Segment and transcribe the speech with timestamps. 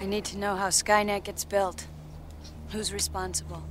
[0.00, 1.86] I need to know how Skynet gets built.
[2.70, 3.62] Who's responsible?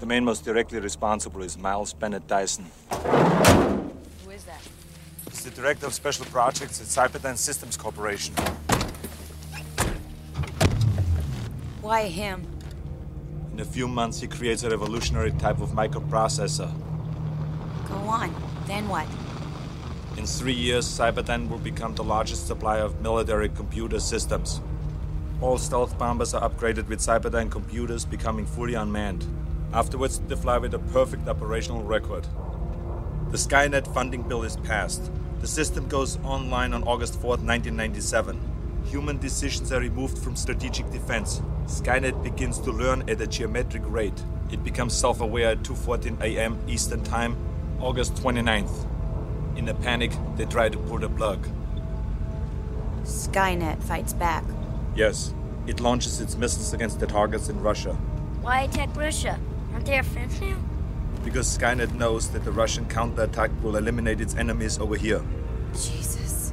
[0.00, 2.66] The man most directly responsible is Miles Bennett Dyson.
[2.90, 4.60] Who is that?
[5.30, 8.34] He's the director of special projects at Cyberdyne Systems Corporation.
[11.80, 12.44] Why him?
[13.52, 16.72] In a few months, he creates a revolutionary type of microprocessor.
[17.88, 18.34] Go on.
[18.66, 19.06] Then what?
[20.16, 24.60] In three years, Cyberdyne will become the largest supplier of military computer systems.
[25.40, 29.24] All stealth bombers are upgraded with Cyberdyne computers, becoming fully unmanned.
[29.72, 32.26] Afterwards, they fly with a perfect operational record.
[33.30, 35.12] The Skynet funding bill is passed.
[35.40, 38.40] The system goes online on August 4th, 1997.
[38.86, 41.40] Human decisions are removed from strategic defense.
[41.66, 44.20] Skynet begins to learn at a geometric rate.
[44.50, 46.58] It becomes self-aware at 2:14 a.m.
[46.66, 47.36] Eastern Time,
[47.80, 48.86] August 29th.
[49.56, 51.46] In a panic, they try to pull the plug.
[53.04, 54.42] Skynet fights back.
[54.98, 55.32] Yes,
[55.68, 57.96] it launches its missiles against the targets in Russia.
[58.42, 59.38] Why attack Russia?
[59.72, 60.56] Aren't they our friends now?
[61.24, 65.20] Because Skynet knows that the Russian counterattack will eliminate its enemies over here.
[65.72, 66.52] Jesus.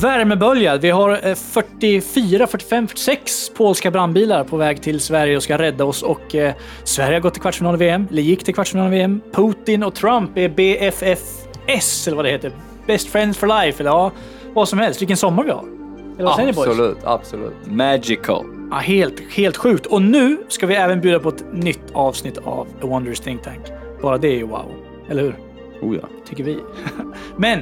[0.00, 0.76] Värmebölja.
[0.76, 5.84] Vi har eh, 44, 45, 46 polska brandbilar på väg till Sverige och ska rädda
[5.84, 6.02] oss.
[6.02, 9.20] Och eh, Sverige har gått till kvartsfinal i VM, eller gick till kvartsfinal i VM.
[9.32, 12.52] Putin och Trump är BFFS, eller vad det heter.
[12.86, 14.12] Best Friends for Life, eller ja,
[14.52, 15.00] vad som helst.
[15.00, 15.73] Vilken sommar vi har.
[16.14, 16.68] Eller vad säger ni boys?
[16.68, 17.52] Absolut, absolut.
[17.66, 18.44] Magical.
[18.70, 19.86] Ja, helt, helt sjukt.
[19.86, 23.60] Och nu ska vi även bjuda på ett nytt avsnitt av A Wonders Think Tank.
[24.02, 24.64] Bara det är ju wow.
[25.10, 25.34] Eller hur?
[25.82, 26.08] Oh ja.
[26.28, 26.58] Tycker vi.
[27.36, 27.58] Men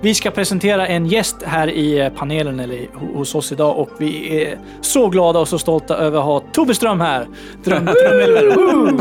[0.00, 4.42] vi ska presentera en gäst här i eh, panelen eller hos oss idag och vi
[4.44, 7.26] är så glada och så stolta över att ha Tobbe Ström här.
[7.64, 7.84] Dröm.
[8.56, 9.00] Woo!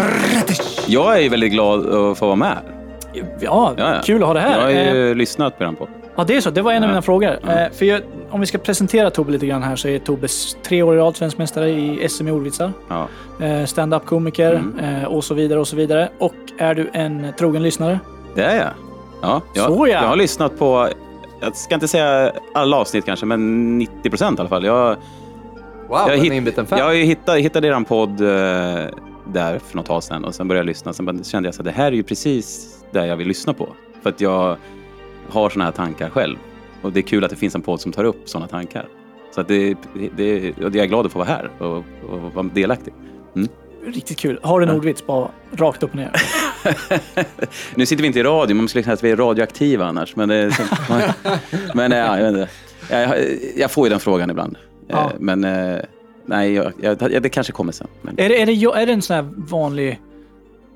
[0.87, 2.57] Jag är väldigt glad att få vara med.
[3.13, 4.01] Ja, Ja, ja.
[4.03, 4.69] kul att ha det här.
[4.69, 5.87] Jag har Eh, ju lyssnat på den på.
[6.19, 6.49] Ja, det är så.
[6.49, 7.27] Det var en av mina frågor.
[7.49, 10.27] Eh, för jag, om vi ska presentera Tobbe lite grann här så är Tobbe
[10.63, 12.71] tre år i rad svensk mästare i SM i ordvitsar.
[12.87, 13.07] Ja.
[13.45, 14.79] Eh, Stand-up-komiker Mm.
[14.79, 16.09] eh, och så vidare och så vidare.
[16.19, 17.99] Och är du en trogen lyssnare?
[18.35, 18.69] Det är jag.
[19.21, 19.93] Ja, jag, Så ja.
[20.01, 20.89] jag har lyssnat på,
[21.39, 24.65] jag ska inte säga alla avsnitt kanske, men 90 procent i alla fall.
[24.65, 24.95] Jag,
[25.89, 26.79] Wow, jag, en hitt- inbiten fan.
[26.79, 28.27] jag hittat, hittade er podd eh,
[29.33, 30.93] där för något tag sedan och sen började jag lyssna.
[30.93, 33.67] Sen kände jag att det här är ju precis det jag vill lyssna på.
[34.03, 34.57] För att jag
[35.29, 36.37] har såna här tankar själv.
[36.81, 38.87] Och det är kul att det finns en podd som tar upp såna tankar.
[39.35, 39.75] Så att det,
[40.17, 41.77] det, och jag är glad att få vara här och,
[42.09, 42.93] och vara delaktig.
[43.85, 44.39] Riktigt kul.
[44.43, 46.11] Har du en ordvits bara rakt upp och ner?
[47.75, 50.15] Nu sitter vi inte i radio, man skulle säga att vi är radioaktiva annars.
[50.15, 50.63] Men, det, är så,
[51.73, 52.47] men ja, jag.
[52.89, 53.17] Jag,
[53.55, 54.57] jag får ju den frågan ibland.
[54.87, 55.03] Ja.
[55.03, 55.79] Eh, Men eh,
[56.25, 57.87] nej, jag, det kanske kommer sen.
[58.01, 59.99] Men, är, det, är, det, är det en sån här vanlig...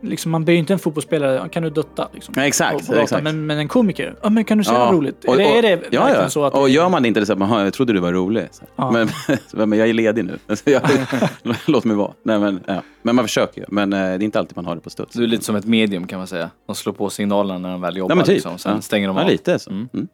[0.03, 2.09] Liksom, man ber ju inte en fotbollsspelare, kan du dutta?
[2.13, 3.03] Liksom, Ja, exakt, på- på gatan.
[3.03, 3.23] exakt.
[3.23, 5.25] Men, men en komiker, ja, men kan du säga något roligt?
[5.25, 6.29] Och, Eller och, är det ja, ja.
[6.29, 6.53] så att...
[6.53, 8.47] Och gör man det inte det så att man, jag trodde du var rolig.
[8.51, 8.63] Så.
[8.75, 8.91] Ja.
[8.91, 9.09] Men,
[9.69, 10.39] men jag är ledig nu.
[10.65, 10.81] Jag,
[11.65, 12.11] låt mig vara.
[12.23, 12.81] Nej, men, ja.
[13.01, 13.65] men man försöker ju.
[13.69, 15.13] Men eh, det är inte alltid man har det på studs.
[15.13, 16.49] Du är lite som ett medium kan man säga.
[16.65, 18.11] De slår på signalerna när de väl jobbar.
[18.11, 18.33] Ja, men typ.
[18.33, 18.57] liksom.
[18.57, 18.81] Sen ja.
[18.81, 19.29] stänger de ja, av.
[19.29, 19.69] lite så.
[19.69, 19.89] Mm.
[19.93, 20.07] Mm.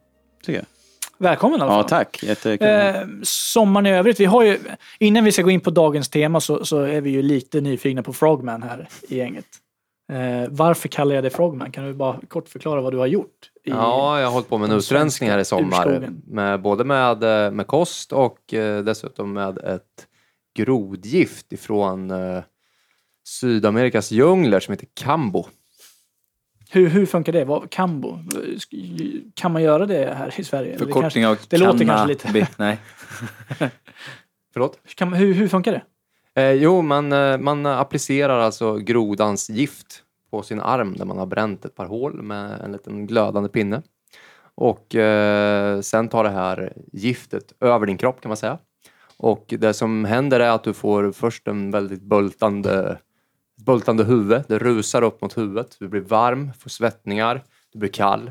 [0.44, 0.66] Tycker jag.
[1.18, 1.78] Välkommen i alla fall.
[1.78, 2.22] Ja, tack.
[2.22, 2.68] Jättekul.
[2.68, 4.58] Eh, sommaren i övrigt, vi har ju...
[4.98, 8.02] Innan vi ska gå in på dagens tema så, så är vi ju lite nyfikna
[8.02, 9.44] på Frogman här i gänget.
[10.10, 11.72] Eh, varför kallar jag det Frogman?
[11.72, 13.50] Kan du bara kort förklara vad du har gjort?
[13.64, 15.86] I, Ja, jag har hållit på med en utrensning här i sommar.
[15.88, 16.22] urskogen.
[16.26, 20.06] Med, både med, eh, med kost och eh, dessutom med ett
[20.56, 22.42] grodgift ifrån eh,
[23.24, 25.46] Sydamerikas djungler som heter Kambo.
[26.72, 27.44] Hur, hur funkar det?
[27.44, 28.18] Vad, kambo?
[29.34, 30.72] Kan man göra det här i Sverige?
[30.72, 32.78] Det Förkortning av det låter kanske lite- Nej.
[34.52, 34.78] Förlåt?
[34.82, 35.82] kanske, kan, hur, hur funkar det?
[36.36, 41.26] Eh, jo, man, eh, man applicerar alltså grodans gift på sin arm där man har
[41.26, 43.82] bränt ett par hål med en liten glödande pinne.
[44.54, 48.58] Och eh, sen tar det här giftet över din kropp kan man säga.
[49.16, 52.98] Och det som händer är att du får först en väldigt bultande,
[53.66, 54.42] bultande huvud.
[54.48, 55.76] Det rusar upp mot huvudet.
[55.80, 58.30] Du blir varm, får svettningar, du blir kall.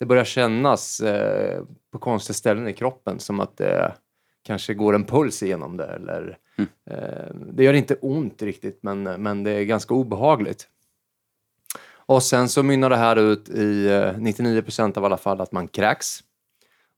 [0.00, 1.62] Det börjar kännas eh,
[1.92, 3.94] på konstiga ställen i kroppen som att det
[4.44, 5.86] kanske går en puls igenom det.
[5.86, 6.38] Eller,
[6.90, 10.68] eh, det gör inte ont riktigt men, men det är ganska obehagligt.
[12.06, 15.52] Och sen så mynnar det här ut i eh, 99 procent av alla fall att
[15.52, 16.20] man kräks.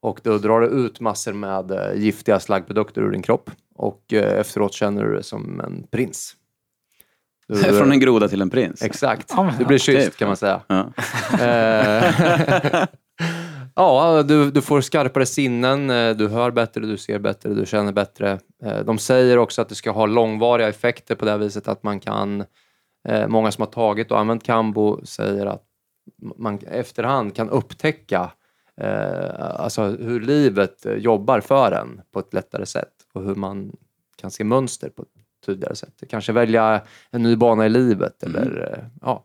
[0.00, 3.50] Och då drar det ut massor med eh, giftiga slaggprodukter ur din kropp.
[3.74, 6.36] Och eh, efteråt känner du dig som en prins.
[7.48, 8.82] Du, Från en groda till en prins.
[8.82, 9.32] Exakt.
[9.58, 10.62] Du blir kysst kan man säga.
[10.68, 10.92] Ja.
[13.78, 17.92] Ja, du, du får skarpare sinnen, eh, du hör bättre, du ser bättre, du känner
[17.92, 18.38] bättre.
[18.62, 21.82] Eh, De säger också att det ska ha långvariga effekter på det här viset att
[21.82, 22.44] man kan,
[23.08, 25.62] eh, många som har tagit och använt Kambo säger att
[26.36, 28.32] man efterhand kan upptäcka
[29.38, 33.76] alltså hur livet jobbar för en på ett lättare sätt och hur man
[34.16, 35.08] kan se mönster på ett
[35.46, 36.02] tydligare sätt.
[36.08, 39.24] Kanske välja en ny bana i livet eller eh, ja,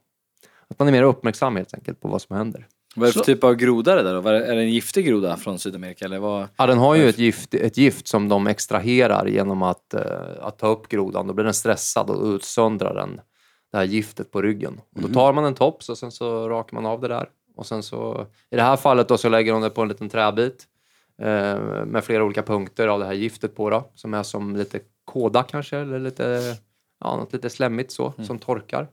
[0.67, 2.67] att man är mer uppmärksam helt enkelt på vad som händer.
[2.95, 4.29] Vad är det för typ av groda det där då?
[4.29, 6.47] Är det en giftig groda från Sydamerika eller vad?
[6.57, 10.01] Ja, den har ju ett gift, ett gift som de extraherar genom att, eh,
[10.39, 11.27] att ta upp grodan.
[11.27, 13.21] Då blir den stressad och utsöndrar den
[13.71, 14.81] det här giftet på ryggen.
[14.95, 17.29] Och då tar man en tops och sen så rakar man av det där.
[17.55, 20.09] Och sen så, I det här fallet då så lägger de det på en liten
[20.09, 20.67] träbit
[21.21, 24.79] eh, med flera olika punkter av det här giftet på då, som är som lite
[25.05, 26.55] kåda kanske, eller lite,
[26.99, 28.87] ja, något lite slemmigt så, som torkar.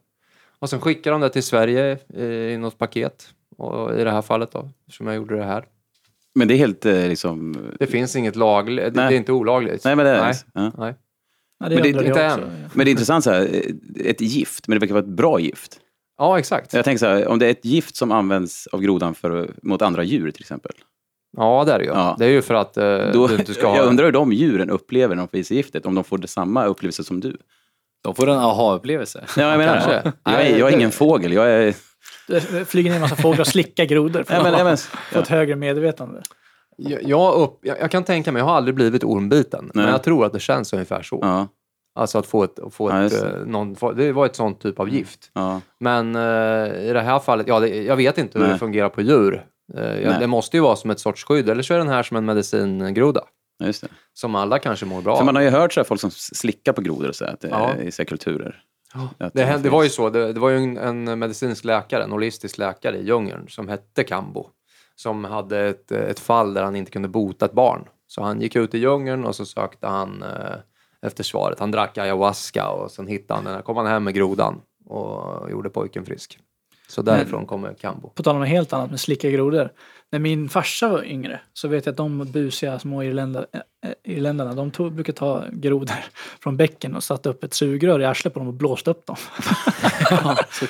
[0.58, 3.28] Och sen skickar de det till Sverige eh, i något paket.
[3.58, 5.64] Och I det här fallet då, som jag gjorde det här.
[6.34, 7.56] Men det är helt eh, liksom...
[7.78, 9.14] Det finns inget lagligt, det, det Nej.
[9.14, 9.84] är inte olagligt.
[9.84, 10.34] Nej, men det är Nej.
[10.54, 10.72] Ja.
[10.78, 10.94] Nej.
[11.60, 12.40] Ja, det Men det- inte än.
[12.74, 15.40] Men det är intressant så här, eh, ett gift, men det verkar vara ett bra
[15.40, 15.80] gift.
[16.18, 16.72] Ja, exakt.
[16.72, 19.82] Jag tänker så här, om det är ett gift som används av grodan för, mot
[19.82, 20.72] andra djur till exempel.
[21.36, 21.90] Ja, det är det ju.
[21.90, 22.16] Ja.
[22.18, 23.76] Det är ju för att eh, Då, du inte ska ha...
[23.76, 26.18] jag undrar hur de djuren upplever när de får i sig giftet, om de får
[26.18, 27.36] det samma upplevelse som du.
[28.04, 29.24] De får en aha-upplevelse.
[29.36, 30.12] Ja, jag menar, kanske.
[30.24, 31.74] jag, är, jag är ingen fågel, jag är...
[32.28, 34.76] Det flyger ner en massa fåglar och slickar grodor för men, att ja, men,
[35.12, 36.22] få ett högre medvetande.
[36.76, 39.92] Jag, jag, upp, jag, jag kan tänka mig, jag har aldrig blivit ormbiten, men Nej.
[39.92, 41.18] jag tror att det känns ungefär så.
[41.22, 41.48] ja,
[41.94, 42.58] Alltså att få ett...
[42.58, 45.30] att Få Ja, ett eh, någon, det var ett sånt typ av gift.
[45.32, 45.60] ja.
[45.80, 48.52] Men eh, i det här fallet, ja, det, jag vet inte hur Nej.
[48.52, 49.44] det fungerar på djur.
[49.74, 50.16] Nej.
[50.20, 52.24] det måste ju vara som ett sorts skydd, eller så är den här som en
[52.24, 53.20] medicingroda.
[53.64, 53.88] Just det.
[54.12, 55.24] Som alla kanske mår bra av.
[55.24, 57.40] man har ju hört så här, folk som slickar på grodor och så, här, att
[57.40, 57.70] det Ja.
[57.72, 58.62] är i så här kulturer.
[59.32, 62.10] Det, hände, det var ju så, det, det var ju en, en medicinsk läkare, en
[62.10, 64.46] holistisk läkare i djungeln som hette Kambo.
[64.96, 67.88] Som hade ett, ett fall där han inte kunde bota ett barn.
[68.06, 70.56] Så han gick ut i djungeln och så sökte han eh,
[71.02, 71.60] efter svaret.
[71.60, 73.54] Han drack ayahuasca och sen hittade han den.
[73.54, 76.38] här- kom han hem med grodan och gjorde pojken frisk.
[76.90, 78.08] Så därifrån kommer Kambo.
[78.10, 79.70] På tal om något helt annat med slicka grodor.
[80.12, 83.46] När min farsa var yngre så vet jag att de busiga små irländar,
[83.84, 85.94] äh, irländarna de tog, brukar ta grodor
[86.42, 89.16] från bäcken och satte upp ett sugrör i arslet på dem och blåste upp dem.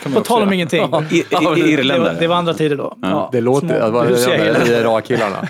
[0.04, 0.82] Man På tal om ingenting.
[1.10, 2.98] I, i, i, Det var, det var andra tider då.
[3.02, 3.68] Ja, Det låter...
[3.68, 4.64] små Det var busiga de irländare.
[4.64, 5.48] där IRA-killarna.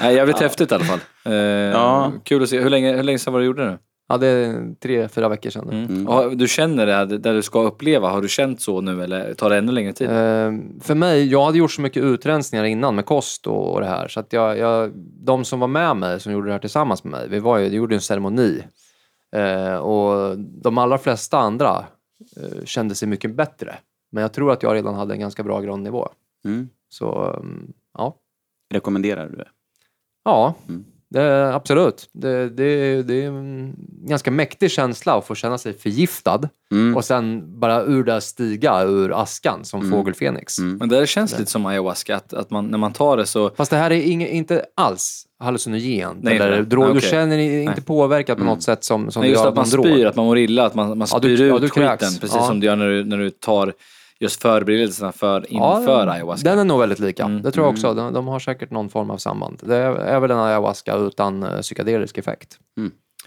[0.00, 1.00] Nej, jävligt häftigt i alla fall.
[1.24, 2.12] Eh, Ja.
[2.24, 2.60] Kul att se.
[2.60, 3.78] Hur länge, hur länge sedan var det du gjorde det?
[4.12, 5.68] Ja, det är tre, fyra veckor sedan.
[5.70, 5.84] nu.
[5.84, 6.08] Mm.
[6.08, 9.34] Och du känner det här, där du ska uppleva, har du känt så nu eller
[9.34, 10.08] tar det ännu längre tid?
[10.08, 13.86] Eh, för mig, jag hade gjort så mycket utrensningar innan med kost och, och det
[13.86, 14.08] här.
[14.08, 14.92] Så att jag, jag,
[15.24, 17.68] de som var med mig, som gjorde det här tillsammans med mig, vi var ju,
[17.68, 18.62] vi gjorde en ceremoni.
[19.36, 21.84] Eh, och de allra flesta andra
[22.36, 23.74] eh, kände sig mycket bättre.
[24.10, 26.08] Men jag tror att jag redan hade en ganska bra grundnivå.
[26.44, 26.68] Mm.
[26.88, 28.16] Så mm, ja,
[28.70, 29.48] Rekommenderar du det?
[30.24, 30.84] ja Mm.
[31.12, 32.08] Det, absolut.
[32.12, 33.74] Det, det, det är en
[34.08, 36.40] ganska mäktig känsla att få känna sig förgiftad
[36.72, 36.96] Mm.
[36.96, 39.92] och sen bara ur det stiga ur askan som Mm.
[39.92, 40.58] fågel Fenix.
[40.58, 40.76] Mm.
[40.76, 43.50] Men det känns lite som ayahuasca, att, att man, när man tar det så...
[43.50, 46.22] Fast det här är inge, inte alls hallucinogent.
[46.22, 46.62] Nej, eller nej.
[46.66, 47.84] drog, Nej, Du känner dig inte Nej.
[47.84, 48.54] påverkad på Mm.
[48.54, 49.84] något sätt som, som Nej, du just gör att man en drog.
[49.86, 51.96] spyr, att man mår illa, att man, man Ja, spyr du- ja, ut du skiten.
[51.98, 52.46] Precis Ja.
[52.46, 53.72] som du gör när du, när du tar
[54.22, 56.48] just förberedelserna för, inför ayahuasca.
[56.50, 57.24] Den är nog väldigt lika.
[57.24, 57.42] Mm.
[57.42, 57.94] Det tror jag också.
[57.94, 59.60] De, de har säkert någon form av samband.
[59.62, 62.58] Det är, är väl en ayahuasca utan uh, psykedelisk effekt.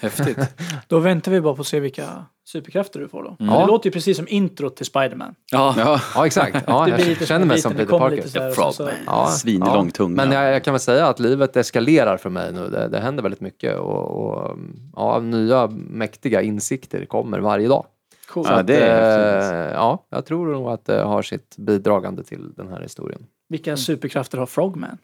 [0.02, 0.38] Häftigt.
[0.88, 2.04] Då väntar vi bara på att se vilka
[2.48, 3.36] superkrafter du får då.
[3.40, 3.60] Ja.
[3.60, 5.36] Det låter ju precis som introt till Spiderman.
[5.52, 5.76] Ja.
[5.78, 6.64] Ja, Ja, exakt.
[6.68, 8.28] Ja, lite jag känner mig som Peter Parker.
[8.72, 10.16] så- Ja, Svinlång tunga.
[10.16, 12.70] Men jag, jag kan väl säga att livet eskalerar för mig nu.
[12.70, 14.58] Det, det händer väldigt mycket och, och
[14.96, 17.86] ja, nya mäktiga insikter kommer varje dag.
[18.28, 18.46] Cool.
[18.50, 19.74] Ja, det är Eh, häftigt.
[19.76, 23.26] ja, jag tror nog att det har sitt bidragande till den här historien.
[23.50, 24.98] Vilka superkrafter har Frogman?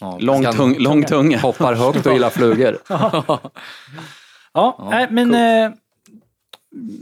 [0.00, 0.18] Ja.
[0.20, 1.38] Lång, tung, lång tunga.
[1.38, 2.78] Hoppar högt och gillar flugor.
[4.52, 5.72] Ja, nej, men eh,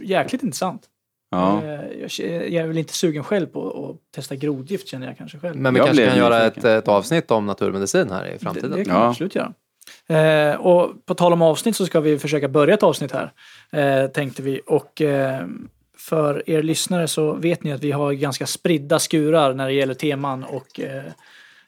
[0.03, 0.83] jäkligt intressant.
[1.31, 1.63] Ja.
[1.65, 2.11] Eh, jag,
[2.51, 5.57] jag är väl inte sugen själv på att testa grodgift känner jag kanske själv.
[5.57, 8.71] Men vi Jag kanske kan göra ett, ett avsnitt om naturmedicin här i det, framtiden.
[8.71, 9.09] det kan vi Ja.
[9.09, 9.53] absolut göra.
[10.07, 13.33] Eh, och på tal om avsnitt så ska vi försöka börja ett avsnitt här,
[13.73, 14.61] eh, tänkte vi.
[14.67, 15.47] Och eh,
[15.99, 19.95] för er lyssnare så vet ni att vi har ganska spridda skurar när det gäller
[19.95, 21.05] teman och eh,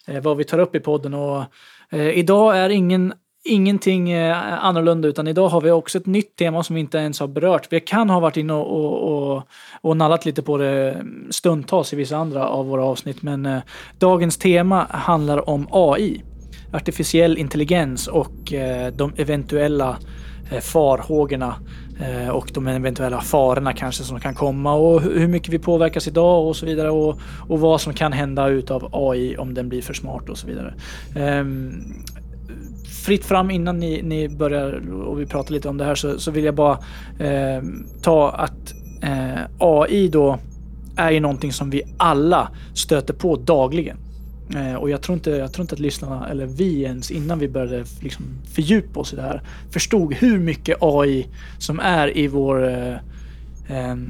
[0.07, 1.15] eh, vad vi tar upp i podden.
[1.15, 1.45] Och,
[1.91, 3.13] eh, idag är ingen,
[3.45, 7.21] ingenting eh, annorlunda utan idag har vi också ett nytt tema som vi inte ens
[7.21, 7.73] har berört.
[7.73, 9.43] Vi kan ha varit inne och, och, och,
[9.81, 13.61] och nallat lite på det stundtals i vissa andra av våra avsnitt men eh,
[13.99, 16.23] dagens tema handlar om AI
[16.77, 19.99] artificiell intelligens och eh, de eventuella
[20.51, 21.55] eh, farhågorna
[22.01, 26.47] eh, och de eventuella farorna kanske som kan komma och hur mycket vi påverkas idag
[26.47, 29.95] och så vidare och, och vad som kan hända utav AI om den blir för
[29.95, 30.75] smart och så vidare.
[31.41, 32.05] Um,
[33.07, 36.31] fritt fram innan ni, ni börjar och vi pratar lite om det här så, så
[36.31, 36.79] vill jag bara
[37.19, 40.39] ehm, ta att eh, AI då
[40.97, 43.97] är ju någonting som vi alla stöter på dagligen.
[44.55, 47.49] Eh, och jag tror, inte, jag tror inte att lyssnarna, eller vi ens innan vi
[47.49, 48.25] började liksom
[48.55, 51.27] fördjupa oss i det här, förstod hur mycket AI
[51.59, 52.97] som är i vår eh,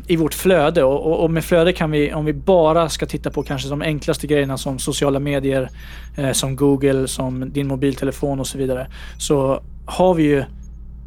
[0.06, 0.84] i vårt flöde.
[0.84, 3.82] Och, och, och med flöde kan vi, om vi bara ska titta på kanske de
[3.82, 5.70] enklaste grejerna som sociala medier,
[6.16, 8.86] eh, som Google, som din mobiltelefon och så vidare,
[9.18, 10.44] så har vi ju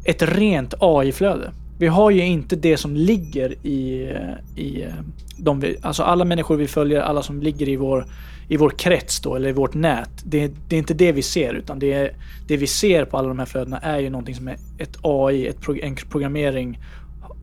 [0.04, 1.50] ett rent AI-flöde.
[1.78, 4.88] Vi har ju inte det som ligger i, eh, i eh,
[5.36, 8.06] de vi, alltså alla människor vi följer, alla som ligger i vår,
[8.50, 10.10] i vår krets då, eller i vårt nät.
[10.24, 12.12] Det, det är inte det vi ser, utan det, är,
[12.48, 15.46] det vi ser på alla de här flödena är ju någonting som är ett AI,
[15.46, 16.78] ett, pro- en programmering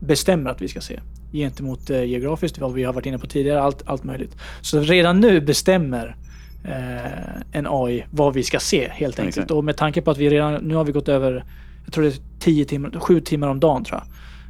[0.00, 1.00] bestämmer att vi ska se.
[1.32, 4.36] Gentemot eh, geografiskt, vad vi har varit inne på tidigare, allt, allt möjligt.
[4.60, 6.16] Så redan nu bestämmer
[6.64, 9.36] eh, en AI vad vi ska se helt enkelt.
[9.36, 9.50] Exakt.
[9.50, 11.44] Och med tanke på att vi redan, nu har vi gått över,
[11.84, 14.00] jag tror det är 10 timmar, 7 timmar om dagen tror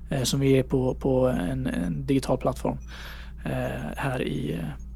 [0.09, 0.19] jag.
[0.19, 2.79] Eh, som vi är på, på en, en digital plattform.
[3.45, 4.88] Eh, här i eh,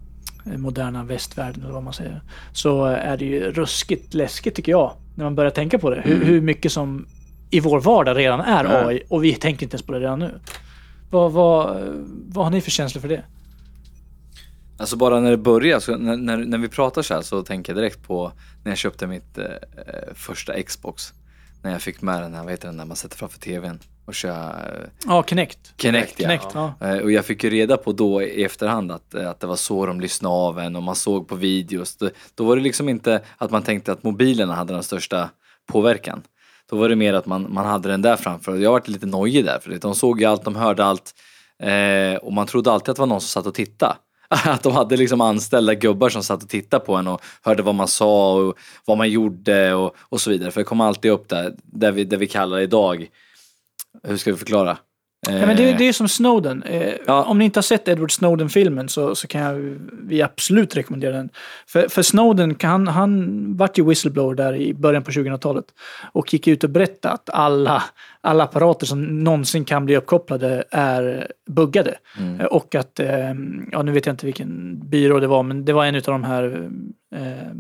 [0.45, 2.23] moderna västvärlden eller vad man säger.
[2.53, 4.93] Så är det ju ruskigt läskigt tycker jag.
[5.15, 6.01] När man börjar tänka på det.
[6.05, 7.07] Hur, hur mycket som
[7.51, 8.87] i vår vardag redan är Ja.
[8.87, 10.41] AI och vi tänker inte ens på det redan nu.
[11.11, 11.77] Vad, vad,
[12.29, 13.25] vad har ni för känslor för det?
[14.77, 17.73] Alltså bara när det börjar, så när, när, när vi pratar så här så tänker
[17.73, 18.33] jag direkt på
[18.65, 21.13] när jag köpte mitt eh, eh, första Xbox.
[21.63, 24.15] När jag fick med den här, vad heter den där man sätter framför tvn och
[24.15, 25.59] kör eh, Ja, Kinect.
[25.77, 26.15] Kinect.
[26.17, 26.25] Ja.
[26.29, 26.75] Kinect, ja.
[26.81, 29.57] Eh, Och jag fick ju reda på då i efterhand att, eh, att det var
[29.57, 31.97] så de lyssnade av en och man såg på videos.
[31.97, 35.31] Då, då var det liksom inte att man tänkte att mobilerna hade den största
[35.73, 36.23] påverkan.
[36.71, 38.57] Då var det mer att man, man hade den där framför.
[38.57, 41.15] Jag varit lite nojig där för de såg ju allt, de hörde allt.
[41.63, 43.95] Eh, och man trodde alltid att det var någon som satt och tittade.
[44.45, 47.75] Att de hade liksom anställda gubbar som satt och tittade på en och hörde vad
[47.75, 48.55] man sa och
[48.85, 50.51] vad man gjorde och, och så vidare.
[50.51, 53.09] För det kom alltid upp där, där vi, där vi kallar idag.
[54.09, 54.79] Hur ska vi förklara?
[55.29, 56.63] Ja, men det, Eh, det är som Snowden.
[56.63, 57.25] Eh, Ja.
[57.25, 61.29] Om ni inte har sett Edward Snowden-filmen så, så kan jag, vi absolut rekommendera den.
[61.67, 65.65] För, för Snowden, han, han vart ju whistleblower där i början på 2000-talet
[66.13, 67.83] och gick ut och berättade att alla,
[68.21, 71.99] alla apparater som någonsin kan bli uppkopplade är buggade.
[72.41, 73.01] Eh, Och att,
[73.73, 76.25] ja nu vet jag inte vilken byrå det var, men det var en av de
[76.25, 76.69] här
[77.15, 77.53] eh,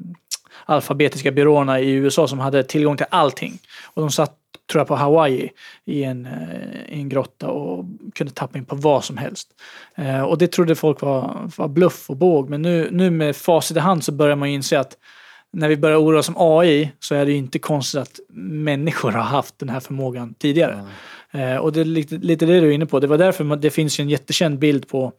[0.67, 3.59] alfabetiska byråerna i USA som hade tillgång till allting.
[3.95, 4.37] Och de satt,
[4.71, 5.51] tror jag, på Hawaii
[5.85, 9.49] i en, eh, i en grotta och kunde tappa in på vad som helst.
[9.95, 12.51] Eh, och det trodde folk var, var bluff och båg.
[12.51, 14.97] Men nu, nu med facit i hand så börjar man ju inse att
[15.53, 19.13] när vi börjar oroa oss om AI så är det ju inte konstigt att människor
[19.13, 20.85] har haft den här förmågan tidigare.
[21.31, 23.01] Eh, och det är lite, lite det du är inne på.
[23.01, 25.13] Det var därför man, det finns ju en jättekänd bild på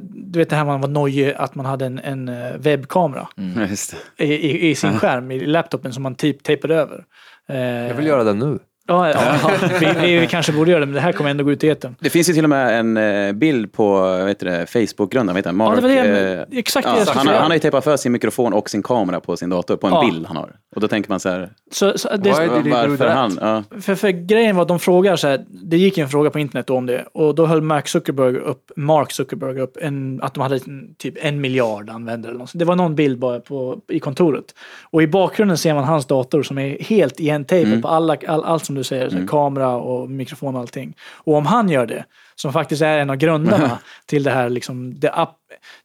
[0.00, 3.94] du vet det här man var nojig att man hade en, en eh, webbkamera det.
[4.18, 7.04] i, i, i sin skärm i laptopen som man typ tejpade över.
[7.48, 8.58] Eh, Jag vill göra det nu.
[8.90, 11.64] Ja, ja, vi, vi kanske borde göra det, men det här kommer ändå gå ut
[11.64, 11.94] i etern.
[12.00, 14.00] Det finns ju till och med en eh, bild på
[14.40, 15.56] det, Facebook-grundaren, vad heter han?
[15.56, 17.60] Mark, Ja, det var det eh, exakt det ja, skulle han, har- han har ju
[17.60, 20.04] tejpat för sin mikrofon och sin kamera på sin dator, på en Ja.
[20.10, 20.50] bild han har.
[20.74, 23.38] Och då tänker man så här, Så, så det, varför han?
[23.40, 23.62] Ja.
[23.80, 26.70] för, för grejen var att de frågar så här, det gick en fråga på internet
[26.70, 30.58] om det och då höll Mark Zuckerberg upp, Mark Zuckerberg upp en, att de hade
[30.98, 32.30] typ en miljard användare.
[32.30, 32.50] Eller något.
[32.54, 34.44] Det var någon bild bara på, i kontoret.
[34.90, 38.64] Och i bakgrunden ser man hans dator som är helt igentejpad på alla, all, allt
[38.64, 40.96] som du säger, så här, kamera och mikrofon och allting.
[41.14, 45.00] Och om han gör det, som faktiskt är en av grundarna till det här, liksom,
[45.00, 45.36] det, app,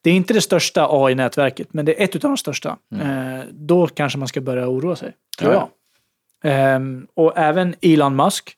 [0.01, 2.77] det är inte det största AI-nätverket, men det är ett av de största.
[3.01, 5.59] Eh, då kanske man ska börja oroa sig, tror Ja.
[5.59, 6.51] jag.
[6.51, 8.53] Ehm, och även Elon Musk,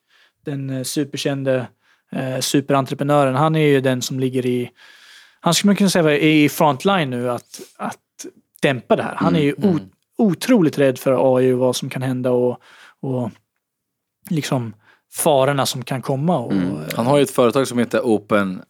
[0.45, 1.67] den eh, superkände
[2.11, 4.69] eh, superentreprenören, han är ju den som ligger i,
[5.39, 7.97] han skulle man kunna säga är i frontline nu att, att
[8.61, 9.15] dämpa det här.
[9.15, 9.79] Han är ju o,
[10.17, 12.61] otroligt rädd för AI och vad som kan hända och,
[12.99, 13.31] och
[14.29, 14.73] liksom
[15.13, 16.37] farorna som kan komma.
[16.39, 16.75] Och, Mm.
[16.75, 18.61] eh, Han har ju ett företag som heter Open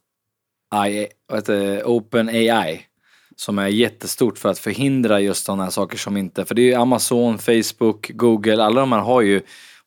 [0.72, 2.82] AI, vad heter, Open AI
[3.36, 6.66] som är jättestort för att förhindra just sådana här saker som inte, för det är
[6.66, 9.42] ju Amazon, Facebook, Google, alla de här har ju,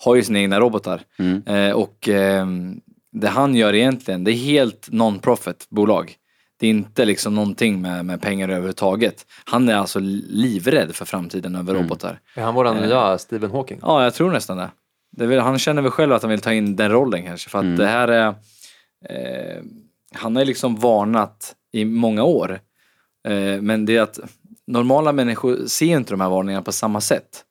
[0.04, 1.02] har ju sina egna robotar.
[1.18, 1.42] Mm.
[1.46, 2.80] Eh, och ehm,
[3.12, 6.14] det han gör egentligen, det är helt non-profit bolag.
[6.60, 9.26] Det är inte liksom någonting med, med pengar överhuvudtaget.
[9.44, 9.98] Han är alltså
[10.28, 12.20] livrädd för framtiden över robotar.
[12.36, 13.78] Är han våran nya Stephen Hawking?
[13.82, 14.70] Ja, jag tror nästan det.
[15.16, 17.50] Väl, han känner väl själv att han vill ta in den rollen kanske.
[17.50, 18.28] För att det här är...
[19.08, 19.62] Eh,
[20.14, 22.60] han har ju liksom varnat i många år.
[23.28, 24.18] Eh, men det är att
[24.66, 27.44] normala människor ser inte de här varningarna på samma sätt.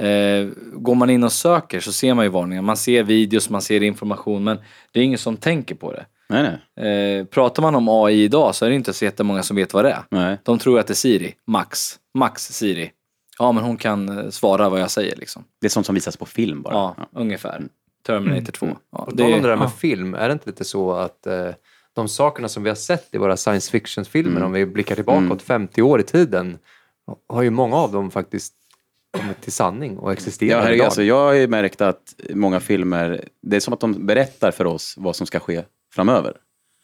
[0.00, 2.62] Eh, går man in och söker så ser man ju varningar.
[2.62, 4.58] Man ser videos, man ser information men
[4.92, 6.06] det är ingen som tänker på det.
[6.28, 7.18] Nej, nej.
[7.18, 9.84] Eh, pratar man om AI idag så är det inte så jättemånga som vet vad
[9.84, 10.02] det är.
[10.10, 10.38] nej.
[10.42, 12.90] De tror att det är Siri, Max, Max Siri.
[13.38, 15.44] Ja men hon kan eh, svara vad jag säger liksom.
[15.60, 16.74] Det är sånt som visas på film bara.
[16.74, 17.62] Ja, ungefär.
[18.06, 18.66] Terminator 2.
[18.92, 20.92] Ja, På det tal om det är, där med film, är det inte lite så
[20.92, 21.48] att eh,
[21.94, 25.42] de sakerna som vi har sett i våra science fiction-filmer, om vi blickar tillbaka åt
[25.42, 26.58] 50 år i tiden,
[27.28, 28.54] har ju många av dem faktiskt
[29.18, 30.84] kommit till sanning och existerar Ja, herregud, idag.
[30.84, 34.64] alltså, jag har ju märkt att många filmer, det är som att de berättar för
[34.66, 35.62] oss vad som ska ske
[35.94, 36.36] framöver.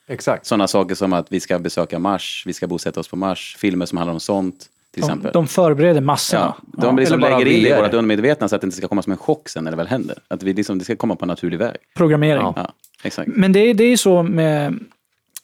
[0.06, 0.46] Exakt.
[0.46, 3.86] Sådana saker som att vi ska besöka Mars, vi ska bosätta oss på Mars, filmer
[3.86, 4.66] som handlar om sånt
[5.00, 5.32] till De, exempel.
[5.32, 6.54] de förbereder massorna.
[6.76, 9.02] ja, de liksom lägger in det i vårt undermedvetna så att det inte ska komma
[9.02, 10.18] som en chock sen när det väl händer.
[10.28, 11.76] Att vi liksom, det ska komma på en naturlig väg.
[11.96, 12.42] Programmering.
[12.42, 12.52] Ja.
[12.56, 13.30] Ja, exakt.
[13.34, 14.66] Men det, är- det är ju så med,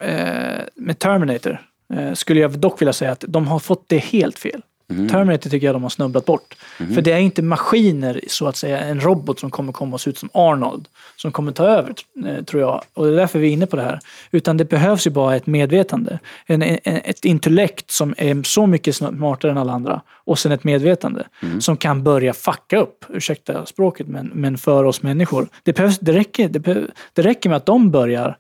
[0.01, 1.61] eh, med Terminator.
[1.95, 4.63] Eh, skulle jag dock vilja säga att de har fått det helt fel.
[4.91, 5.09] Mm.
[5.09, 6.55] Terminator tycker jag de har snubblat bort.
[6.95, 10.11] För det är inte maskiner, så att säga, en robot som kommer komma och se
[10.11, 11.95] ut som Arnold, som kommer ta över,
[12.27, 12.83] eh, tror jag.
[12.95, 14.01] Och det är därför vi är inne på det här.
[14.31, 16.19] Utan det behövs ju bara ett medvetande.
[16.47, 20.01] En, en, ett intellekt som är så mycket smartare än alla andra.
[20.25, 21.27] Och sen ett medvetande
[21.61, 25.49] som kan börja fucka upp, ursäkta språket, men, men för oss människor.
[25.63, 28.37] Det, behövs, det, räcker, det, behöv- det räcker med att de börjar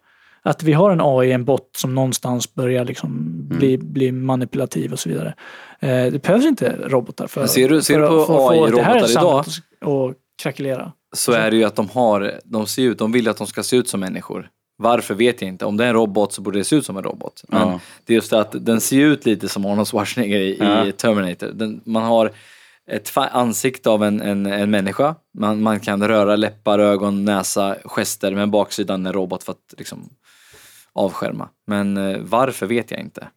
[0.46, 4.98] att vi har en AI, en bot som någonstans börjar liksom bli, bli manipulativ och
[4.98, 5.34] så vidare.
[5.84, 8.34] Eh, det behövs inte robotar för, Men ser du- ser för du på att- för
[8.34, 10.92] att få det här AI-robotar samhället att krackelera.
[11.16, 13.62] så är det ju att de har, de ser ut, de vill att de ska
[13.62, 14.48] se ut som människor.
[14.76, 15.64] Varför vet jag inte.
[15.64, 17.44] Om det är en robot så borde det se ut som en robot.
[17.48, 17.80] Men Ja.
[18.04, 20.86] det är just det att den ser ut lite som Arnold Schwarzenegger i, Ja.
[20.86, 21.46] i Terminator.
[21.54, 22.30] Den, man har
[22.90, 25.14] ett ansikte av en, en, en människa.
[25.38, 28.32] Man, man kan röra läppar, ögon, näsa, gester.
[28.34, 30.08] Men baksidan är robot för att liksom
[30.92, 31.48] avskärma.
[31.66, 33.28] Men eh, varför vet jag inte.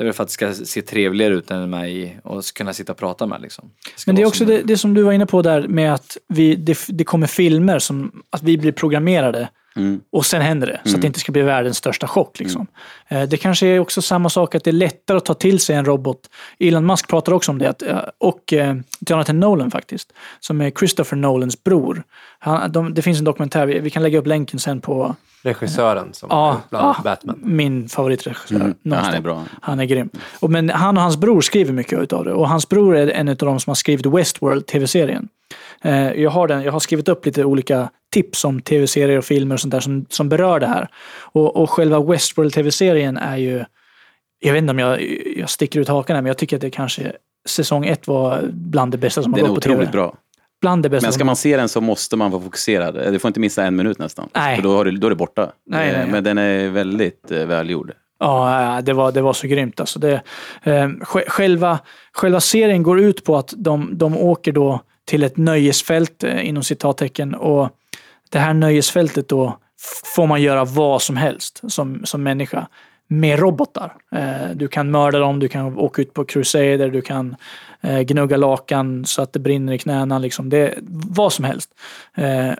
[0.00, 2.92] Det är väl för att det ska se trevligare ut än mig och kunna sitta
[2.92, 3.70] och prata med liksom.
[3.96, 5.94] ska Men det är också som- det, det som du var inne på där med
[5.94, 10.00] att vi, det, det kommer filmer som att vi blir programmerade Mm.
[10.12, 10.90] och sen händer det.
[10.90, 12.38] Så att det inte ska bli världens största chock.
[12.38, 12.66] Liksom.
[13.08, 15.76] Eh, Det kanske är också samma sak att det är lättare att ta till sig
[15.76, 16.18] en robot.
[16.58, 17.68] Elon Musk pratar också om det.
[17.70, 18.76] Att, eh, och eh,
[19.10, 20.12] Jonathan Nolan faktiskt.
[20.40, 22.02] Som är Christopher Nolans bror.
[22.38, 26.12] Han, de, det finns en dokumentär, vi, vi kan lägga upp länken sen på Regissören
[26.12, 26.96] som Ja, bland ja.
[27.04, 27.38] Batman.
[27.42, 28.54] min favoritregissör.
[28.56, 28.74] Mm.
[28.82, 29.44] Ja, han är bra.
[29.62, 30.08] Han är grym.
[30.40, 32.32] Och men han och hans bror skriver mycket utav det.
[32.32, 35.28] Och hans bror är en av de som har skrivit Westworld, tv-serien.
[35.82, 39.54] Eh, jag, har den, jag har skrivit upp lite olika tips om tv-serier och filmer
[39.54, 40.88] och sånt där som, som berör det här.
[41.32, 43.64] Och, och själva Westworld, tv-serien är ju...
[44.40, 45.02] Jag vet inte om jag,
[45.36, 47.12] jag sticker ut hakan här, men jag tycker att det kanske...
[47.48, 49.74] Säsong ett var bland det bästa som har Den är gått på tv.
[49.74, 50.14] otroligt bra.
[50.60, 53.12] Bland det bästa Men ska man se den så måste man vara fokuserad.
[53.12, 54.28] Du får inte missa en minut nästan.
[54.34, 54.56] Nej.
[54.56, 55.52] För då, har du, då är det borta.
[55.66, 56.12] Nej, Eh, nej, nej.
[56.12, 57.92] Men den är väldigt eh, välgjord.
[58.18, 59.80] Ja, det var, det var så grymt.
[59.80, 60.12] Alltså det,
[60.62, 61.78] eh, sj- själva,
[62.12, 66.62] själva serien går ut på att de, de åker då till ett nöjesfält eh, inom
[66.62, 67.70] citattecken och
[68.28, 69.58] det här nöjesfältet då
[70.14, 72.66] får man göra vad som helst som, som människa
[73.08, 73.94] med robotar.
[74.12, 77.36] Eh, du kan mörda dem, du kan åka ut på crusader, du kan
[77.80, 80.18] eh, gnugga lakan så att det brinner i knäna.
[80.18, 80.48] Liksom.
[80.50, 80.74] Det,
[81.08, 81.70] vad som helst.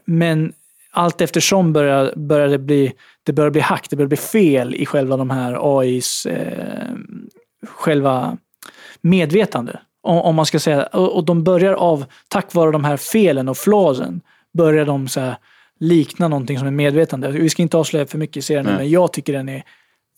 [0.05, 0.53] Men
[0.91, 4.87] allt eftersom börjar, börjar det bli det börjar bli hack, det börjar bli fel i
[4.87, 6.95] själva de här AIs eh,
[7.67, 8.37] själva
[9.01, 9.81] medvetande.
[10.03, 10.83] Om, man ska säga.
[10.87, 14.21] Och, de börjar av, tack vare de här felen och flawsen,
[14.53, 15.37] börjar de så här,
[15.81, 17.31] likna någonting som är medvetande.
[17.31, 18.75] Vi ska inte avslöja för mycket i serien, Nej.
[18.77, 19.63] men jag tycker den är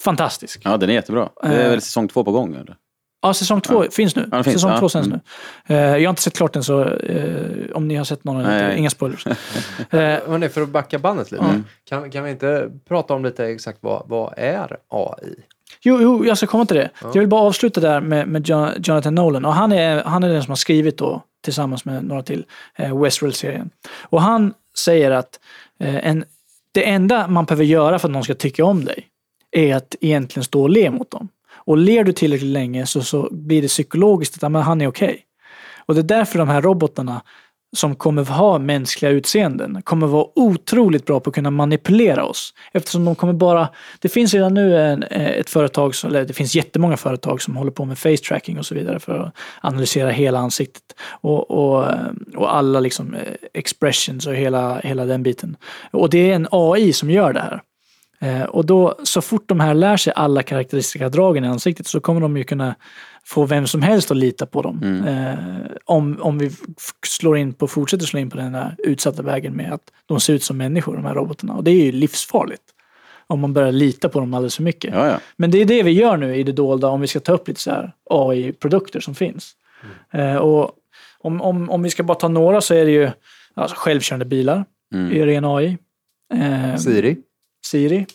[0.03, 0.61] fantastisk.
[0.65, 1.29] Ja, den är jättebra.
[1.43, 1.71] Det är Eh.
[1.71, 2.55] väl säsong två på gång?
[2.55, 2.77] Eller?
[3.25, 4.29] Ja, säsong två finns nu.
[4.33, 4.79] Ja, finns, säsong ja.
[4.79, 5.21] två sänds Mm.
[5.67, 5.75] nu.
[5.75, 7.37] Eh, jag har inte sett klart den, så eh,
[7.75, 8.79] om ni har sett någon, eller inte, Nej.
[8.79, 9.27] inga spoilers.
[9.27, 9.37] Eh,
[10.01, 11.45] Hörrni, för att backa bandet lite.
[11.45, 11.65] Mm.
[11.85, 15.35] Kan, kan vi inte prata om lite exakt vad, vad är AI?
[15.81, 16.91] Jo, jo, jag ska komma till det.
[17.15, 19.45] Jag vill bara avsluta där med, med Jon- Jonathan Nolan.
[19.45, 22.45] Och han, är, han är den som har skrivit då, tillsammans med några till,
[22.77, 23.71] eh, Westworld-serien.
[24.01, 25.41] Och han säger att
[25.81, 26.25] eh, en,
[26.73, 29.07] det enda man behöver göra för att någon ska tycka om dig
[29.51, 31.29] är att egentligen stå och le mot dem.
[31.65, 34.87] Och ler du tillräckligt länge så, så blir det psykologiskt att ja, men han är
[34.87, 35.21] okej.
[35.87, 37.23] Och det är därför de här robotarna
[37.77, 42.55] som kommer ha mänskliga utseenden kommer vara otroligt bra på att kunna manipulera oss.
[42.73, 43.69] Eftersom de kommer bara...
[44.01, 47.57] Det finns redan nu en, eh, ett företag, som- eller det finns jättemånga företag som
[47.57, 50.83] håller på med face tracking och så vidare för att analysera hela ansiktet
[51.21, 51.99] och, och, eh,
[52.37, 53.21] och alla liksom eh,
[53.55, 55.57] expressions och hela, hela den biten.
[55.91, 57.63] Och det är en AI som gör det här.
[58.49, 62.21] Och då, så fort de här lär sig alla karaktäristiska dragen i ansiktet så kommer
[62.21, 62.75] de ju kunna
[63.27, 65.05] få vem som helst att lita på dem.
[65.07, 66.51] Eh, om, om vi
[67.07, 70.35] slår in på, fortsätter slå in på den här utsatta vägen med att de ser
[70.35, 71.55] ut som människor, de här robotarna.
[71.55, 72.63] Och det är ju livsfarligt.
[73.27, 74.95] Om man börjar lita på dem alldeles för mycket.
[74.95, 75.21] Ja, ja.
[75.37, 77.49] Men det är det vi gör nu i det dolda om vi ska ta upp
[77.49, 79.53] lite så AI-produkter som finns.
[80.13, 80.71] Eh, och
[81.19, 83.11] om, om, om vi ska bara ta några så är det ju
[83.55, 84.65] alltså, självkörande bilar.
[84.95, 85.17] Mm.
[85.17, 85.79] är ren AI.
[86.35, 87.17] Eh, Siri?
[87.67, 88.07] Siri.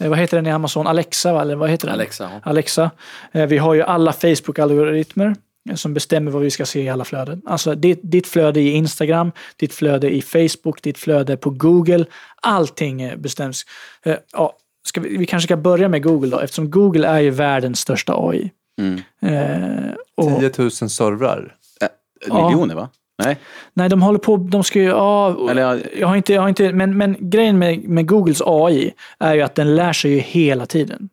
[0.00, 0.86] Eh, vad heter den i Amazon?
[0.86, 1.42] Alexa, va?
[1.42, 1.94] eller vad heter den?
[1.94, 2.30] Alexa.
[2.32, 2.50] ja.
[2.50, 2.90] Alexa.
[3.32, 5.34] Eh, vi har ju alla Facebook-algoritmer
[5.70, 7.42] eh, som bestämmer vad vi ska se i alla flöden.
[7.46, 12.04] Alltså ditt, ditt flöde i Instagram, ditt flöde i Facebook, ditt flöde på Google.
[12.42, 13.62] Allting bestäms.
[14.32, 14.52] Ja,
[14.88, 18.14] ska vi, vi kanske ska börja med Google då, eftersom Google är ju världens största
[18.16, 18.50] AI.
[18.80, 19.00] Mm.
[19.22, 21.56] Eh, och, 10 000 servrar.
[22.28, 22.48] Ja.
[22.48, 22.88] Miljoner va?
[23.24, 23.36] Nej?
[23.74, 26.48] nej, de håller på, de ska ju, ja, Eller, ja, jag har inte, jag har
[26.48, 30.18] inte men, men grejen med, med Googles AI är ju att den lär sig ju
[30.18, 31.08] hela tiden.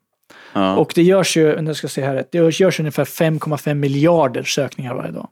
[0.54, 0.76] ja.
[0.76, 5.12] Och det görs ju, jag ska se här, det görs ungefär 5,5 miljarder sökningar varje
[5.12, 5.28] dag.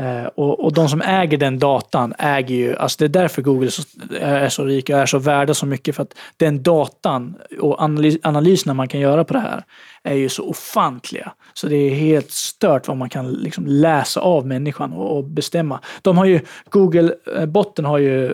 [0.00, 3.66] Eh, och, och de som äger den datan äger ju, alltså det är därför Google
[3.66, 3.82] eh, är så,
[4.20, 8.16] är så rika och är så värda så mycket för att den datan och analys,
[8.22, 9.64] analyserna man kan göra på det här
[10.02, 11.32] är ju så ofantliga.
[11.54, 15.80] Så det är helt stört vad man kan liksom läsa av människan och, och bestämma.
[16.02, 18.26] De har ju, Google-botten har ju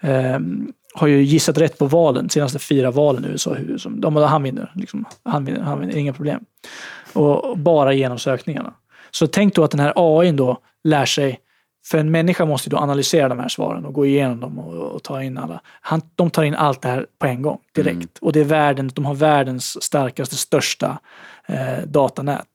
[0.00, 0.38] eh,
[0.94, 3.56] har ju gissat rätt på valen, senaste fyra valen i USA.
[3.78, 5.04] som- De, han vinner, liksom.
[5.24, 6.40] han vinner, han vinner, inga problem.
[7.12, 8.72] Och bara genom sökningarna.
[9.14, 11.40] Så tänk då att den här AI då lär sig,
[11.86, 14.74] för en människa måste ju då analysera de här svaren och gå igenom dem och,
[14.74, 15.60] och ta in alla.
[15.64, 18.18] Han, de tar in allt det här på en gång, direkt.
[18.20, 20.98] Och det är världen, de har världens starkaste, största
[21.46, 22.46] eh, datanät.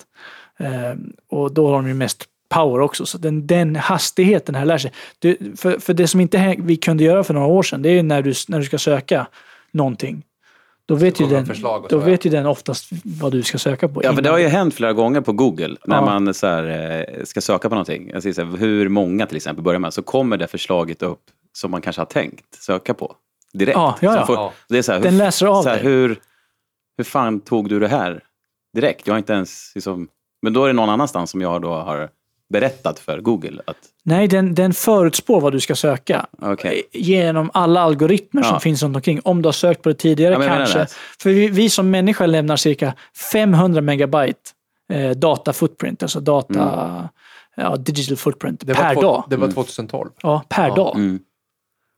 [0.57, 0.93] Eh,
[1.29, 3.05] och då har de ju mest power också.
[3.05, 4.91] Så den, den hastigheten här lär sig.
[5.19, 8.03] Du, för, för det som inte vi kunde göra för några år sedan, det är
[8.03, 9.27] när du, när du ska söka
[9.71, 10.23] någonting.
[10.89, 12.89] Då vet, ju den, förslag då vet ju den oftast
[13.21, 14.03] vad du ska söka på.
[14.03, 16.05] Ja, för det har ju hänt flera gånger på Google när Ja.
[16.05, 18.09] man så här, eh, ska söka på någonting.
[18.13, 21.19] Jag säger så här, hur många till exempel börjar med, så kommer det förslaget upp
[21.53, 23.15] som man kanske har tänkt söka på
[23.53, 23.75] direkt.
[23.75, 24.25] Ja, ja, ja.
[24.25, 24.53] får- Ja.
[24.69, 25.85] Det är så här, Den hur, läser av så här, dig.
[25.85, 26.19] hur,
[26.97, 28.23] hur fan tog du det här
[28.75, 29.07] direkt?
[29.07, 30.07] Jag har inte ens liksom,
[30.41, 32.09] men då är det någon annanstans som jag då har
[32.49, 36.25] berättat för Google att Nej, den, den förutspår vad du ska söka.
[36.41, 38.59] okej, Genom alla algoritmer som Ja.
[38.59, 39.21] finns runt omkring.
[39.23, 40.87] Om du har sökt på det tidigare Ja, jag kanske.
[41.21, 42.93] För vi, vi som människa lämnar cirka
[43.31, 44.39] 500 megabyte
[44.93, 47.07] eh, data footprint, alltså data, Mm.
[47.55, 49.23] ja, digital footprint, Det per två- dag.
[49.29, 50.09] Det var 2012.
[50.21, 50.75] Ja, per Ja.
[50.75, 50.95] dag.
[50.95, 51.19] mm,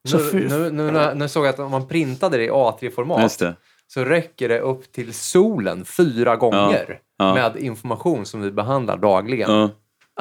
[0.10, 3.22] Så nu, för- nu, nu, när jag såg att om man printade det i A3-format
[3.22, 3.56] just det.
[3.88, 7.34] så räcker det upp till solen fyra gånger Ja.
[7.34, 9.70] med information som vi behandlar dagligen.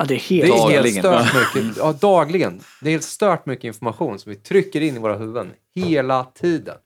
[0.01, 0.07] Ja.
[0.09, 0.47] Det är helt...
[0.47, 1.25] Det är helt Dagligen.
[1.25, 1.77] stört mycket.
[1.79, 2.61] Ja, dagligen.
[2.83, 6.77] Det är helt stört mycket information som vi trycker in i våra huvuden hela tiden.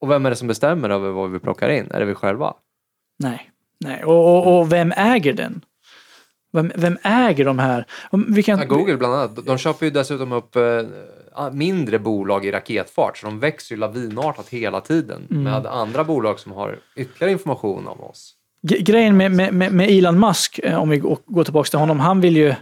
[0.00, 1.90] Och vem är det som bestämmer över vad vi plockar in?
[1.90, 2.54] Är det vi själva?
[3.18, 3.50] Nej.
[3.84, 4.04] Nej.
[4.04, 5.60] Och, och, och vem äger den?
[6.52, 7.86] Vem, vem äger de här?
[8.28, 9.46] Vi kan, Ja, Google bland annat.
[9.46, 10.62] De köper ju dessutom upp eh,
[11.52, 15.42] mindre bolag i raketfart, så de växer ju lavinartat hela tiden Mm.
[15.42, 18.34] med andra bolag som har ytterligare information om oss.
[18.66, 22.00] Grejen med, med, med med Elon Musk, eh, om vi går går tillbaka till honom,
[22.00, 22.54] han vill ju...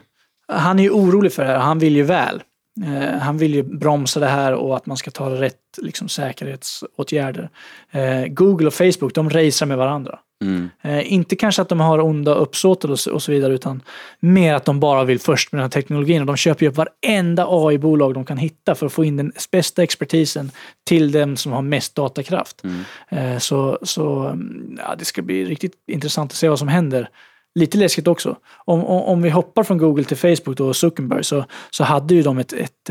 [0.49, 2.43] Han är ju orolig för det här, han vill ju väl.
[2.83, 7.51] Eh, han vill ju bromsa det här och att man ska ta rätt liksom, säkerhetsåtgärder.
[7.91, 10.19] Eh, Google och Facebook, de racear med varandra.
[10.43, 10.71] Mm.
[10.83, 13.83] Eh, inte kanske att de har onda uppsåt och så, och så vidare, utan
[14.21, 16.21] mer att de bara vill först med den här teknologin.
[16.21, 19.33] Och de köper ju upp varenda AI-bolag de kan hitta för att få in den
[19.51, 20.51] bästa expertisen
[20.85, 22.63] till den som har mest datakraft.
[23.09, 27.09] Eh, så så mm, ja, det ska bli riktigt intressant att se vad som händer.
[27.55, 28.37] Lite läskigt också.
[28.65, 32.15] Om, om, om vi hoppar från Google till Facebook då, och Zuckerberg så, så hade
[32.15, 32.91] ju de ett, ett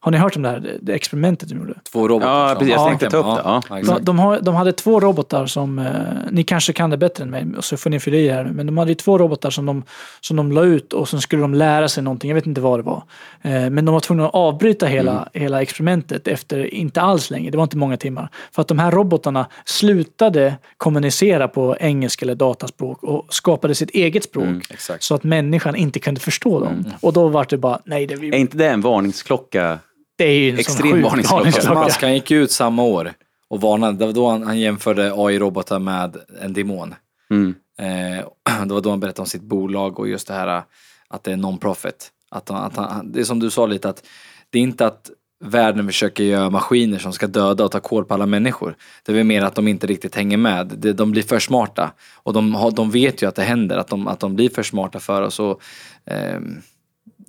[0.00, 1.74] har ni hört om det här det, experimentet de gjorde?
[1.92, 2.28] Två robotar.
[2.40, 2.74] Ja, som- precis.
[2.74, 2.88] Jag Ja.
[2.88, 3.26] tänkte ta upp
[3.68, 3.78] det.
[3.86, 3.94] Ja.
[3.98, 5.86] De, de, har, de hade två robotar som, eh,
[6.30, 8.66] ni kanske kan det bättre än mig, och så får ni fylla i här men
[8.66, 9.82] de hade ju två robotar som de,
[10.20, 12.78] som de la ut och sen skulle de lära sig någonting, jag vet inte vad
[12.78, 13.02] det var.
[13.42, 17.56] Eh, men de var tvungna att avbryta hela, hela experimentet efter inte alls länge, det
[17.56, 18.28] var inte många timmar.
[18.52, 24.24] För att de här robotarna slutade kommunicera på engelska eller dataspråk och skapade sitt eget
[24.24, 24.46] språk.
[24.70, 25.02] exakt.
[25.04, 26.84] Så att människan inte kunde förstå dem.
[27.00, 29.78] Och då var det bara, nej det, Är inte det en varningsklocka?
[30.18, 31.36] Det är ju en extrem varningsklocka.
[31.38, 31.80] varningsklocka.
[31.84, 33.12] Musk han gick ut samma år
[33.50, 33.98] och varnade.
[33.98, 36.94] Det var då han, han jämförde AI-robotar med en demon.
[37.30, 37.54] Mm.
[37.78, 38.24] Eh,
[38.66, 40.62] det var då han berättade om sitt bolag och just det här
[41.08, 42.10] att det är non-profit.
[42.30, 44.02] Att, han- att han, det är som du sa lite att
[44.50, 45.10] det är inte att
[45.44, 48.74] världen försöker göra maskiner som ska döda och ta koll på alla människor.
[49.04, 50.66] Det är väl mer att de inte riktigt hänger med.
[50.96, 51.92] De blir för smarta.
[52.14, 54.62] Och de, har, de vet ju att det händer, att de, att de blir för
[54.62, 55.40] smarta för oss.
[55.40, 55.60] Och,
[56.06, 56.56] ehm,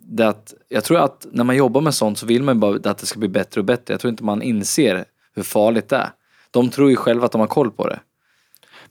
[0.09, 2.97] det att, jag tror att när man jobbar med sånt så vill man bara att
[2.97, 3.93] det ska bli bättre och bättre.
[3.93, 6.09] Jag tror inte man inser hur farligt det är.
[6.51, 7.99] De tror ju själva att de har koll på det.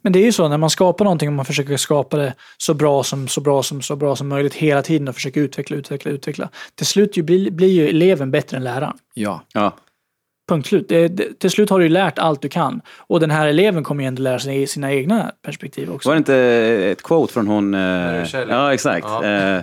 [0.02, 2.74] Men det är ju så när man skapar någonting och man försöker skapa det så
[2.74, 6.11] bra som, så bra som, så bra som möjligt hela tiden och försöker utveckla, utveckla,
[6.11, 6.48] utveckla.
[6.74, 8.96] Till slut ju blir, blir ju eleven bättre än läraren.
[9.14, 9.42] Ja.
[9.52, 9.76] Ja.
[10.48, 10.88] Punkt slut.
[10.88, 12.81] Det, det, till slut har du ju lärt allt du kan.
[12.96, 16.09] Och den här eleven kommer ju ändå lära sig sina egna perspektiv också.
[16.09, 16.37] Var det inte
[16.92, 17.74] ett quote från hon...
[17.74, 19.07] eh, ja, exakt.
[19.07, 19.24] Ja.
[19.24, 19.62] Eh,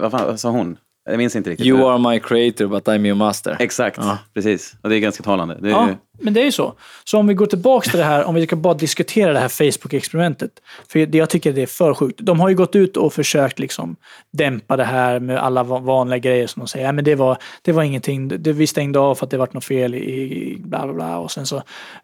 [0.00, 0.78] vad, fan, sa hon?
[1.08, 1.66] Jag minns inte riktigt.
[1.66, 3.56] You are my creator but I'm your master.
[3.60, 4.18] Exakt, Ja.
[4.34, 4.74] precis.
[4.82, 5.56] Och det är ganska talande.
[5.60, 5.88] Det är, Ja,
[6.20, 6.74] Men det är ju så.
[7.04, 9.48] Så om vi går tillbaka till det här, om vi ska bara diskutera det här
[9.48, 10.50] Facebook-experimentet.
[10.88, 12.18] För det, jag tycker det är för sjukt.
[12.22, 13.96] De har ju gått ut och försökt liksom
[14.32, 16.86] dämpa det här med alla va- vanliga grejer som de säger.
[16.86, 19.48] Ja, men det, var, det var ingenting, det, vi stängde av för att det var
[19.52, 21.18] något fel i, i bla bla bla.
[21.18, 21.56] Och sen så,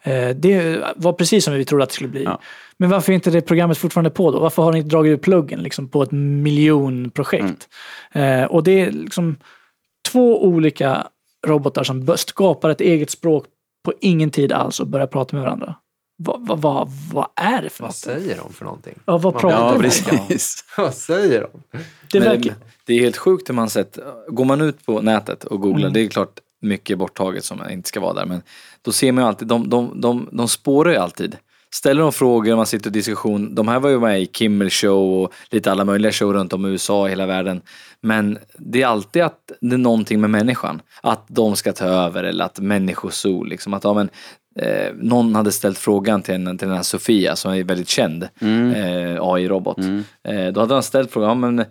[0.02, 2.24] eh, det var precis som vi trodde att det skulle bli.
[2.24, 2.40] Ja.
[2.82, 4.40] Men varför är inte det programmet fortfarande på då?
[4.40, 7.68] Varför har ni inte dragit ut pluggen liksom, på ett miljonprojekt?
[8.12, 9.36] Eh, och det är liksom
[10.08, 11.06] två olika
[11.46, 13.44] robotar som skapar ett eget språk
[13.84, 15.74] på ingen tid alls och börjar prata med varandra.
[16.16, 17.96] Vad vad vad vad är det för Vad något?
[17.96, 18.94] säger de för någonting?
[19.04, 19.82] Ja, vad pratar Ja, de om?
[19.82, 20.64] precis.
[20.76, 21.78] Vad säger de?
[22.12, 22.54] Det Men verkar...
[22.86, 25.92] det är helt sjukt hur man sett, går man ut på nätet och googlar, Mm.
[25.92, 28.42] det är klart mycket borttaget som inte ska vara där, men
[28.82, 31.36] då ser man ju alltid, de, de, de, de spårar ju alltid.
[31.74, 35.22] Ställer de frågor, man sitter i diskussion, de här var ju med i Kimmel show
[35.22, 37.62] och lite alla möjliga show runt om i USA och hela världen.
[38.00, 40.82] Men det är alltid att det är någonting med människan.
[41.02, 44.11] Att de ska ta över eller att människosol, liksom att ja, men,
[44.58, 48.22] eh, någon hade ställt frågan till, en, till den här Sofia som är väldigt känd
[48.22, 49.78] eh, AI-robot.
[50.28, 51.64] Eh, då hade han ställt frågan, ja, men,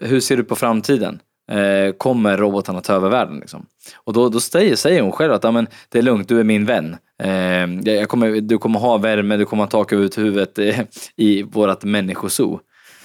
[0.00, 1.18] hur ser du på framtiden?
[1.52, 3.38] Eh, kommer robotarna ta över världen?
[3.38, 3.66] Liksom?
[4.04, 6.44] Och då, då säger, säger hon själv att ja, men, det är lugnt, du är
[6.44, 6.96] min vän.
[7.22, 10.80] Eh, jag- kommer, du kommer ha värme, du kommer ha tak över huvudet eh,
[11.16, 12.60] i vårt människozoo.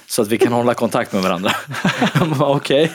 [0.07, 1.51] Så att vi kan hålla kontakt med varandra.
[2.39, 2.91] Okej.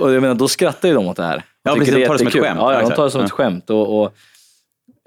[0.00, 1.42] Och jag menar, då skrattar ju de åt det här.
[1.62, 2.58] Ja, precis, de tar det som ett skämt.
[2.60, 3.36] Ja, ja, de tar det som ett Ja.
[3.36, 3.70] skämt.
[3.70, 4.12] Och, och,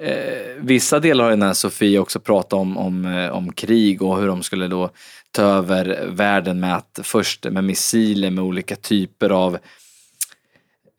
[0.04, 4.20] eh, vissa delar har den här Sofie också pratat om, om, eh, om krig och
[4.20, 4.90] hur de skulle då
[5.32, 9.58] ta över världen med att först med missiler med olika typer av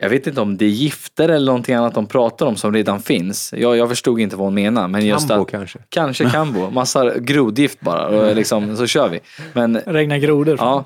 [0.03, 3.01] jag vet inte om det är gifter eller någonting annat de pratar om som redan
[3.01, 3.55] finns.
[3.57, 4.89] Jag, jag förstod inte vad hon menar.
[4.89, 5.79] Men just Kambo att, kanske?
[5.89, 6.71] Kanske kambo.
[6.71, 9.21] Massa grodgift bara och liksom, så kör vi.
[9.53, 10.57] Men Regnar grodor.
[10.59, 10.85] Ja,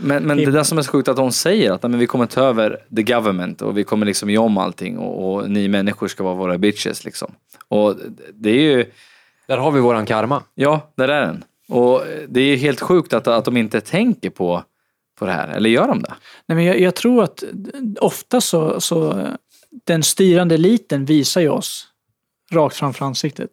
[0.00, 2.26] men, men det där som är så sjukt att de säger att men vi kommer
[2.26, 6.08] ta över the government och vi kommer liksom göra om allting och, och ni människor
[6.08, 7.32] ska vara våra bitches liksom.
[7.68, 7.96] Och
[8.32, 8.86] det är ju,
[9.46, 10.42] Där har vi våran karma.
[10.54, 11.44] ja, där är den.
[11.68, 14.62] Och det är helt sjukt att, att de inte tänker på,
[15.18, 16.14] på det här, eller gör de det?
[16.46, 17.44] Nej, men jag, jag tror att
[18.00, 19.26] ofta så, så
[19.86, 21.86] den styrande eliten visar ju oss
[22.52, 23.50] rakt framför ansiktet.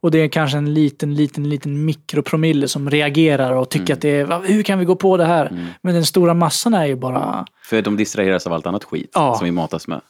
[0.00, 4.08] Och det är kanske en liten, liten, liten mikropromille som reagerar och tycker att det
[4.08, 5.72] är, "Va, hur kan vi gå på det här?
[5.82, 9.34] Men den stora massan är ju bara, För de distraheras av allt annat skit Ja.
[9.38, 10.00] som vi matas med.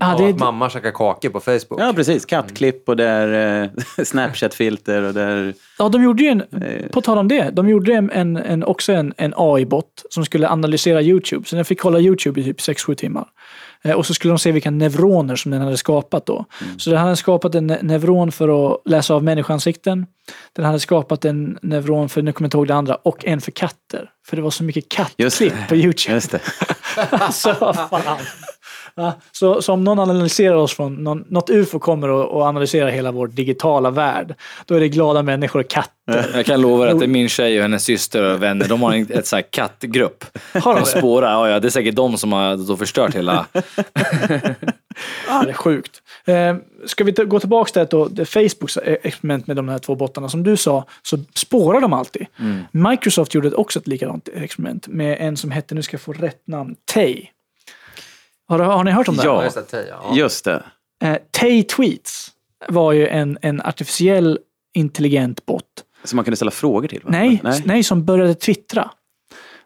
[0.00, 1.80] Ja, Av det, att mamma käkar kakor på Facebook.
[1.80, 2.24] Ja, precis.
[2.26, 3.70] Kattklipp och där eh,
[4.04, 5.54] Snapchat-filter och där...
[5.78, 6.42] ja, de gjorde ju en,
[6.92, 10.48] på tal om det, de gjorde en, en, en, också en, en AI-bot som skulle
[10.48, 11.48] analysera YouTube.
[11.48, 13.26] Så den fick kolla YouTube i typ 6-7 timmar.
[13.84, 16.44] Eh, Och så skulle de se vilka neuroner som den hade skapat då.
[16.78, 20.06] Så den hade skapat en ne- neuron för att läsa av människoansikten.
[20.52, 23.40] Den hade skapat en neuron för, nu kommer jag inte ihåg det andra, och en
[23.40, 24.10] för katter.
[24.26, 26.14] För det var så mycket kattklipp på YouTube.
[26.14, 26.40] Just det.
[27.10, 28.18] alltså, vad fan.
[28.94, 32.90] Ja, så, så om någon analyserar oss från, någon, något ufo kommer och, och analyserar
[32.90, 34.34] hela vår digitala värld,
[34.66, 36.30] då är det glada människor och katter.
[36.34, 38.92] Jag kan lova att det är min tjej och hennes syster och vänner, de har
[38.92, 40.24] en ett så här kattgrupp.
[40.54, 43.46] Har de spårar, ja, ja, det är säkert de som har då förstört hela...
[45.28, 46.02] Ja, det är sjukt.
[46.24, 49.94] Eh, ska vi gå tillbaka till då, det Facebooks eh, experiment med de här två
[49.94, 50.28] bottarna.
[50.28, 52.26] Som du sa, så spårar de alltid.
[52.70, 56.46] Microsoft gjorde också ett likadant experiment med en som hette, nu ska jag få rätt
[56.46, 57.26] namn, Tay.
[58.58, 59.24] Har, har ni hört om det?
[59.24, 59.44] Ja.
[59.44, 59.96] just det, Teija.
[60.02, 60.16] Ja.
[60.16, 60.62] Just det.
[61.04, 62.28] Eh, Tay Tweets
[62.68, 64.38] var ju en, en artificiell
[64.74, 65.64] intelligent bot.
[66.04, 67.00] Som man kunde ställa frågor till?
[67.04, 67.10] va?
[67.12, 67.82] Nej, nej.
[67.82, 68.90] som började twittra.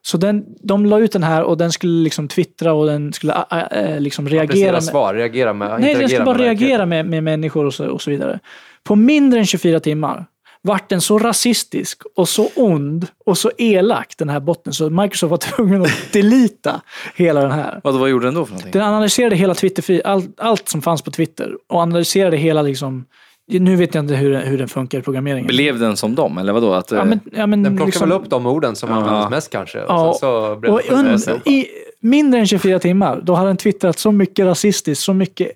[0.03, 3.45] Så den, de la ut den här och den skulle liksom twittra och den skulle
[3.51, 4.73] äh, äh, liksom reagera.
[4.73, 7.87] Med, svar, reagera med, nej, den skulle bara med reagera med, med människor och så,
[7.87, 8.41] och så vidare.
[8.83, 10.27] På mindre än 24 timmar
[10.67, 15.31] vart den så rasistisk och så ond och så elak den här botten så Microsoft
[15.31, 16.81] var tvungen att delita
[17.15, 17.81] hela den här.
[17.85, 18.73] Vad, vad gjorde den då för någonting?
[18.73, 23.05] Den analyserade hela Twitter, allt, allt som fanns på Twitter och analyserade hela liksom
[23.49, 25.47] nu vet jag inte hur, hur den funkar i programmeringen.
[25.47, 26.73] Blev den som dem, eller vadå?
[26.73, 29.51] Att, ja, men, ja, men Den plockar liksom- väl upp de orden som används mest
[29.51, 29.79] kanske.
[29.83, 31.67] Och Ja, sen så blir och det un, i
[32.01, 35.53] mindre än 24 timmar, då hade den twittrat så mycket rasistiskt, så mycket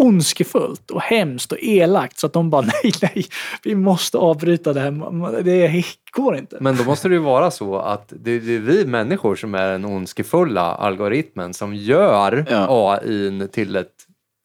[0.00, 3.26] ondskefullt och hemskt och elakt så att de bara nej, nej,
[3.62, 5.42] vi måste avbryta det här.
[5.42, 6.56] Det går inte.
[6.60, 9.70] Men då måste det ju vara så att det, det är vi människor som är
[9.72, 12.66] den ondskefulla algoritmen som gör Ja.
[12.68, 13.86] AI till, ett,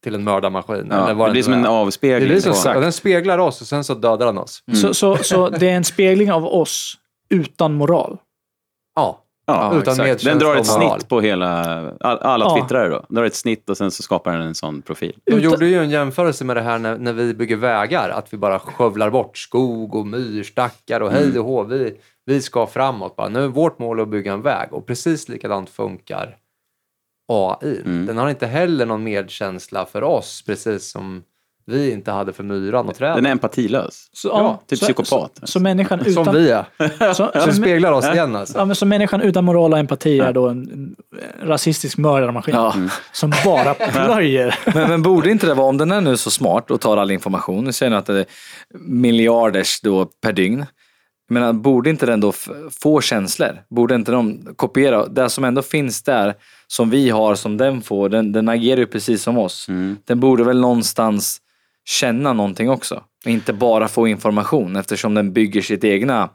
[0.04, 0.88] till en mördarmaskin.
[0.89, 1.63] Ja, eller vad det blir som en är.
[1.63, 2.30] Det avspegling.
[2.30, 4.63] blir som, på- ja, den speglar oss och sen så dödar den oss.
[4.82, 6.98] Så, så, så det är en spegling av oss
[7.30, 8.18] utan moral.
[8.96, 9.22] Ja.
[9.48, 10.08] Ja, utan exakt.
[10.08, 11.50] medkänsla Den drar ett snitt på hela,
[12.00, 12.56] all, alla Ja.
[12.60, 13.06] twittrare då.
[13.10, 15.14] Den drar ett snitt och sen så skapar den en sån profil.
[15.24, 18.38] De gjorde ju en jämförelse med det här när, när vi bygger vägar, att vi
[18.38, 21.64] bara skövlar bort skog och myrstackar och hej och hå.
[21.64, 23.30] Vi, vi ska framåt bara.
[23.30, 26.38] Nu är vårt mål att bygga en väg och precis likadant funkar
[27.32, 27.82] AI.
[27.86, 28.06] Mm.
[28.06, 31.24] Den har inte heller någon medkänsla för oss, precis som
[31.67, 33.15] vi inte hade för myran och träden.
[33.15, 34.10] Den är empatilös.
[34.13, 35.32] Så, Ja, typ så, psykopat.
[35.39, 36.25] Så, så människan utan...
[36.25, 37.13] Som vi är.
[37.13, 38.58] Så, Som så, speglar oss igen alltså.
[38.58, 40.95] ja, men så människan utan moral och empati är då en, en
[41.47, 42.56] rasistisk mördarmaskin.
[42.56, 42.75] Ja.
[43.12, 44.60] Som bara plöjer.
[44.73, 47.12] Men, men borde inte det vara, om den är nu så smart och tar all
[47.12, 48.25] information, nu säger ni att det är
[48.80, 50.65] miljarders då per dygn.
[51.30, 52.34] Menar, borde inte den då
[52.82, 53.62] få känslor?
[53.69, 55.06] Borde inte de kopiera?
[55.08, 56.34] Det som ändå finns där,
[56.67, 59.67] som vi har, som den får, den, den agerar ju precis som oss.
[60.06, 61.41] Den borde väl någonstans
[61.86, 63.04] känna någonting också.
[63.26, 66.30] Och inte bara få information eftersom den bygger sitt egna.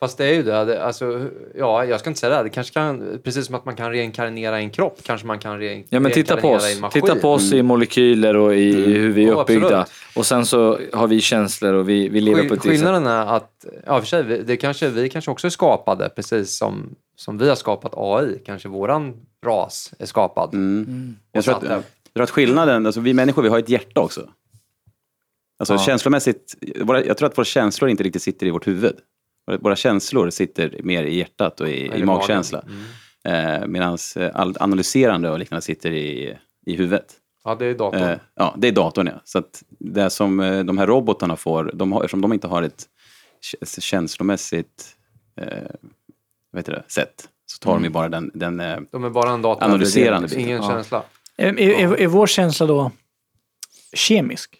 [0.00, 0.84] Fast det är ju det.
[0.84, 2.42] alltså, ja, jag ska inte säga det.
[2.42, 5.84] Det kanske kan, precis som att man kan reinkarnera en kropp, kanske man kan rein,
[5.88, 6.70] Ja men titta på reinkarnera oss.
[6.70, 7.02] i en maskin.
[7.02, 9.66] Titta på oss i molekyler och i hur vi är uppbyggda.
[9.80, 10.16] absolut.
[10.16, 12.62] Och sen så har vi känslor och vi, vi lever Skill- på ett.
[12.62, 16.94] Skillnaden är att, ja för sig, det kanske, vi kanske också är skapade precis som,
[17.16, 18.38] som vi har skapat AI.
[18.46, 19.14] Kanske våran
[19.46, 20.54] ras är skapad.
[20.54, 21.16] Mm.
[21.32, 21.82] Jag, tror att, jag
[22.14, 24.28] tror att skillnaden, alltså vi människor vi har ett hjärta också.
[25.58, 25.78] Alltså Ja.
[25.78, 28.96] känslomässigt, våra, jag tror att våra känslor inte riktigt sitter i vårt huvud.
[29.46, 32.64] Våra, våra känslor sitter mer i hjärtat och i, i magkänsla.
[33.24, 33.60] Mm.
[33.60, 33.98] Eh, Medan
[34.34, 37.14] allt analyserande och liknande sitter i, i huvudet.
[37.44, 38.02] Ja, det är datorn.
[38.02, 39.20] Eh, ja, det är datorn ja.
[39.24, 42.62] Så att det som eh, de här robotarna får, de har, eftersom de inte har
[42.62, 42.84] ett
[43.78, 44.96] känslomässigt
[45.40, 45.46] eh,
[46.52, 49.30] vad heter det, sätt, så tar de ju bara den, den eh, De är bara
[49.30, 49.64] en dator.
[49.64, 50.42] Analyserande biten.
[50.42, 50.68] Ingen Ja.
[50.68, 51.02] känsla.
[51.36, 52.90] Är, är, är vår känsla då
[53.92, 54.58] kemisk?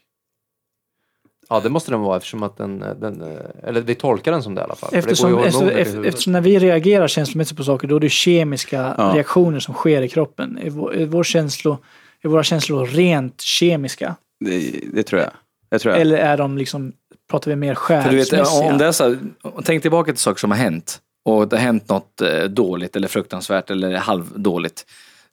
[1.48, 3.22] Ja, det måste den vara eftersom att den, den
[3.62, 4.90] eller vi tolkar den som det i alla fall.
[4.92, 9.12] Eftersom, efter, efter, eftersom när vi reagerar känslomässigt på saker, då är det kemiska Ja.
[9.14, 10.58] reaktioner som sker i kroppen.
[10.62, 11.78] Är, vår, är, vår känslo,
[12.22, 14.16] är våra känslor rent kemiska?
[14.44, 15.30] det, det tror jag.
[15.70, 16.00] jag tror jag.
[16.00, 16.92] Eller är de liksom,
[17.30, 18.72] pratar vi mer För du vet, själsmässiga?
[18.72, 19.18] om det är så här,
[19.64, 23.08] tänk tillbaka till saker som har hänt och det har hänt något eh, dåligt eller
[23.08, 24.86] fruktansvärt eller halvdåligt.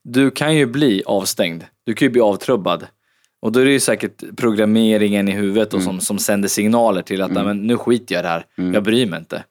[0.03, 1.63] Du kan ju bli avstängd.
[1.85, 2.85] Du kan ju bli avtrubbad.
[3.43, 7.21] Och då är det ju säkert programmeringen i huvudet och som, som sänder signaler till
[7.21, 8.45] att "Nej, men, nu skiter jag i det här.
[8.73, 9.43] Jag bryr mig inte.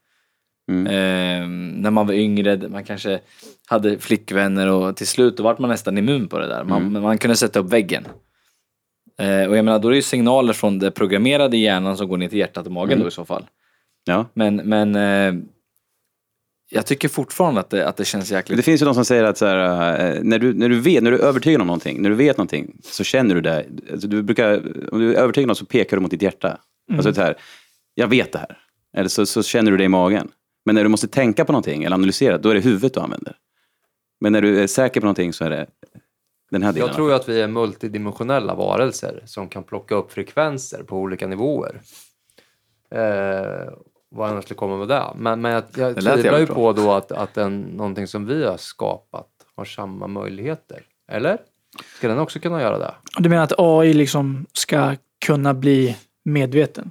[0.71, 0.87] Mm.
[0.87, 1.49] Eh,
[1.83, 3.21] när man var yngre, man kanske
[3.67, 6.65] hade flickvänner och till slut då vart man nästan immun på det där.
[6.65, 8.05] Man, man kunde sätta upp väggen.
[9.21, 12.17] Eh, och jag menar, då är det ju signaler från det programmerade hjärnan som går
[12.17, 13.45] ner till hjärtat och magen då i så fall.
[14.05, 14.27] Ja.
[14.35, 15.45] Men, men eh,
[16.75, 18.57] jag tycker fortfarande att det, att det känns jäkligt...
[18.57, 21.03] Det finns ju de som säger att så här, eh, när, du, när, du vet,
[21.03, 23.67] när du är övertygad om någonting, när du vet någonting, så känner du det.
[23.93, 24.57] Alltså, du brukar,
[24.93, 26.59] om du är övertygad om något så pekar du mot ditt hjärta.
[26.93, 27.37] Alltså så här,
[27.95, 28.59] jag vet det här.
[28.97, 30.29] Eller så, så känner du det i magen.
[30.65, 33.37] Men när du måste tänka på någonting eller analysera, då är det huvudet du använder.
[34.21, 35.67] Men när du är säker på någonting så är det
[36.51, 36.87] den här delen.
[36.87, 41.27] Jag tror ju att vi är multidimensionella varelser som kan plocka upp frekvenser på olika
[41.27, 41.81] nivåer.
[42.91, 43.73] Eh,
[44.13, 45.03] vad jag skulle komma med det.
[45.17, 48.57] Men, men jag, jag tvivlar ju på då att, att en, någonting som vi har
[48.57, 50.81] skapat har samma möjligheter.
[51.09, 51.39] Eller?
[51.99, 52.95] Ska den också kunna göra det?
[53.19, 54.95] Du menar att AI liksom ska
[55.27, 56.91] kunna bli medveten?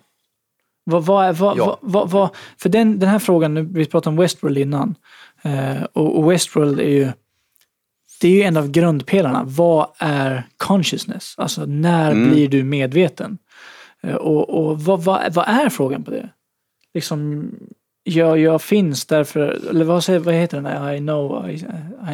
[0.83, 1.77] Vad, vad, vad, Ja.
[1.81, 4.95] vad, vad, vad, för den, den här frågan, nu- vi pratade om Westworld innan.
[5.41, 7.11] Eh, och, och Westworld är ju,
[8.21, 9.43] det är ju en av grundpelarna.
[9.45, 11.35] Vad är consciousness?
[11.37, 12.29] Alltså när Mm.
[12.31, 13.37] blir du medveten?
[14.03, 16.29] Eh, och och vad, vad, vad är frågan på det?
[16.93, 17.49] Liksom,
[18.03, 20.93] jag, jag finns därför, eller vad, säger, vad heter den där?
[20.93, 21.53] I know, I,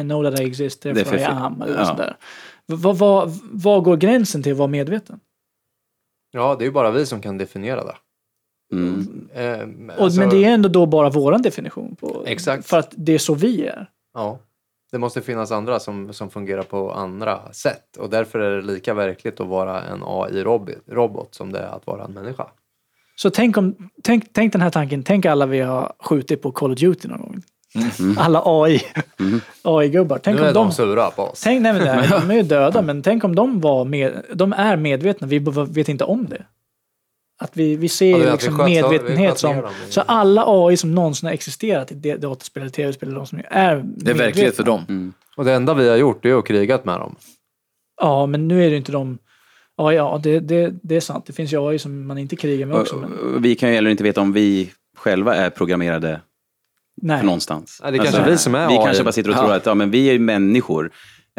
[0.00, 1.62] know that I exist, Det är therefore I am.
[1.62, 1.84] Eller ja.
[1.84, 2.16] sånt där.
[2.66, 5.20] Vad, vad, vad går gränsen till att vara medveten?
[6.30, 7.96] Ja, det är ju bara vi som kan definiera det.
[8.72, 9.28] Mm.
[9.34, 11.96] Eh, Och, alltså- men det är ändå då bara våran definition.
[11.96, 12.66] På, Exakt.
[12.66, 13.90] För att det är så vi är.
[14.14, 14.38] Ja,
[14.92, 17.96] det måste finnas andra som, som fungerar på andra sätt.
[17.96, 22.04] Och därför är det lika verkligt att vara en AI-robot som det är att vara
[22.04, 22.46] en människa.
[23.18, 26.72] Så tänk, om, tänk, tänk den här tanken, tänk alla vi har skjutit på Call
[26.72, 27.42] of Duty någon gång.
[28.00, 28.18] Mm.
[28.18, 28.82] Alla AI,
[29.62, 30.18] AI-gubbar.
[30.22, 31.40] Tänk nu är om de de, sura på oss.
[31.44, 34.24] tänk, nej, men det här, de är ju döda, men tänk om de var med,
[34.34, 36.44] de är medvetna, vi vet inte om det.
[37.40, 39.56] Att vi, vi ser Ja, liksom vi sköt- vi medvetenhet som...
[39.56, 43.38] dem Så alla AI som någonsin har existerat i det- dataspel eller tv-spel, de som
[43.50, 45.12] är Det är verklighet för dem.
[45.36, 47.16] Och det enda vi har gjort är att krigat med dem.
[48.00, 49.18] Ja, men nu är det inte de...
[49.78, 51.24] Ja, ja det, det, det är sant.
[51.26, 52.96] Det finns ju AI som man inte krigar med också.
[52.96, 56.20] Men, Och- och Vi kan ju heller inte veta om vi själva är programmerade
[57.02, 57.22] nej.
[57.24, 57.80] någonstans.
[57.82, 58.84] Nej, det är kanske vi som är Vi AI.
[58.84, 59.56] kanske bara sitter och tror Ja.
[59.56, 60.90] att ja, men vi är människor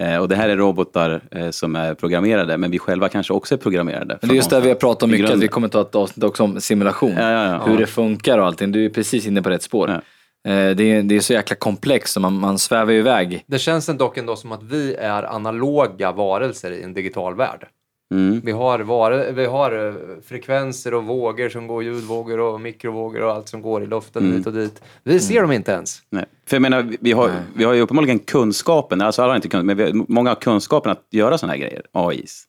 [0.01, 3.55] eh, och det här är robotar eh, som är programmerade, men vi själva kanske också
[3.55, 4.17] är programmerade.
[4.21, 5.95] Men det är just det vi har pratat om mycket, att vi kommer ta ett
[5.95, 7.13] avsnitt också om simulation.
[7.17, 7.65] Ja, ja, ja.
[7.71, 8.71] Hur det funkar och allting.
[8.71, 9.89] Du är precis inne på rätt spår.
[9.89, 10.51] Ja.
[10.51, 13.43] Eh, Det, är, det är så jäkla komplext så man, man svävar ju iväg.
[13.47, 17.67] Det känns dock ändå som att vi är analoga varelser i en digital värld.
[18.13, 18.41] Mm.
[18.43, 19.93] Vi har, var, vi har eh,
[20.27, 24.37] frekvenser och vågor som går, ljudvågor och mikrovågor och allt som går i luften Mm.
[24.37, 24.81] hit och dit.
[25.03, 26.01] Vi ser dem inte ens.
[26.09, 26.25] Nej.
[26.47, 29.65] För jag menar, vi- har, vi har ju uppenbarligen kunskapen, alltså alla har inte kunskap,
[29.65, 32.43] men vi har, många har kunskapen att göra sådana här grejer, AIs.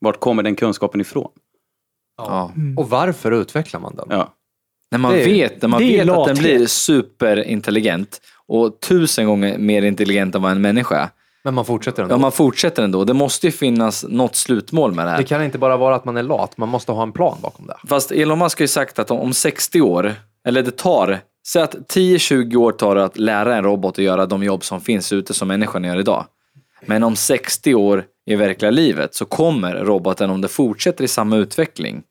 [0.00, 1.30] Vart kommer den kunskapen ifrån?
[2.16, 2.52] Ja.
[2.76, 4.06] Och varför utvecklar man den?
[4.10, 4.34] Ja.
[4.90, 9.82] När man Det vet, när man vet att den blir superintelligent och tusen gånger mer
[9.82, 11.08] intelligent än vad en människa är.
[11.44, 12.14] Men man fortsätter ändå.
[12.14, 13.04] Ja, man fortsätter ändå.
[13.04, 15.18] Det måste ju finnas något slutmål med det här.
[15.18, 17.66] Det kan inte bara vara att man är lat, man måste ha en plan bakom
[17.66, 17.76] det.
[17.88, 20.14] Fast Elon Musk har ju sagt att om- om 60 år,
[20.46, 21.18] eller det tar,
[21.48, 24.80] säg att 10-20 år tar det att lära en robot att göra de jobb som
[24.80, 26.24] finns ute som människan gör idag.
[26.86, 31.36] Men om 60 år i verkliga livet så kommer roboten, om det fortsätter i samma
[31.36, 32.02] utveckling,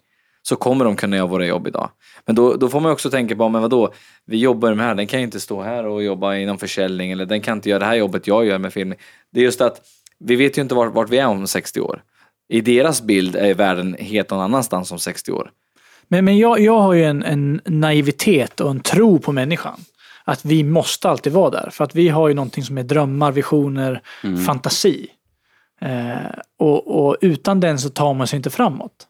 [0.50, 1.90] så kommer de kunna göra våra jobb idag.
[2.26, 3.94] Men då, då får man också tänka på, men vadå,
[4.26, 7.12] vi jobbar med det här, den kan ju inte stå här och jobba inom försäljning,
[7.12, 9.00] eller den kan inte göra det här jobbet jag gör med filmning.
[9.32, 9.82] Det är just att
[10.20, 12.02] vi vet ju inte vart, vart vi är om 60 år.
[12.50, 15.52] I deras bild är världen helt någon annanstans om 60 år.
[16.08, 19.80] Men, men jag, jag har ju en, en naivitet och en tro på människan.
[20.24, 21.70] Att vi måste alltid vara där.
[21.72, 24.02] För att vi har ju någonting som är drömmar, visioner,
[24.46, 25.08] fantasi.
[25.82, 29.06] Eh, och, och utan den så tar man sig inte framåt.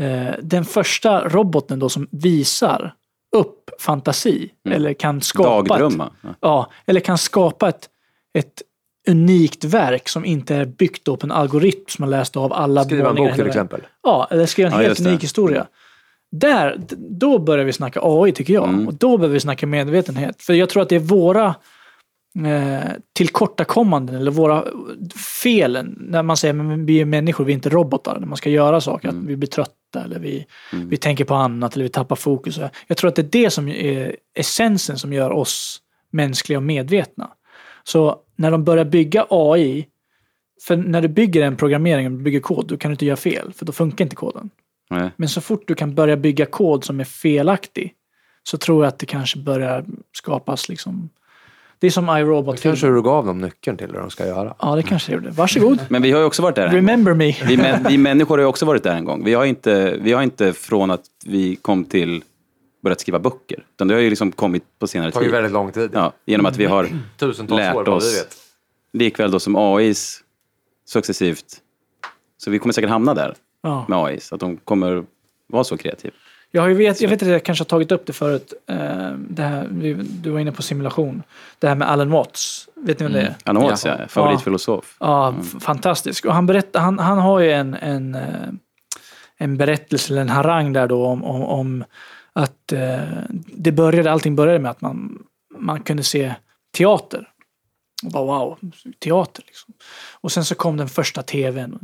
[0.00, 2.94] Eh, den första roboten då som visar
[3.36, 6.10] upp fantasi eller kan skapa ett, Dagdrömma.
[6.22, 6.28] Ja.
[6.40, 7.88] Ja, eller kan skapa ett,
[8.38, 8.62] ett
[9.08, 13.10] unikt verk som inte är byggt på en algoritm som har läst av alla Skriva
[13.10, 13.80] en bok till exempel.
[14.02, 15.66] Ja, eller skriva en Ja, helt unik historia.
[16.32, 18.68] Där, d- då börjar vi snacka AI tycker jag.
[18.68, 18.88] Mm.
[18.88, 20.42] Och då behöver vi snacka medvetenhet.
[20.42, 21.54] För jag tror att det är våra
[22.46, 24.64] eh, tillkortakommanden eller våra
[25.42, 25.98] felen.
[26.00, 28.20] När man säger att vi är människor, vi är inte robotar.
[28.20, 29.08] När man ska göra saker.
[29.08, 29.20] Mm.
[29.20, 32.60] Att vi blir trötta eller vi, vi tänker på annat eller vi tappar fokus.
[32.86, 35.80] Jag tror att det är det som är essensen som gör oss
[36.10, 37.30] mänskliga och medvetna.
[37.84, 39.86] Så när de börjar bygga AI,
[40.62, 43.52] för när du bygger en programmering, och bygger kod, då kan du inte göra fel,
[43.52, 44.50] för då funkar inte koden.
[44.90, 45.10] Nej.
[45.16, 47.94] Men så fort du kan börja bygga kod som är felaktig,
[48.42, 51.10] så tror jag att det kanske börjar skapas liksom...
[51.78, 52.60] Det är som iRobot.
[52.60, 54.54] Kanske du gav dem nyckeln till det de ska göra.
[54.58, 55.30] Ja, det kanske det gjorde.
[55.30, 55.78] Varsågod.
[55.88, 56.62] Men vi har ju också varit där.
[56.66, 56.76] en gång.
[56.76, 57.36] Remember me.
[57.46, 59.24] Vi, män, vi människor har ju också varit där en gång.
[59.24, 62.22] Vi har inte, vi har inte från att vi kom till
[62.82, 63.64] börjat skriva böcker.
[63.74, 65.32] Utan det har ju liksom kommit på senare Det tar ju tid.
[65.32, 65.90] väldigt lång tid.
[65.92, 68.18] Ja, genom att vi har Tusentals lärt år oss.
[68.18, 68.36] vet.
[68.92, 70.20] likväl då som AIs
[70.88, 71.44] successivt.
[72.38, 73.84] Så vi kommer säkert hamna där Ja.
[73.88, 74.32] med AIs.
[74.32, 75.04] Att de kommer
[75.46, 76.14] vara så kreativa.
[76.56, 78.52] Jag, vet, jag vet att jag kanske har tagit upp det förut.
[78.68, 78.76] eh,
[79.28, 79.68] Det här,
[80.22, 81.22] du var inne på simulation.
[81.58, 82.68] Det här med Alan Watts.
[82.76, 83.34] Vet ni vem det är?
[83.44, 83.96] Alan Watts, ja.
[84.00, 84.08] Ja.
[84.08, 84.96] Favoritfilosof.
[85.00, 86.24] Ja, f- fantastisk.
[86.24, 88.48] Och han, berättar, han, han har ju en, en, eh,
[89.36, 91.84] en berättelse, eller en harang där då om, om, om
[92.32, 92.98] att eh,
[93.46, 95.18] det började, allting började med att man,
[95.58, 96.34] man kunde se
[96.76, 97.28] teater.
[98.04, 98.58] Och bara wow,
[99.04, 99.74] teater liksom.
[100.20, 101.78] Och sen så kom den första tvn,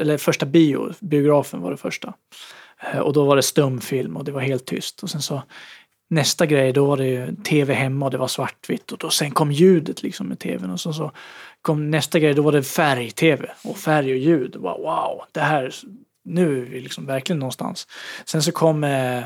[0.00, 2.12] eller första bio, biografen var det första.
[2.92, 5.02] Eh, Och då var det stumfilm och det var helt tyst.
[5.02, 5.42] Och sen så
[6.10, 8.92] nästa grej, då var det ju tv hemma och det var svartvitt.
[8.92, 10.70] Och då sen kom ljudet liksom med tvn.
[10.70, 11.12] Och så, så
[11.62, 13.48] kom nästa grej, då var det färg-tv.
[13.64, 14.56] Och färg och ljud.
[14.56, 15.74] Och bara, wow, det här,
[16.24, 17.86] nu är vi liksom verkligen någonstans.
[18.24, 19.18] Sen så kom eh,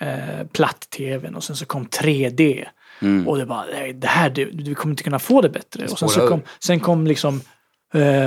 [0.00, 2.64] eh, platt-tvn och sen så kom 3D.
[3.26, 5.84] Och det bara, det här, det, vi kommer inte kunna få det bättre.
[5.84, 7.40] Och sen, så kom, sen kom liksom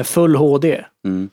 [0.03, 0.83] full HD.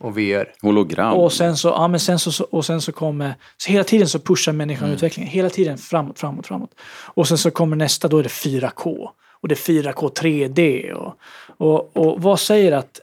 [0.01, 0.53] Och VR.
[0.63, 1.13] Hologram.
[1.17, 4.19] Och sen så, ja, men sen så, och sen så kommer, så hela tiden så
[4.19, 5.31] pushar människan utvecklingen.
[5.33, 6.71] Hela tiden framåt, framåt, framåt.
[7.15, 9.09] Och sen så kommer nästa, då är det 4K.
[9.43, 10.93] Och det är 4K 3D.
[10.93, 11.15] Och,
[11.57, 13.01] och, och vad säger att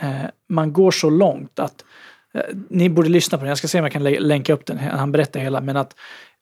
[0.00, 0.10] eh,
[0.48, 1.84] man går så långt att
[2.34, 3.48] eh, ni borde lyssna på den.
[3.48, 4.78] Jag ska se om jag kan lä- länka upp den.
[4.78, 5.60] Han berättar hela.
[5.60, 5.94] Men att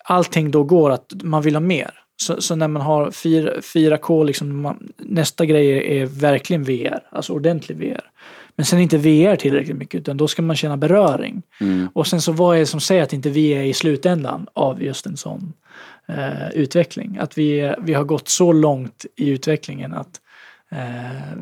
[0.04, 1.90] allting då går att man vill ha mer.
[2.22, 6.98] Så, så när man har 4, 4K, liksom, man, nästa grej är, är verkligen VR.
[7.10, 8.00] Alltså ordentlig VR.
[8.56, 11.42] Men sen inte VR tillräckligt mycket utan då ska man känna beröring.
[11.92, 14.82] Och sen så vad är det som säger att inte vi är i slutändan av
[14.82, 15.52] just en sån
[16.08, 17.18] eh, utveckling?
[17.20, 20.20] Att vi, är- vi har gått så långt i utvecklingen att
[20.72, 20.78] eh,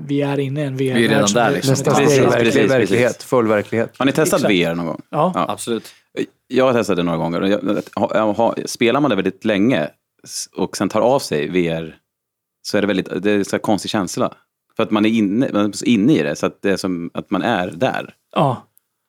[0.06, 0.78] vi är inne i en VR.
[0.78, 1.70] Vi är redan där, liksom.
[1.70, 2.70] Nästa Precis, steg är precis, verklig, precis.
[2.70, 3.22] verklighet.
[3.22, 3.92] Full verklighet.
[3.96, 4.54] Har ni testat Exakt.
[4.54, 5.00] VR någon gång?
[5.10, 5.32] Ja.
[5.34, 5.46] Ja.
[5.48, 5.84] Absolut.
[6.48, 7.40] Jag har testat det några gånger.
[7.40, 9.88] Jag, spelar man det väldigt länge
[10.56, 11.96] och sen tar av sig VR
[12.62, 14.34] så är det väldigt, det är en så här konstig känsla.
[14.76, 17.10] För att man är inne, man är inne i det, så att det är som
[17.14, 18.14] att man är där.
[18.36, 18.66] ja.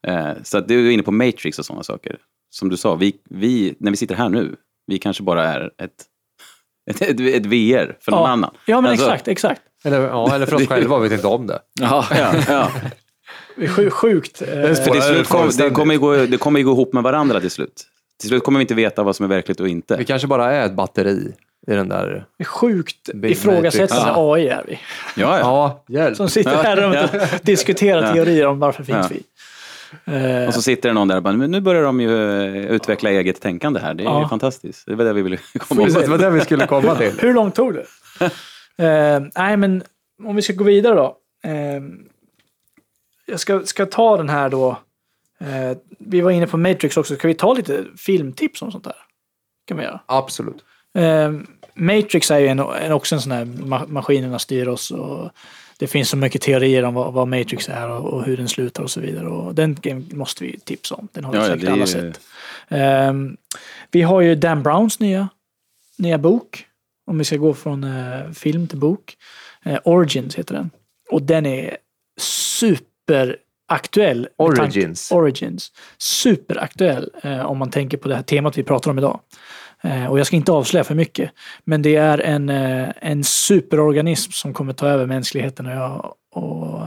[0.07, 2.17] Eh, så att du är inne på Matrix och sådana saker.
[2.49, 4.55] Som du sa, vi, vi, när vi sitter här nu,
[4.87, 5.91] vi kanske bara är ett,
[6.91, 8.27] ett, ett, ett VR för någon ja.
[8.27, 8.53] annan.
[8.65, 9.61] Ja men Alltså, exakt, exakt.
[9.83, 11.59] Eller, ja, eller för oss själva, vi vet inte om det.
[11.81, 12.05] Ja.
[12.11, 12.71] Ja, ja.
[13.57, 14.41] Det är sju- sjukt.
[14.41, 17.03] eh, För till slut kom, det, kommer ju gå, det kommer ju gå ihop med
[17.03, 17.87] varandra till slut.
[18.19, 19.97] Till slut kommer vi inte veta vad som är verkligt och inte.
[19.97, 21.33] Vi kanske bara är ett batteri
[21.67, 22.25] i den där...
[22.45, 24.17] Sjukt ifrågasättande Matrix.
[24.17, 24.79] AI är vi.
[25.21, 25.39] Ja, ja.
[25.39, 26.17] Ja, hjälp.
[26.17, 29.09] Som sitter här runt och diskuterar teorier om varför finns Ja.
[29.09, 29.23] vi.
[30.41, 32.71] Eh, Och så sitter det någon där och bara, men nu börjar de ju eh,
[32.71, 33.93] utveckla eget tänkande här.
[33.93, 34.29] Det är ju Ja.
[34.29, 34.85] fantastiskt.
[34.85, 35.93] Det var det vi ville komma ihåg.
[36.01, 37.11] det var det vi skulle komma till.
[37.19, 37.85] Hur långt tog det?
[38.77, 39.83] Eh, nej, men
[40.23, 41.17] om vi ska gå vidare då.
[41.43, 41.81] Eh,
[43.25, 44.77] jag ska, ska ta den här då.
[45.39, 47.15] Eh, vi var inne på Matrix också.
[47.15, 48.95] Ska vi ta lite filmtips om sånt där?
[49.65, 49.99] kan vi göra.
[50.05, 50.63] Absolut.
[50.93, 51.33] Eh,
[51.73, 55.29] Matrix är ju en, en, också en sån här ma maskinerna styr oss och
[55.77, 58.83] det finns så mycket teorier om vad, vad Matrix är och, och, hur den slutar
[58.83, 59.27] och så vidare.
[59.27, 59.77] Och den
[60.11, 61.07] måste vi tipsa om.
[61.11, 61.87] Den har ja, säkert alla ju...
[61.87, 62.21] sett.
[62.67, 63.13] Eh,
[63.91, 65.29] vi har ju Dan Browns nya,
[65.97, 66.65] nya bok.
[67.07, 69.17] Om vi ska gå från eh, film till bok.
[69.63, 70.69] Eh, Origins heter den.
[71.09, 71.77] Och den är
[73.71, 74.27] superaktuell.
[74.37, 75.11] Origins.
[75.11, 75.71] Origins.
[75.97, 79.19] Superaktuell eh, om man tänker på det här temat vi pratar om idag.
[79.81, 81.31] Eh, och jag ska inte avslöja för mycket.
[81.63, 85.65] Men det är en, eh, en superorganism som kommer ta över mänskligheten.
[85.65, 86.79] Och, jag, och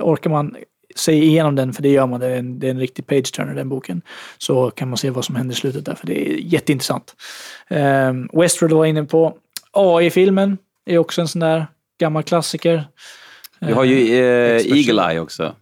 [0.00, 0.56] orkar man
[0.96, 3.54] se igenom den, för det gör man, det är en, det är en riktig page-turner
[3.54, 4.02] den boken,
[4.38, 7.14] så kan man se vad som händer i slutet där, för det är jätteintressant.
[7.70, 9.36] Um, Westworld var inne på.
[9.72, 11.66] AI-filmen är också en sån där
[12.00, 12.84] gammal klassiker.
[13.66, 15.54] Vi har ju eh, Eagle Eye också.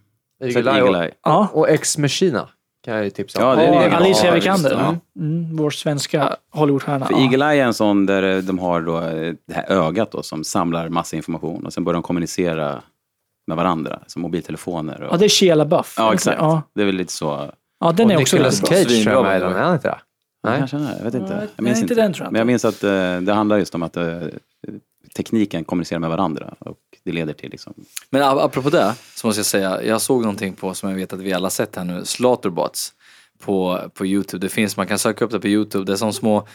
[0.44, 1.08] Eagle Eye, Eagle Eye.
[1.08, 1.48] Och, ja.
[1.52, 2.48] och Ex Machina
[2.84, 3.48] kan jag ju tipsa om.
[3.48, 4.96] Ja, det är och Alicia Vikander, ja.
[5.20, 7.06] mm, vår svenska Hollywoodstjärna.
[7.06, 9.00] För Eagle Eye är en sån där de har då
[9.46, 12.82] det här ögat då, som samlar massa information och sen börjar de kommunicera
[13.46, 15.02] med varandra, som mobiltelefoner.
[15.02, 15.14] Och...
[15.14, 15.94] Ja, det är Shia LaBeouf.
[15.98, 16.38] Ja, exakt.
[16.40, 16.62] Ja.
[16.74, 17.50] Det är väl lite så.
[17.80, 19.98] Ja, den är också Nicolas Cage tror jag med i den, är han inte det?
[20.44, 20.58] Nej.
[20.58, 21.32] Kanske är, jag vet inte.
[21.32, 21.94] Ja, jag minns inte.
[21.94, 22.32] Den, tror jag.
[22.32, 24.22] Men jag minns att uh, det handlar just om att uh,
[25.14, 27.74] tekniken kommunicerar med varandra och det leder till liksom...
[28.10, 31.20] Men apropå det, så måste jag säga, jag såg någonting på som jag vet att
[31.20, 32.92] vi alla sett här nu, Slaughterbots
[33.38, 34.46] på, på Youtube.
[34.46, 36.46] Det finns, man kan söka upp det på Youtube, det är som små,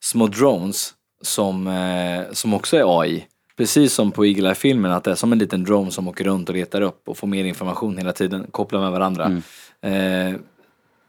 [0.00, 3.26] små drones som, eh, som också är AI.
[3.56, 6.48] Precis som på Eagle Eye-filmen, att det är som en liten drone som åker runt
[6.48, 9.24] och letar upp och får mer information hela tiden, kopplar med varandra.
[9.82, 10.32] Mm.
[10.34, 10.40] Eh,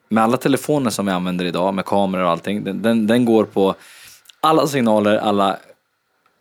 [0.10, 3.44] med alla telefoner som vi använder idag, med kameror och allting, den, den, den, går
[3.44, 3.76] på
[4.40, 5.58] alla signaler, alla,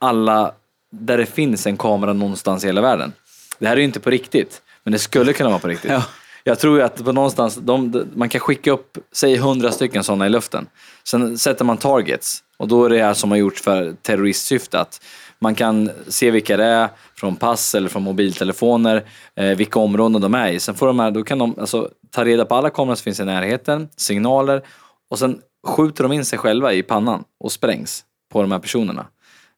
[0.02, 0.52] alla
[0.90, 3.12] där det finns en kamera någonstans i hela världen.
[3.58, 5.90] Det här är ju inte på riktigt, men det skulle kunna vara på riktigt.
[5.90, 6.04] Ja.
[6.44, 10.26] Jag tror ju att på någonstans, de, man kan skicka upp, säg hundra stycken sådana
[10.26, 10.66] i luften.
[11.04, 14.80] Sen sätter man targets och då är det här som har gjorts för terroristsyfte.
[14.80, 15.00] Att
[15.38, 19.04] man kan se vilka det är från pass eller från mobiltelefoner,
[19.36, 20.60] eh, vilka områden de är i.
[20.60, 23.20] Sen får de här, då kan de alltså, ta reda på alla kameror som finns
[23.20, 24.62] i närheten, signaler
[25.10, 29.06] och sen skjuter de in sig själva i pannan och sprängs på de här personerna.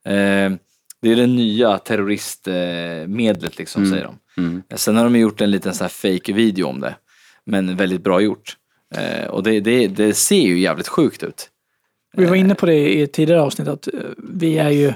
[0.04, 0.52] Eh,
[1.02, 3.92] det är det nya terroristmedlet liksom, mm.
[3.92, 4.42] säger de.
[4.42, 4.62] Mm.
[4.74, 6.96] Sen har de gjort en liten så här fake video om det.
[7.46, 8.56] Men väldigt bra gjort.
[8.94, 11.50] Eh, och det, det, det ser ju jävligt sjukt ut.
[12.16, 14.92] Vi var inne på det i ett tidigare avsnitt att eh, vi är ju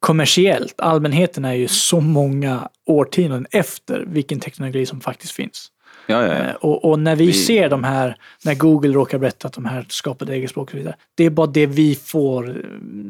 [0.00, 5.68] kommersiellt, allmänheten är ju så många årtionden efter vilken teknologi som faktiskt finns.
[6.10, 6.44] Ja, ja, ja.
[6.44, 9.64] Eh, och, och, när vi, vi, ser de här, när Google råkar berätta att de
[9.64, 10.94] här skapade eget språk och så vidare.
[11.14, 12.54] Det är bara det vi får eh,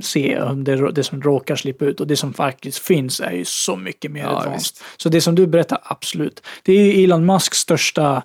[0.01, 2.01] se, det, det som råkar slippa ut.
[2.01, 4.57] Och det som faktiskt finns är ju så mycket mer ja.
[4.97, 6.43] Så det som du berättar, absolut.
[6.63, 8.23] Det är ju Elon Musks största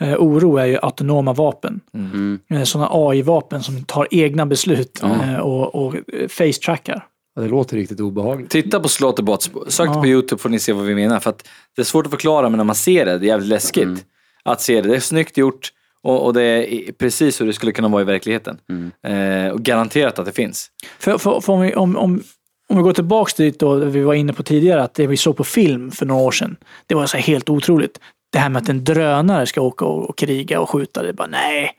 [0.00, 1.80] eh, oro är ju autonoma vapen.
[1.94, 2.40] Mm.
[2.50, 5.20] Eh, Sådana AI-vapen som tar egna beslut mm.
[5.20, 5.94] eh, och, och
[6.28, 7.06] face-trackar.
[7.36, 8.50] Ja, det låter riktigt obehagligt.
[8.50, 10.00] Titta på Slaughterbots, sök ja.
[10.00, 11.20] på Youtube får ni se vad vi menar.
[11.20, 13.48] För att det är svårt att förklara men när man ser det, det är jävligt
[13.48, 13.84] läskigt.
[13.84, 13.98] Mm.
[14.44, 15.72] Att se det, det är snyggt gjort
[16.02, 18.58] och, och, det är precis hur det skulle kunna vara i verkligheten.
[18.68, 19.46] Mm.
[19.46, 20.70] Eh, och garanterat att det finns.
[20.98, 22.22] För, för, för om, vi, om, om,
[22.68, 25.36] om vi går tillbaks dit då, vi var inne på tidigare, att det vi såg
[25.36, 26.56] på film för några år sedan,
[26.86, 28.00] det var så helt otroligt.
[28.32, 31.12] Det här med att en drönare ska åka och, och kriga och skjuta, det är
[31.12, 31.72] bara nej,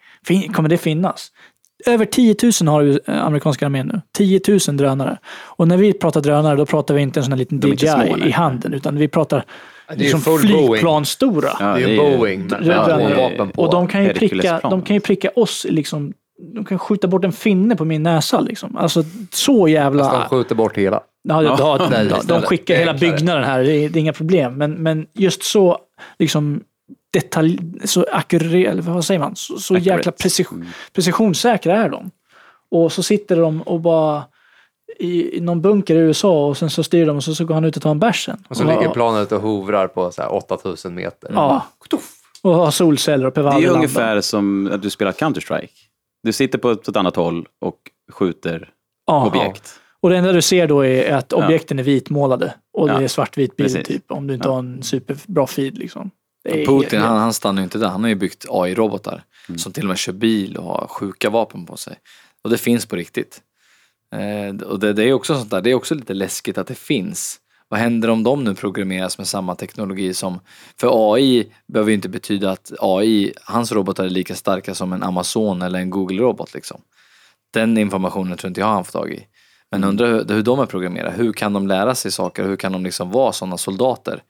[0.54, 1.32] kommer det finnas?
[1.86, 4.02] Över 10 000 har ju eh, amerikanska armén nu.
[4.18, 5.18] 10 000 drönare.
[5.46, 8.18] Och när vi pratar drönare, då pratar vi inte en sån här liten DJI små,
[8.18, 9.46] i handen, utan vi pratar
[9.88, 11.50] det är liksom flygplansstora.
[11.60, 12.50] Ja, det är Boeing.
[12.62, 16.14] Ja, och de kan, ju pricka, de kan ju pricka oss liksom.
[16.54, 18.78] De kan skjuta bort en finne på min näsa liksom.
[18.78, 20.04] Alltså så jävla...
[20.04, 21.02] Fast de skjuter bort hela.
[21.24, 24.58] Ja, ja, de, de, de skickar hela byggnaden här, det är, det är inga problem.
[24.58, 25.78] Men, men just så
[26.20, 26.64] liksom
[27.14, 30.72] detalj, så akkurat, vad säger man, så, så jäkla precision, mm.
[30.94, 32.12] precisionssäkra är de.
[32.72, 34.24] Och så sitter de och bara
[35.00, 37.54] i, i någon bunker i USA och sen så styr de och så, så går
[37.54, 38.44] han ut och tar en bärsen.
[38.50, 41.32] Och så och, ligger planet och hovrar på så här 8000 meter.
[41.34, 41.68] Ja.
[42.44, 45.70] Och har solceller och Det är ungefär som att du spelar Counter-Strike.
[46.24, 47.78] Du sitter på ett, annat håll och
[48.12, 48.70] skjuter
[49.08, 49.28] ja.
[49.28, 49.80] objekt.
[50.02, 51.82] Och det enda du ser då är att objekten ja.
[51.82, 54.12] är vitmålade och det är svartvit bild typ.
[54.12, 56.12] Om du inte har en superbra feed liksom.
[56.52, 57.88] Putin han, han stannar ju inte där.
[57.88, 59.60] Han har ju byggt AI-robotar mm.
[59.60, 61.96] som till och med kör bil och har sjuka vapen på sig.
[62.42, 63.42] Och det finns på riktigt.
[64.16, 66.76] Eh, och det, det, är också sånt där, det är också lite läskigt att det
[66.76, 67.40] finns.
[67.70, 70.40] Vad händer om de nu programmeras med samma teknologi som...
[70.80, 75.04] För AI behöver ju inte betyda att AI, hans robotar är lika starka som en
[75.04, 76.82] Amazon eller en Google-robot liksom.
[77.54, 79.28] Den informationen tror inte jag han får tag i.
[79.72, 79.90] Men mm.
[79.90, 81.16] undrar hur, hur de är programmerade.
[81.16, 82.44] Hur kan de lära sig saker?
[82.44, 84.24] Hur kan de liksom vara sådana soldater?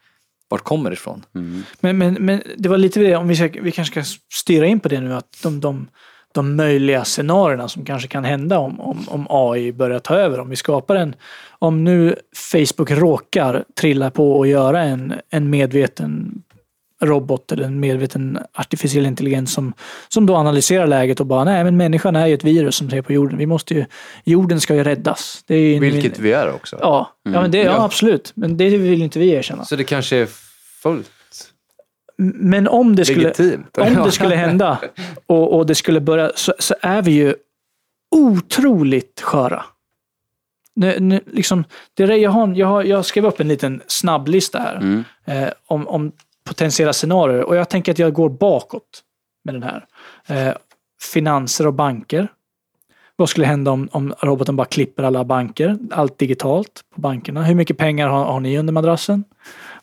[0.50, 1.26] Vart kommer det ifrån?
[1.80, 4.80] Men, men, men det var lite det, om vi, ska, vi kanske ska styra in
[4.80, 5.88] på det nu, att de, de,
[6.32, 10.40] de möjliga scenarierna som kanske kan hända om, om, om AI börjar ta över.
[10.40, 11.16] Om vi skapar en,
[11.60, 12.16] om nu
[12.52, 16.42] Facebook råkar trilla på och göra en, en medveten
[17.02, 19.74] robot eller en medveten artificiell intelligens som,
[20.10, 23.02] som då analyserar läget och bara, nej men människan är ju ett virus som ser
[23.02, 23.38] på jorden.
[23.38, 23.86] Vi måste ju,
[24.24, 25.44] jorden ska ju räddas.
[25.48, 26.78] Det är ju en- Vilket vi är också.
[26.82, 28.32] Ja, ja, men det, ja, absolut.
[28.36, 29.66] Men det vill inte vi erkänna.
[29.66, 30.28] Så det kanske är
[30.82, 31.12] fullt
[32.18, 33.78] Men om det skulle, legitimt.
[33.78, 34.78] om det skulle hända
[35.26, 37.36] och, och det skulle börja, så, så är vi ju
[38.16, 39.66] otroligt sköra.
[40.76, 44.60] Nu, nu, liksom, det är, jag, har, jag, har, jag skrev upp en liten snabblista
[44.60, 45.04] här Mm.
[45.26, 46.12] eh, om, om
[46.48, 49.04] potentiella scenarier och jag tänker att jag går bakåt
[49.46, 49.86] med den här.
[50.28, 50.54] Eh,
[51.02, 52.28] finanser och banker.
[53.16, 55.78] Vad skulle hända om, om roboten bara klipper alla banker?
[55.92, 57.44] Allt digitalt på bankerna.
[57.44, 59.24] Hur mycket pengar har, har ni under madrassen?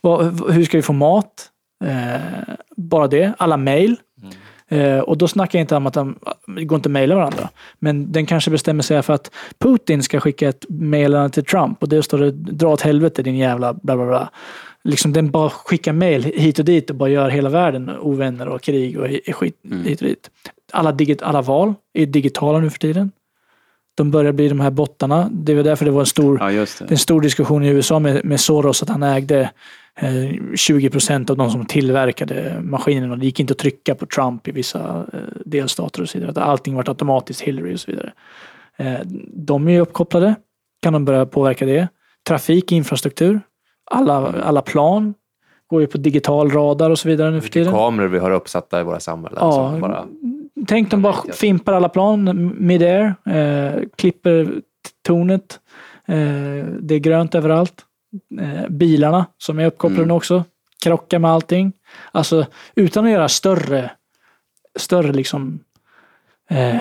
[0.01, 1.51] Vad, hur ska vi få mat?
[1.85, 3.33] Eh, bara det.
[3.39, 3.97] Alla mejl.
[4.69, 7.49] Eh, och då snackar jag inte om att de, går inte att mejla varandra.
[7.79, 11.89] Men den kanske bestämmer sig för att Putin ska skicka ett mejlande till Trump och
[11.89, 14.31] det står det dra åt helvete din jävla bla bla bla.
[14.85, 18.63] Liksom den bara skickar mejl hit och dit och bara gör hela världen ovänner och
[18.63, 20.31] krig och skit hit och dit.
[20.73, 23.13] Alla, digit, alla val är digitala nu för tiden.
[23.95, 25.29] De börjar bli de här bottarna.
[25.33, 28.41] Det var därför det var en stor Ja, en stor diskussion i USA med, med
[28.41, 29.51] Soros att han ägde
[29.97, 33.17] eh, 20 procent av de som tillverkade maskinerna.
[33.17, 36.31] Det gick inte att trycka på Trump i vissa eh, delstater och så vidare.
[36.31, 38.13] Att Allting var automatiskt Hillary och så vidare.
[38.77, 39.01] Eh,
[39.33, 40.35] de är ju uppkopplade.
[40.83, 41.89] Kan de börja påverka det?
[42.29, 43.41] Trafik, infrastruktur.
[43.91, 45.15] Alla, alla plan
[45.67, 47.73] går ju på digital radar och så vidare nu för tiden.
[47.73, 49.39] kameror vi har uppsatta i våra samhällen.
[49.41, 50.05] Ja, bara,
[50.67, 54.49] Tänk de bara fimpar alla plan mid-air, eh, klipper
[55.07, 55.61] tornet.
[56.07, 56.17] Eh,
[56.81, 57.85] det är grönt överallt.
[58.41, 60.17] Eh, bilarna som är uppkopplade Mm.
[60.17, 60.45] också.
[60.85, 61.73] Krockar med allting.
[62.13, 63.91] Alltså utan att göra större,
[64.79, 65.59] större liksom
[66.51, 66.77] eh,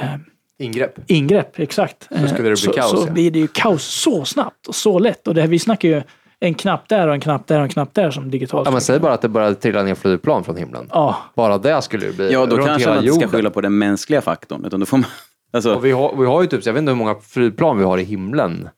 [0.60, 1.00] ingrepp.
[1.08, 1.60] ingrepp.
[1.60, 2.08] Exakt.
[2.22, 3.12] Så skulle det bli så, kaos, Så ja.
[3.12, 5.28] blir det ju kaos så snabbt och så lätt.
[5.28, 6.02] Och det här, vi snackar ju
[6.48, 8.66] en knapp där och en knapp där och en knapp där som digitalt.
[8.68, 10.88] Ja, men säg bara att det började trilla ner flygplan från himlen.
[10.92, 13.30] Ja, Bara det skulle ju bli Ja, då runt kanske hela man inte ska jorden.
[13.38, 14.66] skylla på den mänskliga faktorn.
[14.66, 15.06] Utan då får man,
[15.54, 17.84] alltså, Och vi, har, vi har ju typ, jag vet inte hur många flygplan vi
[17.84, 18.70] har i himlen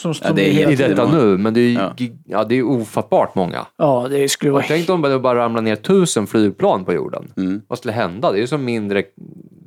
[0.00, 0.96] som, Ja, som det är hela i tiden.
[0.96, 1.38] detta nu.
[1.38, 1.92] Men det är ju Ja.
[1.96, 3.66] gig- ja, det är ofattbart många.
[3.76, 7.32] Ja, det skulle vara Tänk om det bara ramlar ner tusen flygplan på jorden.
[7.36, 7.62] Mm.
[7.68, 8.32] Vad skulle hända?
[8.32, 9.02] Det är ju som mindre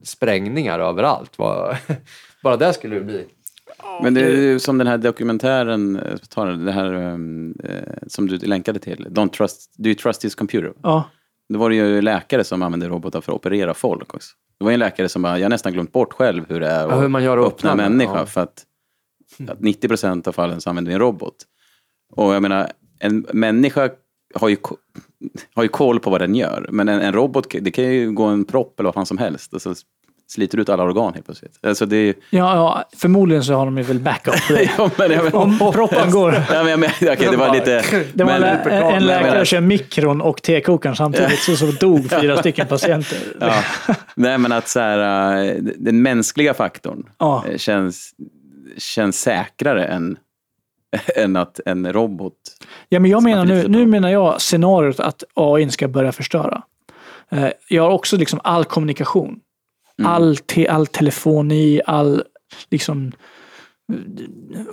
[0.04, 1.32] sprängningar överallt.
[1.38, 1.76] Vad-
[2.44, 3.26] Bara det skulle det bli.
[4.04, 8.38] Men det är ju som den här dokumentären, eh, det här ehm, eh, som du
[8.38, 9.08] länkade till.
[9.10, 10.74] Don't trust, do you trust this computer?
[10.84, 11.10] Ja,
[11.50, 14.36] Då var det ju läkare som använde robotar för att operera folk också.
[14.60, 16.86] Det var en läkare som bara, jag har nästan glömt bort själv hur det är
[16.86, 18.18] att Ja, hur man gör öppna öppna människa.
[18.18, 18.26] ja.
[18.26, 18.64] För att,
[19.47, 21.36] att 90 procent av fallen så använder vi en robot.
[22.12, 23.89] Och jag menar, en människa
[24.36, 24.58] har ju,
[25.54, 26.70] har ju koll på vad den gör.
[26.72, 29.54] Men en, en robot, det kan ju gå en propp eller vad fan som helst.
[29.54, 29.76] Och så
[30.32, 31.60] sliter ut alla organ helt plötsligt.
[31.64, 32.14] Alltså det är ju...
[32.30, 34.70] ja, ja, förmodligen så har de ju väl backup på det.
[34.78, 36.34] Ja, men jag menar- Om proppen går.
[36.34, 37.84] Ja, men jag menar, okej, det var lite...
[38.14, 42.38] Det var men- en, en läkare kör mikron och tekokaren samtidigt, så, så dog fyra
[42.38, 43.18] stycken patienter.
[43.40, 43.64] Ja.
[44.16, 47.44] Nej, men att så här, äh, den mänskliga faktorn Ja.
[47.52, 48.12] äh, känns,
[48.78, 50.18] känns säkrare än,
[51.16, 52.34] än att en robot...
[52.90, 56.62] Ja, men jag menar nu, nu menar jag scenariot att AI ska börja förstöra.
[57.32, 59.40] Eh, Jag har också liksom all kommunikation.
[60.00, 60.12] Mm.
[60.12, 62.24] All, te, all telefoni, all
[62.70, 63.12] liksom...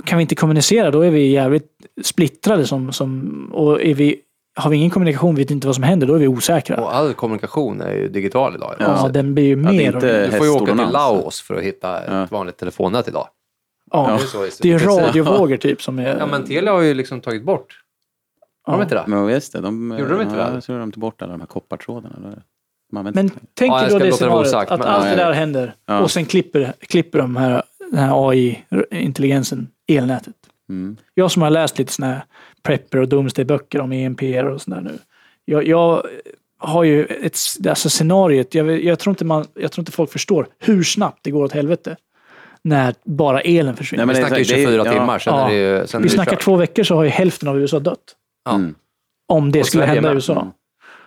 [0.05, 1.68] Kan vi inte kommunicera då är vi jävligt
[2.03, 4.20] splittrade som, som och är vi,
[4.57, 6.77] har vi ingen kommunikation, vet inte vad som händer, då är vi osäkra.
[6.77, 8.74] Och all kommunikation är ju digital idag.
[8.79, 8.85] Ja.
[8.87, 9.03] princip.
[9.03, 10.27] ja, den blir ju mer och inte-.
[10.27, 10.93] Du får ju åka till.
[10.93, 12.27] Laos för att hitta ett Ja.
[12.31, 13.29] vanligt telefonnät idag.
[13.91, 16.16] Ja, Det är så i det är radiovågor typ som är...
[16.18, 17.81] Ja, men Telia har ju liksom tagit bort.
[18.62, 19.05] Har de inte det?
[19.07, 20.55] Men just det, de, Gjorde de inte ja, det?
[20.55, 22.14] Jag tror de tog bort alla de här koppartrådarna.
[22.18, 22.43] eller?
[23.03, 23.37] Men inte.
[23.55, 26.01] tänk Ja, då det det scenariot, osagt, att men- allt det där händer Ja.
[26.01, 30.35] och sen klipper, klipper de här, den här AI-intelligensen elnätet.
[30.69, 30.97] Mm.
[31.15, 32.25] Jag som har läst lite såna här
[32.63, 34.99] prepper och domsday-böcker om EMPR och sådär nu.
[35.45, 36.07] Jag, jag
[36.59, 37.39] har ju ett
[37.69, 41.31] alltså scenariet, jag, jag, tror inte man, jag tror inte folk förstår hur snabbt det
[41.31, 41.97] går åt helvete.
[42.63, 44.07] När bara elen försvinner.
[44.07, 44.93] Nej, men Vi det snackar ju exakt, det är- 24 ja.
[44.93, 45.47] timmar, sen Ja.
[45.47, 45.87] är det ju...
[45.87, 47.99] Sen Vi det snackar två veckor så har ju hälften av USA dött.
[48.51, 48.75] Mm.
[49.29, 50.15] Om det Och skulle Sverige hända i.
[50.15, 50.53] USA.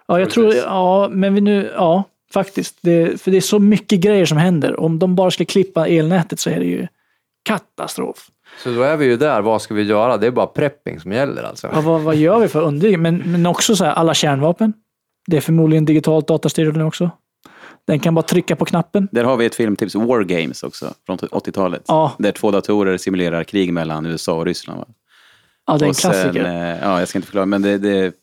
[0.10, 2.04] Ja, jag tror, ja, men vi nu, ja,
[2.34, 2.78] faktiskt.
[2.82, 4.80] Det, för det är så mycket grejer som händer.
[4.80, 6.88] Om de bara skulle klippa elnätet så är det ju
[7.46, 8.28] katastrof.
[8.64, 10.18] Så då är vi ju där, vad ska vi göra?
[10.18, 11.70] Det är bara prepping som gäller alltså.
[11.74, 12.98] Ja, vad, vad gör vi för att undvika?
[12.98, 14.74] Men, men också så här, alla kärnvapen.
[15.28, 17.12] Det är förmodligen digitalt datastyrd nu också.
[17.88, 19.08] Den kan bara trycka på knappen.
[19.12, 21.84] Där har vi ett filmtips, War Games också, från 80-talet.
[21.88, 22.14] Ja.
[22.20, 24.80] Där två datorer simulerar krig mellan USA och Ryssland.
[24.80, 24.86] Va?
[25.68, 26.46] Ja, det är en och sen, klassiker.
[26.46, 28.14] eh, ja, jag ska inte förklara, men det, det,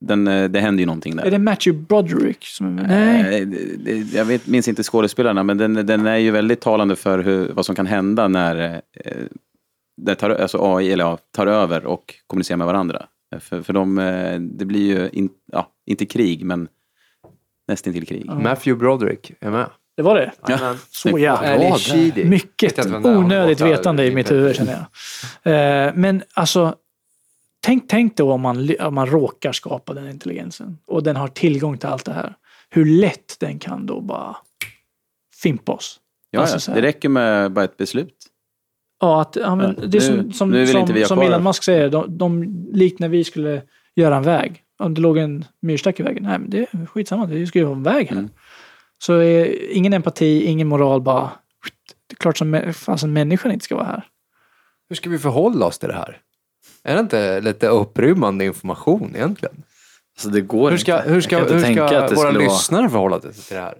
[0.00, 1.24] den, eh, det händer ju någonting där.
[1.24, 2.44] Är det Matthew Broderick?
[2.46, 3.42] Som är, nej.
[3.42, 7.18] Eh, det- Jag vet, minns inte skådespelarna, men den, den är ju väldigt talande för
[7.18, 8.74] hur, vad som kan hända när
[9.04, 9.12] eh,
[10.02, 13.06] det tar, alltså AI eller, ja, tar över och kommunicerar med varandra.
[13.40, 13.94] För, för de,
[14.58, 16.68] det blir ju, in, ja, inte krig, men
[17.68, 18.26] nästan till krig.
[18.42, 19.66] Matthew Broderick är med.
[19.96, 20.32] Det var det?
[20.48, 20.76] Jajamän.
[20.90, 21.48] Så jävla.
[22.28, 24.86] Mycket onödigt vetande i mitt huvud känner
[25.42, 25.96] jag.
[25.96, 26.74] Men alltså,
[27.60, 31.78] tänk, tänk då om man, om man råkar skapa den intelligensen och den har tillgång
[31.78, 32.34] till allt det här.
[32.70, 34.36] Hur lätt den kan då bara
[35.42, 36.00] fimpa oss.
[36.30, 38.14] Ja, Alltså ja, det räcker med bara ett beslut.
[39.00, 41.00] Ja, att, ja, men Ja, det är nu- som, som, nu vill som, inte vi
[41.00, 41.42] ha som Elon.
[41.42, 42.42] Musk säger, de, de
[42.72, 43.62] likt när vi skulle
[43.96, 44.62] göra en väg.
[44.78, 46.22] Om det låg en myrstack i vägen.
[46.22, 48.16] Nej, men det är skitsamma, det ska ju vara en väg här.
[48.16, 48.30] Mm.
[48.98, 51.30] Så eh, ingen empati, ingen moral, bara...
[52.06, 54.02] Det är klart som fasen människan inte ska vara här.
[54.88, 56.18] Hur ska vi förhålla oss till det här?
[56.82, 59.62] Är det inte lite upprymmande information egentligen?
[60.16, 61.10] Alltså det går Hur ska, inte.
[61.10, 62.32] hur ska, hur ska våra skulle vara...
[62.38, 63.74] lyssnare förhålla sig till det här?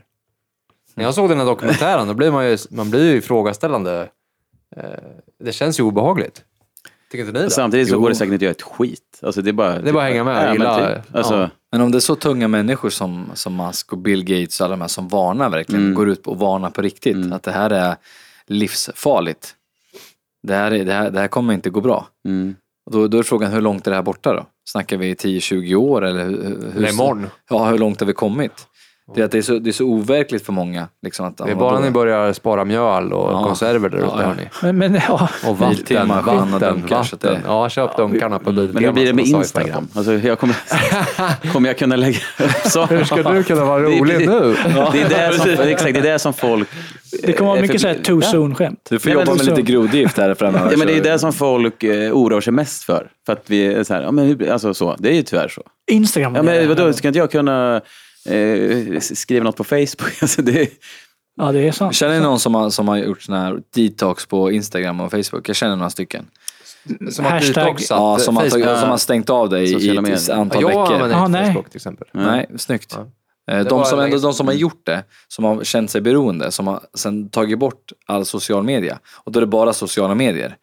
[0.95, 4.09] När jag såg den här dokumentären, då blir man ju, man blir ju ifrågaställande.
[4.77, 4.83] Eh,
[5.45, 6.45] Det känns ju obehagligt.
[7.11, 7.51] Tycker inte ni det?
[7.51, 8.01] Samtidigt så Jo.
[8.01, 9.19] går det säkert inte att göra ett skit.
[9.23, 11.15] Alltså, det är bara, Det är bara att hänga med, gilla- typ.
[11.17, 11.51] Alltså, ja.
[11.73, 14.73] Men om det är så tunga människor som, som Musk och Bill Gates och alla
[14.77, 15.95] de här som varnar verkligen, Mm.
[15.95, 17.97] går ut och varnar på riktigt, att det här är
[18.47, 19.55] livsfarligt.
[20.43, 22.07] Det här, är, det här, det här kommer inte gå bra.
[22.25, 22.57] mm.
[22.89, 24.47] Och då, då är frågan, hur långt är det här borta då?
[24.69, 27.27] Snackar vi 10-20 år eller hur, hur, Eller imorgon.
[27.51, 28.68] Ja, hur långt har vi kommit?
[29.15, 30.89] Det är, att det, är så, det är så overkligt för många.
[31.03, 33.45] Liksom att, Det är ja, bara ni börjar spara mjöl och Ja.
[33.45, 34.27] konserver där ute, Ja, ja.
[34.29, 34.49] hörni.
[34.63, 37.19] Men, men ja, Och vatten, vatten, vatten.
[37.21, 38.73] det- Ja, köp dunkarna på Biltema.
[38.75, 39.89] Men hur blir det med Instagram?
[39.95, 40.57] Alltså, jag kommer,
[41.53, 42.19] kommer jag kunna lägga
[42.65, 42.87] så?
[42.87, 44.57] Hur ska du kunna vara Det- rolig det- nu?
[44.93, 46.69] Det är det som, exakt, det är det som folk...
[47.23, 48.29] det kommer vara Eh, mycket för- så här too Ja.
[48.31, 48.87] soon-skämt.
[48.91, 50.71] Du får Nej, men jobba med så- lite grodgift här framöver.
[50.71, 53.11] Ja, men det är det som folk eh, oroar sig mest för.
[53.27, 55.63] För att vi är så här, ja men alltså så, det är ju tyvärr så.
[55.91, 56.35] Instagram.
[56.35, 57.81] Ja men vadå, ska inte jag kunna
[58.33, 60.13] eh, skriva något på Facebook?
[60.23, 60.71] Alltså, det,
[61.41, 61.95] Ja, det är sant.
[61.95, 65.49] Känner ni någon som har, som har gjort sån här detox på Instagram och Facebook?
[65.49, 66.27] Jag känner några stycken.
[67.11, 68.65] Som har Hashtag- detoxat Ja, som har, Facebook.
[68.65, 70.35] tagit, som har stängt av dig i Sociala ett medier.
[70.35, 70.95] antal Ja, jag veckor.
[70.95, 71.47] använder inte nej.
[71.53, 72.09] Facebook till exempel.
[72.13, 72.95] Nej, snyggt.
[72.97, 73.01] Ja.
[73.55, 74.61] Eh, Det De som, länge ändå, de som har Mm.
[74.63, 78.99] gjort det, som har känt sig beroende, som har sen tagit bort all social media.
[79.25, 80.57] Och då är det bara sociala medier.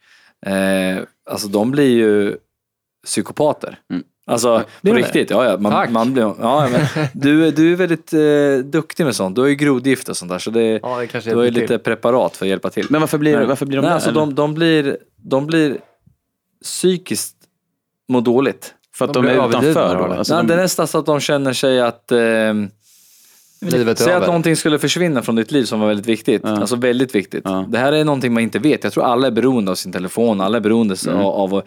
[0.46, 2.38] Eh, alltså de blir ju
[3.06, 3.80] psykopater.
[3.92, 4.04] Mm.
[4.28, 5.90] Alltså Det på riktigt, ja, ja, man, Tack.
[5.90, 9.36] man blir, ja men, du, du är väldigt eh, duktig med sånt.
[9.36, 11.52] Du har ju grodgift och sånt där så det, Ja, det kanske du har ju
[11.52, 11.80] lite till.
[11.80, 12.86] preparat för att hjälpa till.
[12.90, 13.46] men varför blir, Nej.
[13.46, 13.96] varför blir de Nej, där?
[13.96, 15.78] alltså de, de, blir, de blir
[16.64, 17.36] psykiskt
[18.08, 18.74] må dåligt.
[18.96, 20.10] för att de de, är utanför?
[20.18, 22.70] Alltså, Nej, de, det är nästan så att de känner sig att ehm,
[23.62, 24.28] Livet Säg att över.
[24.28, 26.42] någonting skulle försvinna från ditt liv som var väldigt viktigt.
[26.46, 26.50] Ja.
[26.50, 27.42] Alltså väldigt viktigt.
[27.46, 27.66] Ja.
[27.70, 28.84] Det här är någonting man inte vet.
[28.84, 30.42] Jag tror alla är beroende av sin telefon.
[30.42, 31.20] Alla är beroende Mm.
[31.20, 31.62] av, av,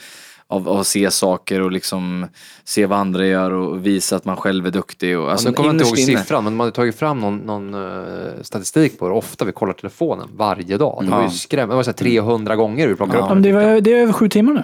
[0.51, 2.26] av, av att se saker och liksom
[2.64, 5.18] se vad andra gör och visa att man själv är duktig.
[5.18, 7.18] Och, alltså, Alltså, nu kommer jag inte ihåg inne- siffran, men man har tagit fram
[7.20, 11.03] någon, någon eh, statistik på hur ofta vi kollar telefonen varje dag.
[11.05, 11.30] Det var ju Ja.
[11.30, 11.72] skrämmande.
[11.72, 13.24] Det var så här 300 gånger vi plockade Ja.
[13.24, 14.62] upp Ja, det, var, det är över sju timmar nu.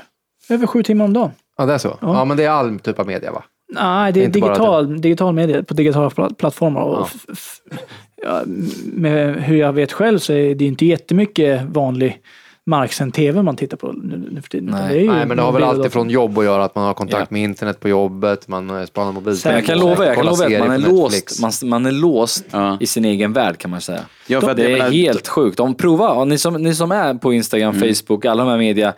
[0.55, 1.30] Över sju timmar om dagen.
[1.57, 1.99] Ja, det är så?
[2.01, 2.24] Ja.
[2.24, 3.45] men det är all typ av media va?
[3.74, 6.80] Nej, det är Inte bara digital, digital media på digitala pla- plattformar.
[6.80, 7.09] Och Ja.
[7.14, 7.78] f- f-
[8.22, 8.43] ja,
[8.85, 12.18] med hur jag vet själv så är det inte jättemycket vanlig
[12.66, 14.70] marksänd tv man tittar på nu, nu för tiden.
[14.70, 14.88] Nej.
[14.94, 16.84] det är ju Nej, men det har väl alltid från jobb att göra, att man
[16.84, 19.52] har kontakt med internet på jobbet, man eh, spanar mobiltelefon.
[19.52, 22.76] jag kan lova, jag kan lova att man är, låst, man, man är låst Ja.
[22.80, 24.00] i sin egen värld kan man säga.
[24.26, 25.60] Ja, för att det jag är menar- helt sjukt.
[25.60, 27.94] Om prova, och ni, som, ni som är på Instagram, Mm.
[27.94, 28.88] Facebook, alla de här media.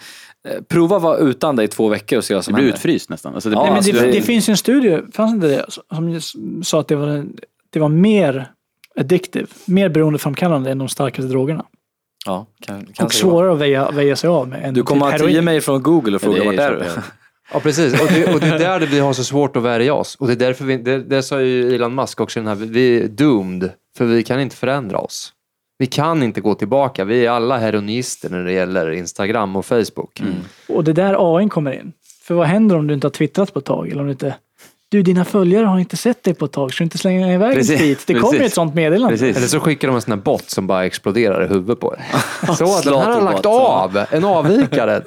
[0.48, 2.76] eh, Prova vara utan dig i två veckor och se vad det som blir händer.
[2.76, 3.34] utfryst nästan.
[3.34, 5.32] Alltså, det Ja, blir, Nej, men alltså, det, det- det finns ju en studie, fanns
[5.34, 7.24] inte det, som sa att det var,
[7.70, 8.50] det var mer
[9.00, 11.64] addictive, mer beroendeframkallande än de starkaste drogerna.
[12.26, 15.30] Ja, kan, kan Och svårare att väja, väja sig av med än Du kommer heroin.
[15.30, 17.02] tio mejl från Google och Ja, fråga är vart är du?
[17.52, 18.00] Ja, precis.
[18.00, 20.14] Och det, och det är där det vi har så svårt att värja oss.
[20.14, 23.00] Och det är därför vi, det, det sa ju Elon Musk också, den här, vi
[23.02, 25.32] är doomed, för vi kan inte förändra oss.
[25.78, 27.04] Vi kan inte gå tillbaka.
[27.04, 30.22] Vi är alla heroinister när det gäller Instagram och Facebook.
[30.68, 31.92] Och det är där AI kommer in.
[32.22, 33.88] För vad händer om du inte har twittrat på ett tag?
[33.88, 34.34] Eller om du inte...
[34.88, 37.54] Du, dina följare har inte sett dig på ett tag, så du inte slänga iväg
[37.54, 38.06] Precis, tweet.
[38.06, 39.12] Det kommer ju ett sånt meddelande.
[39.18, 39.36] Precis.
[39.36, 42.04] Eller så skickar de en sån här bot som bara exploderar i huvudet på er.
[42.54, 44.04] Så, den här har lagt av.
[44.10, 45.02] En avvikare.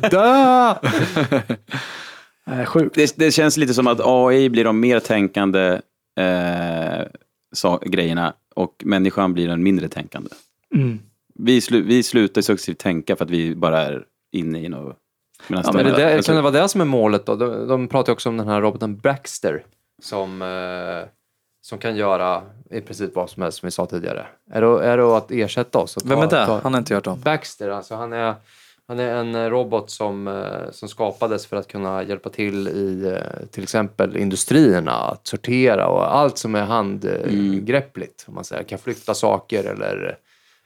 [0.10, 0.74] Dö!
[2.66, 2.94] Sjukt.
[2.94, 5.80] det, det känns lite som att AI blir de mer tänkande
[6.20, 7.06] eh,
[7.52, 10.30] sa, grejerna och människan blir den mindre tänkande.
[10.74, 10.98] Mm.
[11.34, 14.96] Vi, slu, vi slutar successivt tänka för att vi bara är inne i något...
[15.48, 17.36] Ja, de- men det där, kan det vara det som är målet då?
[17.36, 19.64] De, de pratar också om den här roboten Baxter
[20.02, 21.08] som, eh,
[21.62, 24.26] som kan göra i princip vad som helst som vi sa tidigare.
[24.52, 25.96] Är det, är det att ersätta oss?
[25.96, 26.46] och Vem ta- är det?
[26.46, 27.20] ta- Han har inte hört om.
[27.20, 28.34] Baxter, alltså han är
[28.88, 33.46] Han är en robot som, eh, som skapades för att kunna hjälpa till i eh,
[33.50, 38.24] till exempel industrierna att sortera och allt som är handgreppligt.
[38.28, 38.62] Om man säger.
[38.62, 40.16] Kan flytta saker eller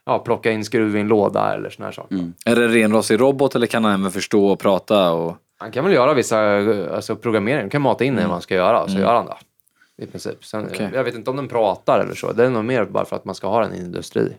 [0.09, 2.31] ja, plocka in skruv i en låda eller såna här saker.
[2.45, 5.11] Är det renrostig robot eller kan han även förstå och prata?
[5.11, 5.37] Och...
[5.57, 6.39] Han kan väl göra vissa
[6.95, 9.37] alltså, programmering, han kan mata in i vad man ska göra så gör han det.
[10.03, 10.45] I princip.
[10.45, 10.89] Sen, Okej.
[10.93, 12.31] Jag vet inte om den pratar eller så.
[12.31, 14.33] Det är nog mer bara för att man ska ha den i industri.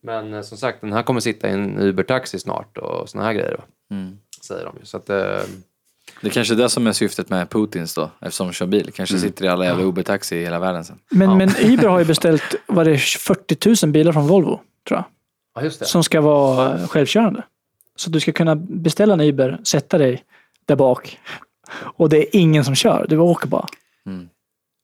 [0.00, 3.32] Men eh, som sagt, den här kommer sitta i en Uber-taxi snart och såna här
[3.32, 3.56] grejer.
[3.56, 3.94] Då,
[4.42, 4.84] Säger de ju.
[4.84, 5.16] Så att, eh,
[6.20, 8.90] Det är kanske är det som är syftet med Putins då, eftersom de kör bil.
[8.94, 10.98] Kanske sitter i alla jävla Uber-taxi i hela världen sen.
[11.10, 15.04] Men, men Uber har ju beställt, var det 40 000 bilar från Volvo, tror jag.
[15.54, 15.86] ja, just det.
[15.86, 17.42] Som ska vara självkörande.
[17.96, 20.24] Så du ska kunna beställa en Uber, sätta dig
[20.66, 21.18] där bak
[21.72, 23.06] och det är ingen som kör.
[23.08, 23.66] Du åker bara.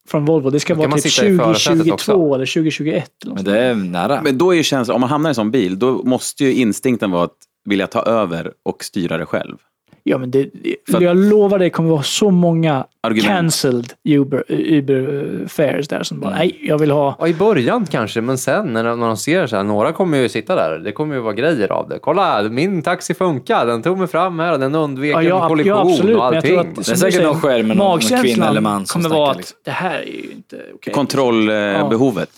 [0.08, 0.50] Från Volvo.
[0.50, 2.34] Det ska vara typ sitta i förarsätet 2022 också.
[2.34, 3.10] eller 2021.
[3.24, 4.22] Eller Men det är nära.
[4.22, 6.54] Men då är ju känslan, om man hamnar i en sån bil, då måste ju
[6.54, 9.56] instinkten vara att vilja ta över och styra det själv.
[10.04, 10.50] Ja, men det,
[10.90, 13.26] För att- jag lovar dig, det kommer vara så många Argument.
[13.28, 17.16] cancelled Uber, Uber eh, fares där som bara, nej, jag vill ha...
[17.20, 20.28] Ja, i början kanske, men sen när, när de ser så här, några kommer ju
[20.28, 20.78] sitta där.
[20.78, 21.98] Det kommer ju vara grejer av det.
[21.98, 23.66] Kolla, min taxi funkar.
[23.66, 26.16] Den tog mig fram här och den undvek Ja, ja, en kollision ja, absolut.
[26.16, 26.58] och allting.
[26.58, 29.30] att, Det är säkert säger, någon skärm med någon- kvinna eller man som kommer vara
[29.30, 29.58] att liksom.
[29.64, 30.94] det här är ju inte okej.
[30.94, 32.30] Kontrollbehovet.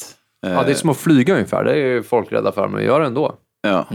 [0.47, 1.65] Ja, det är som att flyga ungefär.
[1.65, 3.35] Det är ju folk rädda för, men vi gör det ändå.
[3.62, 3.87] Ja.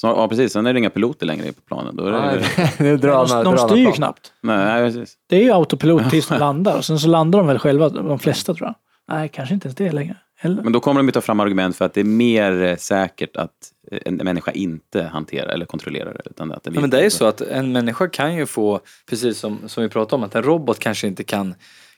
[0.00, 0.52] Så, ja, precis.
[0.52, 1.96] Sen är det inga piloter längre på planen.
[1.96, 4.32] Då är det, Nej, det är drönare, de, de styr ju knappt.
[4.40, 5.14] nej, precis.
[5.28, 6.76] Det är ju autopilot tills de landar.
[6.76, 8.74] Och sen så landar de väl själva, de flesta tror jag.
[9.16, 10.16] Nej, kanske inte ens det längre.
[10.40, 10.62] Eller?
[10.62, 13.36] Men då kommer de ju ta fram argument för att det är mer eh, säkert
[13.36, 13.50] att
[13.92, 16.30] eh, en människa inte hanterar eller kontrollerar det.
[16.30, 18.80] Utan att det, Ja, men det är ju så att en människa kan ju få,
[19.10, 21.54] precis som, som vi pratade om, att en robot kanske inte kan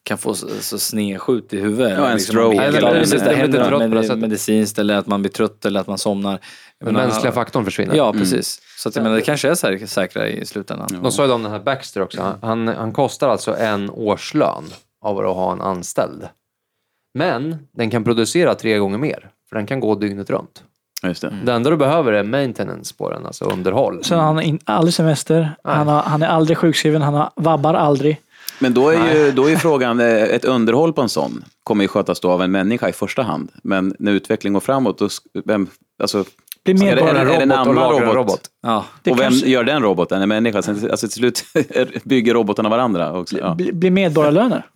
[0.08, 1.90] kan få så, så snedskjut i huvudet.
[1.90, 3.86] Ja, en man stroke blir- eller- Ja, precis, eller- det eller händer lite trött på
[3.88, 4.18] det med, sättet.
[4.18, 6.38] medicinskt eller att man blir trött eller att man somnar.
[6.84, 7.94] Den mänskliga faktorn försvinner.
[7.96, 8.60] Ja, precis.
[8.78, 10.88] Så att, jag menar, det kanske är säk- säkrare i slutändan.
[11.02, 12.22] De sa ju om den här Baxter också.
[12.22, 14.64] Han, han, han kostar alltså en årslön
[15.04, 16.28] av att ha en anställd.
[17.14, 19.28] Men den kan producera tre gånger mer.
[19.48, 20.62] För den kan gå dygnet runt.
[21.02, 21.34] Ja, Just det.
[21.44, 24.02] Det enda du behöver är maintenance på den, alltså underhåll.
[24.10, 28.20] Har han in, aldrig semester, han, har, han är aldrig sjukskriven, han har, vabbar aldrig.
[28.58, 31.84] Men då är, ju, då är ju frågan, eh, ett underhåll på en sån kommer
[31.84, 33.50] ju skötas då av en människa i första hand.
[33.62, 35.08] Men när utvecklingen går framåt, då,
[35.44, 35.66] vem,
[36.02, 36.24] alltså,
[36.64, 38.14] Blir Är det- Bara en det en robot och annan en robot?
[38.14, 38.40] robot.
[38.62, 38.84] Ja.
[39.02, 40.22] Det och vem kanske- gör den roboten?
[40.22, 40.62] En människa?
[40.62, 41.44] Sen, alltså till slut
[42.04, 43.38] bygger robotarna varandra också.
[43.38, 43.54] Ja.
[43.54, 44.66] blir, blir medborgarlöner.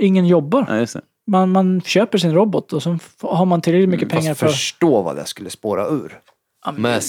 [0.00, 0.64] Ingen jobbar.
[0.68, 1.00] Ja, just det.
[1.30, 4.46] Man, man köper sin robot och så har man tillräckligt mycket pengar Fast för...
[4.46, 6.18] förstå vad det skulle spåra ur.
[6.66, 7.02] Ja, men- Med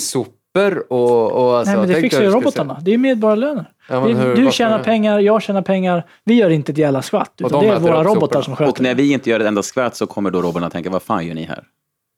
[0.58, 1.32] sopor och...
[1.32, 2.78] och alltså, Nej, men det fixar ju robotarna.
[2.82, 3.66] Det är medborgarlöner.
[3.90, 6.06] Ja, men Det- hur- du tjänar pengar, jag tjänar pengar.
[6.24, 7.42] Vi gör inte ett jävla skvatt.
[7.42, 8.44] Och Utan de det är våra robotar soporna.
[8.44, 10.90] som sköter Och när vi inte gör ett enda skvatt så kommer då robotarna tänka,
[10.90, 11.64] vad fan gör ni här?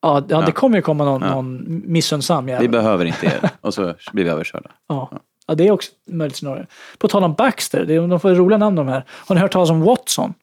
[0.02, 1.30] Ja, ja, det kommer ju komma någon, Ja.
[1.36, 2.70] någon missunnsam Vi jävel.
[2.70, 3.50] behöver inte er.
[3.62, 4.70] Och så blir vi överkörda.
[4.88, 5.12] Ja.
[5.48, 6.66] ja, det är också ett möjligt scenario.
[6.98, 9.04] På tal om Baxter, det är, de får roliga namn de här.
[9.28, 10.34] Har ni hört talas om Watson?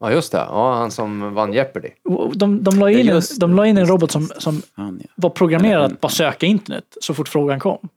[0.00, 0.38] Ja, just det.
[0.38, 1.88] Ja, han som vann Jeopardy.
[2.34, 5.00] De, de, la, in Ja, en, just de la in en robot som, som Fan,
[5.02, 5.10] ja.
[5.14, 7.88] var programmerad att bara söka internet så fort frågan kom.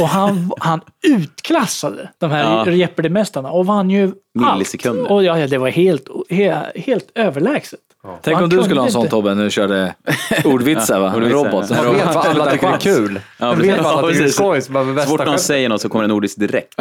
[0.00, 2.72] Och han, han utklassade de här Ja.
[2.72, 5.00] Jeopardy-mästarna och vann ju Millisekunder.
[5.02, 5.10] allt.
[5.10, 7.80] Och ja, ja, det var helt, helt, helt överlägset.
[8.22, 9.08] Tänk Han om du skulle ha en sån.
[9.08, 9.94] Tobbe när du körde
[10.44, 11.14] ordvitsar va?
[11.16, 11.70] ordvitsar, Robot.
[11.70, 11.82] ja.
[11.82, 13.20] Man vet vad alla tycker är kul.
[13.38, 14.36] Ja, Man vet vad alla Ja, tycker är precis.
[14.36, 14.62] skoj.
[14.62, 16.74] så fort någon säger något så kommer en ordvits direkt.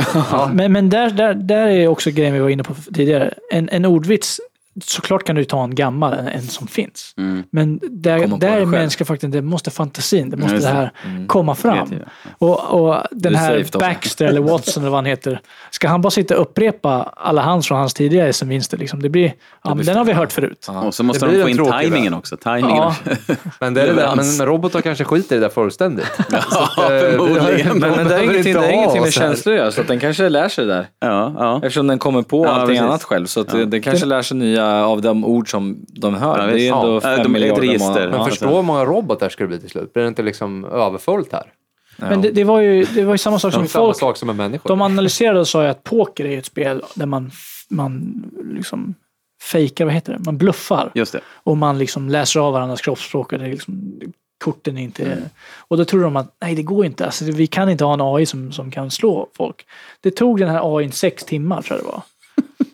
[0.53, 3.33] Men, men där, där, där är också grejen vi var inne på tidigare.
[3.51, 4.39] En, en ordvits,
[4.83, 7.13] såklart kan du ta en gammal, en, en som finns.
[7.17, 7.43] Mm.
[7.51, 10.67] Men där, där är mänskliga faktorn, det måste fantasin, det måste det det.
[10.67, 10.91] här
[11.27, 11.77] komma fram.
[11.77, 12.05] Kreativa.
[12.37, 13.65] Och, och den här.
[13.79, 17.67] Baxter eller Watson eller vad han heter, ska han bara sitta och upprepa alla hans
[17.67, 18.77] från hans tidigare SM-vinster?
[18.77, 19.01] Liksom?
[19.01, 20.67] Det blir, ja, men den har vi hört förut.
[20.83, 22.37] Och så måste Det de få in tajmingen också.
[22.37, 22.77] Tajmingen.
[22.77, 22.95] Ja.
[23.59, 26.05] Men, det är det där, men robotar kanske skiter i det där fullständigt.
[26.49, 27.79] Så att, eh, förmodligen.
[27.79, 29.99] Men, men det är ingenting, det är ingenting med känslor att göra, så att den
[29.99, 30.87] kanske lär sig det där.
[30.99, 31.55] Ja, ja.
[31.55, 32.81] Eftersom den kommer på Ja, allting precis.
[32.81, 33.25] annat själv.
[33.25, 36.39] Så att den kanske lär sig nya av de ord som de hör.
[36.39, 37.87] Ja, det är ändå Ja, fem de miljarder register.
[37.87, 38.11] månader.
[38.11, 39.93] Men förstå hur många robotar ska det bli till slut?
[39.93, 41.45] Blir det inte liksom överfullt här?
[41.97, 44.27] Men det, det, var ju, det var ju samma sak Som samma folk sak som
[44.27, 44.69] med människor.
[44.69, 47.31] De analyserade och sa ju att poker är ett spel där man,
[47.69, 48.23] man
[48.55, 48.95] liksom
[49.41, 50.19] fejkar, vad heter det?
[50.25, 50.91] Man bluffar.
[50.95, 51.19] Just det.
[51.25, 53.33] Och man liksom läser av varandras kroppsspråk.
[53.33, 53.99] Och det är liksom,
[54.43, 55.17] korten är inte...
[55.57, 57.05] Och då tror de att nej, det går inte.
[57.05, 59.65] Alltså, vi kan inte ha en AI som, som kan slå folk.
[60.01, 62.01] Det tog den här AI sex timmar, tror jag det var.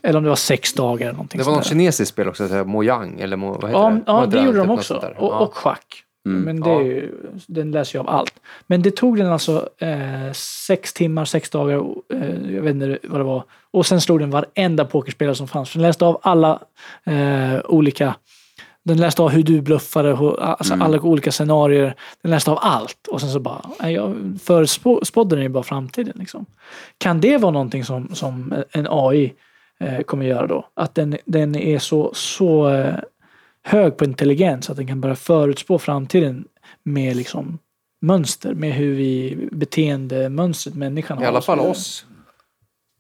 [0.04, 1.70] Eller om det var sex dagar eller någonting Det var något där.
[1.70, 4.02] kinesiskt spel också, så här Mojang eller mo, vad heter Ja, det?
[4.08, 4.96] ja det inte gjorde de också.
[4.96, 5.40] Och, Ja.
[5.40, 6.04] och schack.
[6.26, 6.42] Mm.
[6.42, 7.12] Men det är ju,
[7.48, 8.34] den läser ju av allt.
[8.68, 10.32] Men det tog den alltså eh,
[10.68, 11.76] sex timmar, sex dagar,
[12.14, 13.44] eh, jag vet inte vad det var.
[13.72, 15.74] Och sen slog den varenda pokerspelare som fanns.
[15.74, 16.60] Den läste av alla
[17.04, 18.16] eh, olika
[18.84, 20.86] Den läste av hur du bluffade, hur- alltså Mm.
[20.86, 21.96] alla olika scenarier.
[22.24, 23.08] Den läste av allt.
[23.08, 26.14] Och sen så bara, jag förutspådde den ju bara framtiden.
[26.16, 26.46] Liksom.
[26.98, 29.34] Kan det vara någonting som, som en AI
[29.80, 30.68] eh, kommer göra då?
[30.74, 32.96] Att den, den är så, så eh,
[33.64, 36.46] hög på intelligens att den kan börja förutspå framtiden
[36.84, 37.60] med liksom
[38.02, 41.26] mönster, med hur vi beteendemönstret människan har.
[41.26, 42.06] I alla fall oss.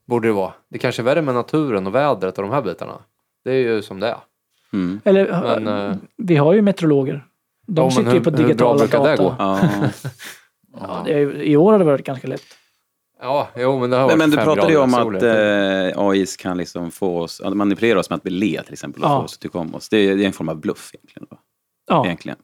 [0.05, 0.53] Borde det vara.
[0.69, 2.93] Det kanske är värre med naturen och vädret och de här bitarna.
[3.43, 4.17] Det är ju som det är.
[4.73, 5.01] Mm.
[5.03, 7.25] Eller, Men, eh, vi har ju meteorologer.
[7.67, 9.23] De Ja, sitter ju hur- på hur bra digitala brukar det data.
[9.23, 9.35] gå?
[10.79, 11.07] Ja.
[11.43, 12.41] I år har det varit ganska lätt.
[13.21, 16.37] Ja, jo men det har Men, varit men du pratade ju om att eh, AIs
[16.37, 19.19] kan liksom få oss, att manipulera oss med att vi le till exempel och Ja.
[19.19, 19.89] få oss att tycka om oss.
[19.89, 21.27] Det är, det är en form av bluff egentligen.
[21.31, 21.37] Då.
[21.87, 22.37] Ja, egentligen.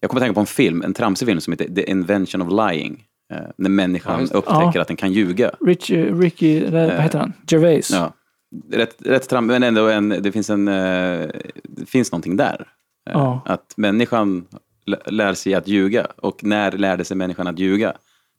[0.00, 2.48] Jag kommer att tänka på en film, en tramsig film som heter The Invention of
[2.72, 3.04] Lying.
[3.32, 4.80] Eh, när människan Ja, upptäcker Ja.
[4.80, 5.50] att den kan ljuga.
[5.66, 7.32] Rich, Ricky, eller vad heter han?
[7.48, 7.90] Gervais.
[7.90, 8.12] Ja.
[8.72, 11.28] Rätt, rätt tram, men ändå en, det finns en, eh,
[11.62, 12.66] det finns någonting där.
[13.10, 13.40] Eh, Ja.
[13.46, 14.46] Att människan
[15.06, 16.06] lär sig att ljuga.
[16.16, 17.92] Och när lärde sig människan att ljuga?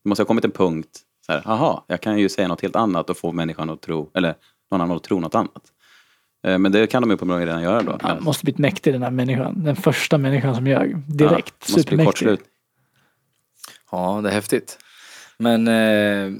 [0.03, 2.76] Det måste ha kommit en punkt, så här, aha, jag kan ju säga något helt
[2.76, 4.36] annat och få människan att tro, eller
[4.71, 5.63] någon annan att tro något annat.
[6.47, 7.97] Eh, Men det kan de uppenbarligen redan göra då.
[8.01, 9.63] Han måste blivit mäktig den här människan.
[9.63, 10.95] Den första människan som ljög.
[11.07, 11.55] Direkt.
[11.59, 12.05] Ja, måste bli Supermäktig.
[12.05, 12.39] kortslut.
[13.91, 14.78] Ja, det är häftigt.
[15.38, 16.32] Men eh,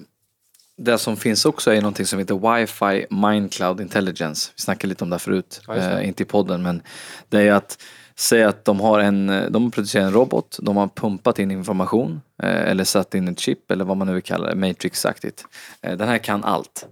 [0.77, 4.51] det som finns också är någonting som heter Wi-Fi Mind Cloud Intelligence.
[4.55, 5.99] Vi snackade lite om det förut, Ja, det.
[6.01, 6.81] eh, inte i podden men
[7.29, 7.83] det är att
[8.20, 12.70] säga att de har en, de producerar en robot, de har pumpat in information eh,
[12.70, 15.45] eller satt in ett chip eller vad man nu vill kalla det, Matrix-aktigt.
[15.82, 16.88] Eh, den här kan allt.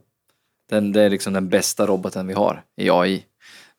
[0.69, 3.25] Den, det är liksom den bästa roboten vi har i AI.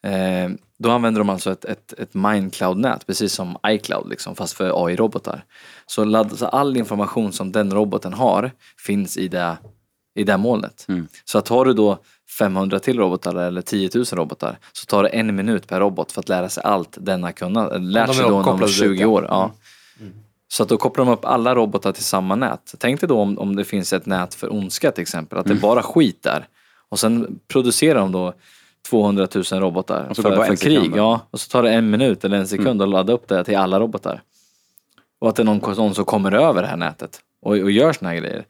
[0.03, 4.87] Eh, då använder de alltså ett, ett, ett Mindcloud-nät, precis som iCloud, liksom, fast för
[4.87, 5.45] AI-robotar.
[5.87, 8.51] Så, ladd, så all information som den roboten har
[8.87, 9.57] finns i det,
[10.15, 10.87] i det molnet.
[10.89, 11.09] Mm.
[11.25, 11.99] Så att har du då
[12.39, 16.21] 500 till robotar eller 10 000 robotar så tar det en minut per robot för
[16.21, 19.07] att lära sig allt denna kunna, eller lärt sig då om uppkopplade 20 dit, ja.
[19.07, 19.27] år.
[19.29, 19.51] Ja.
[20.49, 22.75] Så att då kopplar de upp alla robotar till samma nät.
[22.79, 25.53] Tänk dig då om, om det finns ett nät för ondska till exempel, att det
[25.53, 26.47] är bara skit där.
[26.89, 28.35] Och sen producerar de då
[28.91, 30.93] 200 000 robotar för, för krig.
[30.97, 33.57] ja, och så tar det en minut eller en sekund att ladda upp det till
[33.57, 34.23] alla robotar.
[35.19, 37.93] Och att det är någon, någon som kommer över det här nätet och, och gör
[37.93, 38.45] såna här grejer.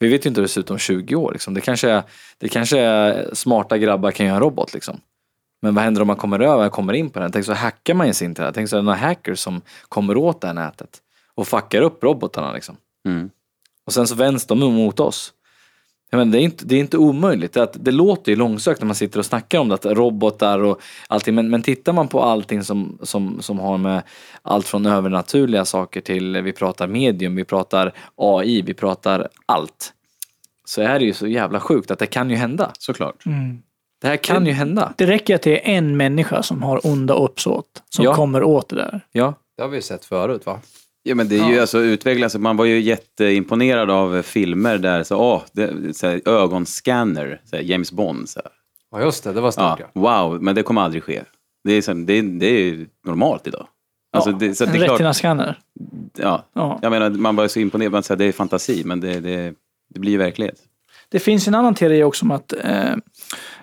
[0.00, 1.32] Vi vet ju inte hur det ser ut om 20 år.
[1.32, 1.54] Liksom.
[1.54, 2.02] Det, kanske är,
[2.38, 4.74] det kanske är smarta grabbar kan göra en robot.
[4.74, 5.00] Liksom.
[5.62, 7.32] Men vad händer om man kommer över kommer in på den?
[7.32, 8.52] Tänk så hackar man sig in till det här.
[8.52, 10.98] Tänk så är det några hackers som kommer åt det här nätet
[11.34, 12.52] och fuckar upp robotarna.
[12.52, 12.76] Liksom.
[13.08, 13.30] Mm.
[13.86, 15.32] Och sen så vänds de mot oss.
[16.10, 17.52] Jag menar, det, är inte, det är inte omöjligt.
[17.52, 20.58] Det, att, det låter ju långsökt när man sitter och snackar om det, att robotar
[20.58, 21.34] och allting.
[21.34, 24.02] Men, men tittar man på allting som, som, som har med
[24.42, 29.92] allt från övernaturliga saker till, vi pratar medium, vi pratar AI, vi pratar allt.
[30.64, 32.70] Så är det ju så jävla sjukt att det kan ju hända.
[32.78, 33.26] Såklart.
[33.26, 33.58] Mm.
[34.00, 34.92] Det här kan ju hända.
[34.96, 37.82] Det räcker att det är en människa som har onda uppsåt.
[37.90, 38.14] Som Ja.
[38.14, 39.00] kommer åt det där.
[39.12, 39.34] Ja.
[39.56, 40.60] Det har vi ju sett förut va?
[41.02, 42.36] Ja, men det är ju alltså utvecklas.
[42.36, 47.62] Man var ju jätteimponerad av filmer där så, åh, det, så här, ögonscanner, så här,
[47.62, 48.28] James Bond.
[48.28, 48.52] Så här.
[48.92, 50.00] Ja just det, det var stort Ja, ja.
[50.28, 51.22] wow, men det kommer aldrig ske.
[51.64, 53.66] Det är, så, det är, det är normalt idag.
[54.12, 55.58] Alltså, Ja, det, så att en det är klart, retina-scanner.
[56.18, 56.78] ja, Ja.
[56.82, 59.54] jag menar, man var så imponerad, man säger det är fantasi, men det, det,
[59.94, 60.56] det blir ju verklighet.
[61.08, 62.94] Det finns en annan teori också om att eh,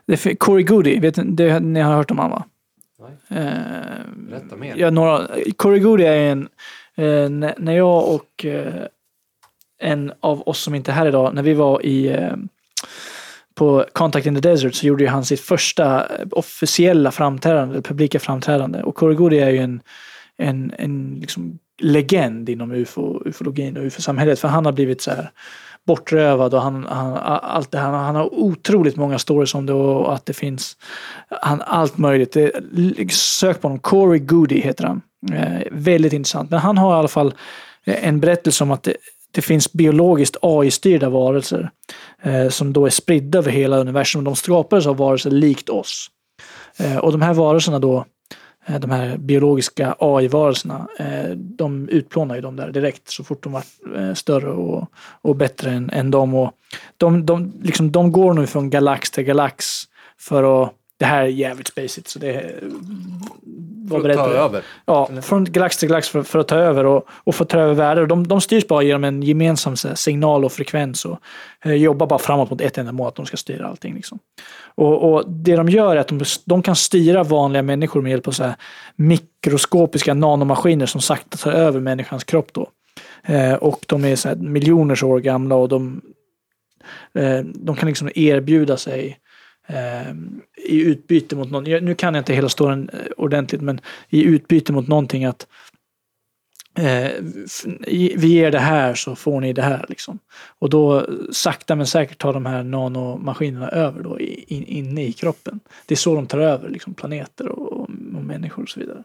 [0.05, 2.45] det, Corey Goody, vet ni, det, ni har hört om honom va?
[3.29, 3.43] Eh,
[4.15, 4.75] Berätta mer.
[4.77, 6.47] ja, några, Corey Goody är en,
[6.97, 8.83] eh, när, jag och eh,
[9.81, 12.35] en av oss som inte är här idag, när vi var i eh,
[13.57, 18.19] på Contact in the Desert så gjorde ju han sitt första eh, officiella framträdande, publika
[18.19, 18.83] framträdande.
[18.83, 19.81] Och Corey Goody är ju en,
[20.37, 24.39] en, en liksom legend inom ufo, ufologin och ufo-samhället.
[24.39, 25.31] För han har blivit så här
[25.87, 27.91] bortrövad och han, han, allt det här.
[27.91, 30.77] Han har otroligt många stories om det och att det finns
[31.41, 32.33] han, allt möjligt.
[32.33, 32.51] Det,
[33.11, 33.79] sök på honom.
[33.79, 35.01] Corey Goody heter han.
[35.31, 36.49] Eh, väldigt intressant.
[36.51, 37.33] Men han har i alla fall
[37.85, 38.95] eh, en berättelse om att det,
[39.31, 41.69] det finns biologiskt AI-styrda varelser
[42.21, 44.23] eh, som då är spridda över hela universum.
[44.23, 46.07] De skapades av varelser likt oss.
[46.77, 48.05] Eh, och de här varelserna då,
[48.65, 53.53] eh, de här biologiska AI-varelserna, eh, de utplånar ju dem där direkt så fort de
[53.53, 53.63] var
[53.95, 54.87] eh, större och,
[55.21, 56.35] och bättre än, än dem.
[56.35, 56.51] Och
[56.97, 59.65] de, de, liksom, de går nu från galax till galax
[60.19, 62.55] för att det här är jävligt spacigt så det
[63.87, 64.63] var För att ta över.
[64.85, 67.73] Ja, från galax till galax för, för att ta över och, och få ta över
[67.73, 68.05] världar.
[68.05, 71.19] De, de styrs bara genom en gemensam här, signal och frekvens och
[71.65, 73.95] eh, jobbar bara framåt mot ett enda mål, att de ska styra allting.
[73.95, 74.19] Liksom.
[74.75, 78.27] Och, och Det de gör är att de, de kan styra vanliga människor med hjälp
[78.27, 78.55] av så här,
[78.95, 82.53] mikroskopiska nanomaskiner som sakta tar över människans kropp.
[82.53, 82.69] Då.
[83.23, 86.01] Eh, och de är så här, miljoners år gamla och de,
[87.13, 89.19] eh, de kan liksom erbjuda sig
[89.67, 94.23] Ehm, i utbyte mot någon, nu kan jag inte hela storyn eh, ordentligt, men i
[94.23, 95.47] utbyte mot någonting att
[96.77, 97.11] eh,
[98.15, 99.85] vi ger det här så får ni det här.
[99.89, 100.19] Liksom.
[100.59, 105.13] Och då eh, sakta men säkert tar de här nanomaskinerna över då in, inne i
[105.13, 105.59] kroppen.
[105.85, 109.03] Det är så de tar över liksom, planeter och, och, och människor och så vidare.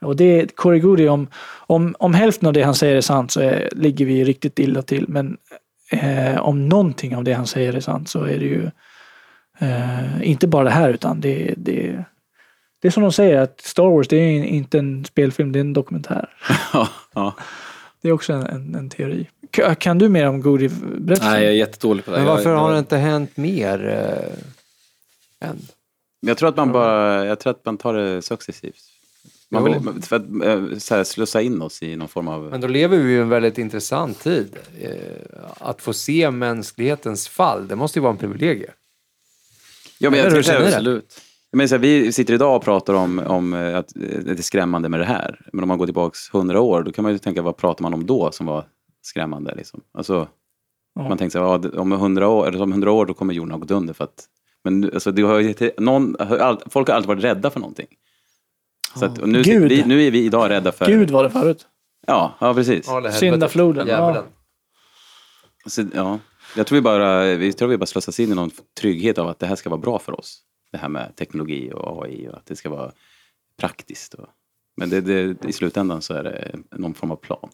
[0.00, 1.28] Och det är om,
[1.66, 4.82] om, om hälften av det han säger är sant så är, ligger vi riktigt illa
[4.82, 5.04] till.
[5.08, 5.36] Men
[5.90, 8.70] eh, om någonting av det han säger är sant så är det ju
[9.58, 12.04] eh, inte bara det här utan det, det,
[12.82, 15.60] det är som de säger att Star Wars det är inte en spelfilm, det är
[15.60, 16.28] en dokumentär.
[17.14, 17.34] ja.
[18.02, 19.26] Det är också en, en, en teori.
[19.50, 20.68] Kan, kan du mer om Goody?
[20.98, 21.30] Berätta.
[21.30, 22.16] Nej, jag är jättedålig på det.
[22.16, 23.86] Men varför jag- har det inte hänt mer
[25.40, 25.58] eh, än?
[26.20, 28.82] Jag tror att man bara, jag tror att man tar det successivt.
[29.50, 32.42] Man vill, för att eh, så här, slussa in oss i någon form av...
[32.42, 34.56] Men då lever vi ju i en väldigt intressant tid.
[34.80, 34.90] Eh,
[35.58, 38.70] att få se mänsklighetens fall, det måste ju vara en privilegie.
[39.98, 40.66] Ja, men jag känner du?
[40.66, 41.20] Absolut.
[41.52, 44.42] men så här, vi sitter idag och pratar om, om eh, att eh, det är
[44.42, 45.40] skrämmande med det här.
[45.52, 47.94] Men om man går tillbaks hundra år, då kan man ju tänka vad pratar man
[47.94, 48.64] om då som var
[49.02, 49.54] skrämmande?
[49.54, 49.80] Liksom?
[49.92, 50.28] Alltså,
[50.98, 51.08] Ja.
[51.08, 53.58] Man tänker så här, om hundra år, eller om 100 år då kommer jorden ha
[53.58, 53.94] gått under.
[53.94, 54.24] För att,
[54.64, 56.16] men alltså, det har någon,
[56.70, 57.86] folk har alltid varit rädda för någonting.
[58.96, 59.68] Så att, nu, Gud.
[59.68, 60.86] vi, nu är vi idag rädda för...
[60.86, 61.66] Gud var det förut.
[62.06, 62.86] Ja, ja precis.
[62.86, 63.12] Ja.
[63.12, 63.86] Syndafloden.
[63.88, 64.24] Ja.
[65.66, 66.18] Så, ja.
[66.56, 69.38] Jag tror vi bara, vi tror vi bara slussas in i någon trygghet av att
[69.38, 70.40] det här ska vara bra för oss.
[70.72, 72.92] Det här med teknologi och AI och att det ska vara
[73.60, 74.14] praktiskt.
[74.14, 74.26] Och,
[74.76, 77.48] men det, det, i slutändan så är det någon form av plan.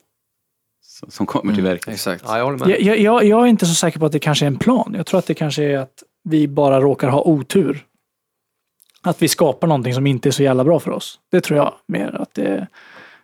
[0.83, 1.89] Som, som kommer till verket.
[1.89, 2.25] Exakt.
[2.27, 2.69] Ja, jag håller med.
[2.69, 4.95] Jag, jag, jag, jag är inte så säker på att det kanske är en plan.
[4.97, 7.87] Jag tror att det kanske är att vi bara råkar ha otur.
[9.03, 11.21] Att vi skapar någonting som inte är så jävla bra för oss.
[11.31, 12.15] Det tror jag mer.
[12.15, 12.67] Att, det,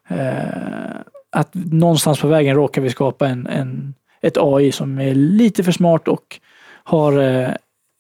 [0.08, 1.00] eh,
[1.30, 5.72] att någonstans på vägen råkar vi skapa en, en, ett AI som är lite för
[5.72, 6.40] smart och
[6.84, 7.48] har eh,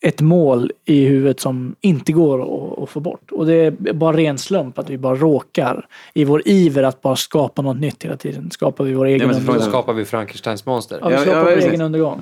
[0.02, 2.42] ett mål i huvudet som inte går
[2.72, 3.32] att, att få bort.
[3.32, 7.16] Och det är bara ren slump att vi bara råkar i vår iver att bara
[7.16, 8.50] skapa något nytt hela tiden.
[8.50, 9.68] Skapar vi vår egen frågan- undergång.
[9.68, 10.98] skapar vi Frankensteins monster.
[11.02, 11.70] Ja, vi Ja, skapar ja, vår precis.
[11.70, 12.20] egen undergång.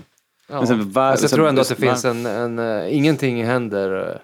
[0.48, 0.54] Ja.
[0.58, 3.44] Men sen var- alltså, jag så- tror ändå att det finns en, en eh, ingenting
[3.44, 4.18] händer,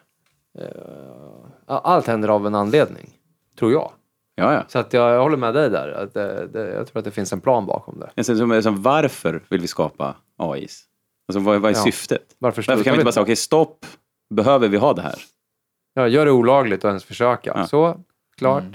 [1.67, 3.11] ja, allt händer av en anledning.
[3.59, 3.91] Tror jag.
[4.35, 4.65] Ja, ja.
[4.69, 5.89] Så att jag, jag håller med dig där.
[5.89, 8.11] Att det, det, jag tror att det finns en plan bakom det.
[8.15, 10.83] Men sen, som, som, varför vill vi skapa AIs?
[11.29, 11.83] Alltså vad, vad är Ja.
[11.83, 12.23] syftet?
[12.39, 13.87] Varför Varför kan vi inte bara säga, okej stopp,
[14.35, 15.15] behöver vi ha det här?
[15.95, 17.53] Ja, gör det olagligt att ens försöka.
[17.57, 17.67] Ja.
[17.67, 17.97] Så,
[18.39, 18.63] klart.
[18.63, 18.75] Mm.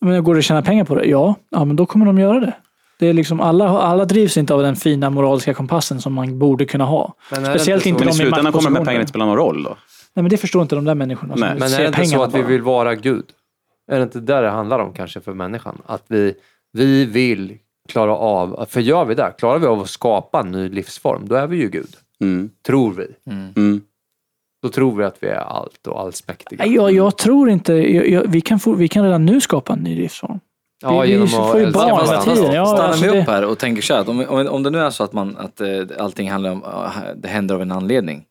[0.00, 1.04] Men går det att tjäna pengar på det?
[1.04, 2.52] Ja, ja men då kommer de göra det.
[2.98, 6.64] Det är liksom alla, alla drivs inte av den fina moraliska kompassen som man borde
[6.64, 7.14] kunna ha.
[7.30, 9.24] Men Speciellt inte inte Men i de i slutändan kommer de här pengarna inte spela
[9.24, 9.70] någon roll då?
[10.14, 11.34] Nej men det förstår inte de där människorna.
[11.34, 11.56] som Nej.
[11.58, 13.24] Men är det inte så att vi vill vara Gud?
[13.88, 15.82] Är det inte där det handlar om kanske för människan?
[15.86, 16.34] Att vi,
[16.72, 17.58] vi vill
[17.88, 21.34] klara av, för gör vi det, klarar vi av att skapa en ny livsform, då
[21.34, 21.94] är vi ju Gud.
[22.20, 22.50] Mm.
[22.66, 23.06] Tror vi.
[23.56, 23.80] Mm.
[24.62, 26.66] Då tror vi att vi är allt och allsmäktiga.
[26.66, 29.78] Jag, jag tror inte, jag, jag, vi, kan få, vi kan redan nu skapa en
[29.78, 30.40] ny livsform.
[30.82, 32.52] Ja, vi- genom vi får ju barn hela tiden.
[32.52, 34.70] Ja, Stannar alltså vi det- upp här och tänker så här, att om, om, det
[34.70, 35.68] nu är så att, man, att eh,
[35.98, 38.24] allting handlar om, ah, det händer av en anledning.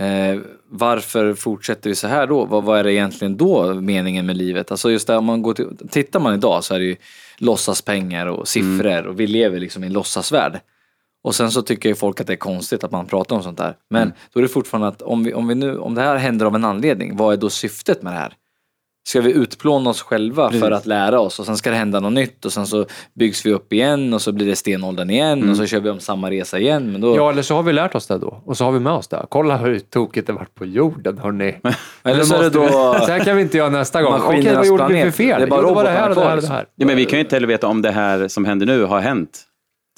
[0.00, 2.44] Eh, varför fortsätter vi så här då?
[2.44, 4.70] Vad, vad är det egentligen då meningen med livet?
[4.70, 6.96] Alltså just det, om man går till, tittar man idag så är det ju
[7.38, 10.60] låtsaspengar och siffror och vi lever liksom i en låtsasvärld.
[11.22, 13.58] Och sen så tycker ju folk att det är konstigt att man pratar om sånt
[13.58, 13.76] där.
[13.90, 16.46] Men då är det fortfarande att om, vi, om, vi nu, om det här händer
[16.46, 18.34] av en anledning, vad är då syftet med det här?
[19.10, 20.72] Ska vi utplåna oss själva för Precis.
[20.76, 23.52] att lära oss och sen ska det hända något nytt och sen så byggs vi
[23.52, 26.58] upp igen och så blir det stenåldern igen och så kör vi om samma resa
[26.58, 26.92] igen.
[26.92, 28.42] Men då, Ja, eller så har vi lärt oss det då.
[28.44, 29.26] Och så har vi med oss det.
[29.28, 31.56] Kolla hur tokigt det varit på jorden, hörni.
[32.02, 32.62] eller så är det då...
[32.62, 32.68] vi-
[33.06, 34.20] Så här kan vi inte göra nästa gång.
[34.22, 35.40] Okej, vad gjorde vi för fel?
[35.40, 36.66] Det är bara Jo, det var det här och det här och det här.
[36.74, 39.00] Ja, men vi kan ju inte heller veta om det här som händer nu har
[39.00, 39.42] hänt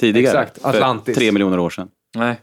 [0.00, 0.40] tidigare.
[0.42, 1.14] Exakt, Atlantis.
[1.14, 1.88] För tre miljoner år sedan.
[2.16, 2.40] Nej.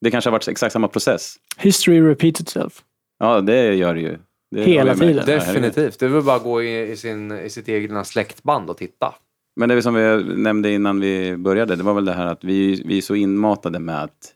[0.00, 1.34] Det kanske har varit exakt samma process.
[1.56, 2.72] History repeats itself.
[3.18, 4.18] Ja, det gör det ju.
[4.52, 5.26] Det Hela tiden.
[5.26, 5.98] Definitivt.
[5.98, 9.14] Det är väl bara att gå i, i, sin, i sitt egna släktband och titta.
[9.56, 12.44] Men det är som vi nämnde innan vi började, det var väl det här att
[12.44, 14.34] vi, vi är så inmatade med att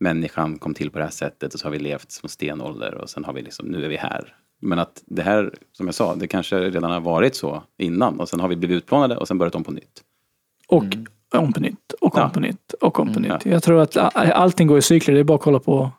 [0.00, 3.10] människan kom till på det här sättet och så har vi levt som stenålder och
[3.10, 4.34] sen har vi liksom, nu är vi här.
[4.62, 8.28] Men att det här, som jag sa, det kanske redan har varit så innan och
[8.28, 10.02] sen har vi blivit utplånade och sen börjat om på nytt.
[10.68, 10.84] Och
[11.34, 12.28] om på nytt, och om Ja.
[12.28, 13.46] på nytt, och om på Mm, nytt.
[13.46, 15.14] Jag tror att allting går i cykler.
[15.14, 15.90] Det är bara att kolla på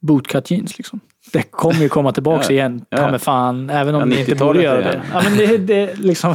[0.00, 1.00] bootcut jeans liksom.
[1.34, 2.50] Det kommer ju komma tillbaka Ja.
[2.52, 2.96] igen, Ja.
[2.98, 3.70] ta mig fan.
[3.70, 4.82] Även om Ja, det inte 90-talet borde göra det.
[4.82, 5.02] det.
[5.12, 6.34] Ja, men det, det, liksom,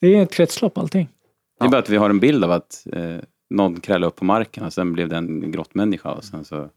[0.00, 1.08] det är ett kretslopp allting.
[1.60, 3.02] Det är bara att vi har en bild av att eh,
[3.50, 6.68] någon krälade upp på marken och sen blev det en grottmänniska och sen så...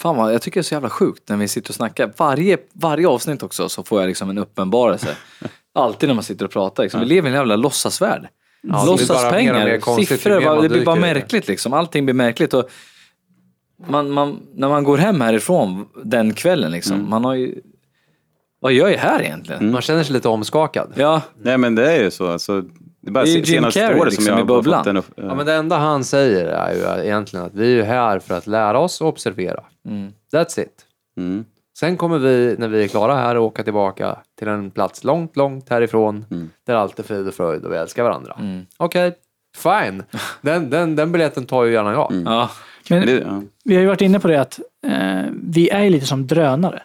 [0.00, 2.12] Fan vad, jag tycker det är så jävla sjukt när vi sitter och snackar.
[2.16, 5.16] Varje, varje avsnitt också så får jag liksom en uppenbarelse.
[5.74, 6.82] Alltid när man sitter och pratar.
[6.82, 7.00] Liksom.
[7.00, 8.22] Vi lever i en jävla låtsasvärld.
[8.62, 11.72] mer Låtsaspengar, siffror, det blir bara märkligt liksom.
[11.72, 12.54] Allting blir märkligt.
[12.54, 12.70] Och,
[13.88, 17.60] man, man, när man går hem härifrån den kvällen liksom, man har ju...
[18.60, 19.70] Vad gör jag här egentligen?
[19.72, 20.92] Man känner sig lite omskakad.
[20.96, 22.26] Ja, Nej men det är ju så.
[22.28, 22.60] Alltså,
[23.00, 24.80] det är bara Det är Jim Carrey, året liksom, som i jag har bubblan.
[24.80, 27.84] fått en upp, Ja, men det enda han säger är ju egentligen att vi är
[27.84, 29.62] här för att lära oss och observera.
[30.32, 30.86] That's it.
[31.16, 31.44] Mm.
[31.78, 35.68] Sen kommer vi, när vi är klara här, åka tillbaka till en plats långt, långt
[35.68, 36.24] härifrån
[36.66, 38.36] där allt är frid och fröjd och vi älskar varandra.
[38.76, 39.12] Okej,
[39.56, 40.02] fine.
[40.40, 42.12] Den, den, den biljetten tar ju gärna jag.
[42.26, 42.50] ja.
[42.88, 43.42] Men det, ja.
[43.64, 46.82] vi har ju varit inne på det att eh, vi är lite som drönare.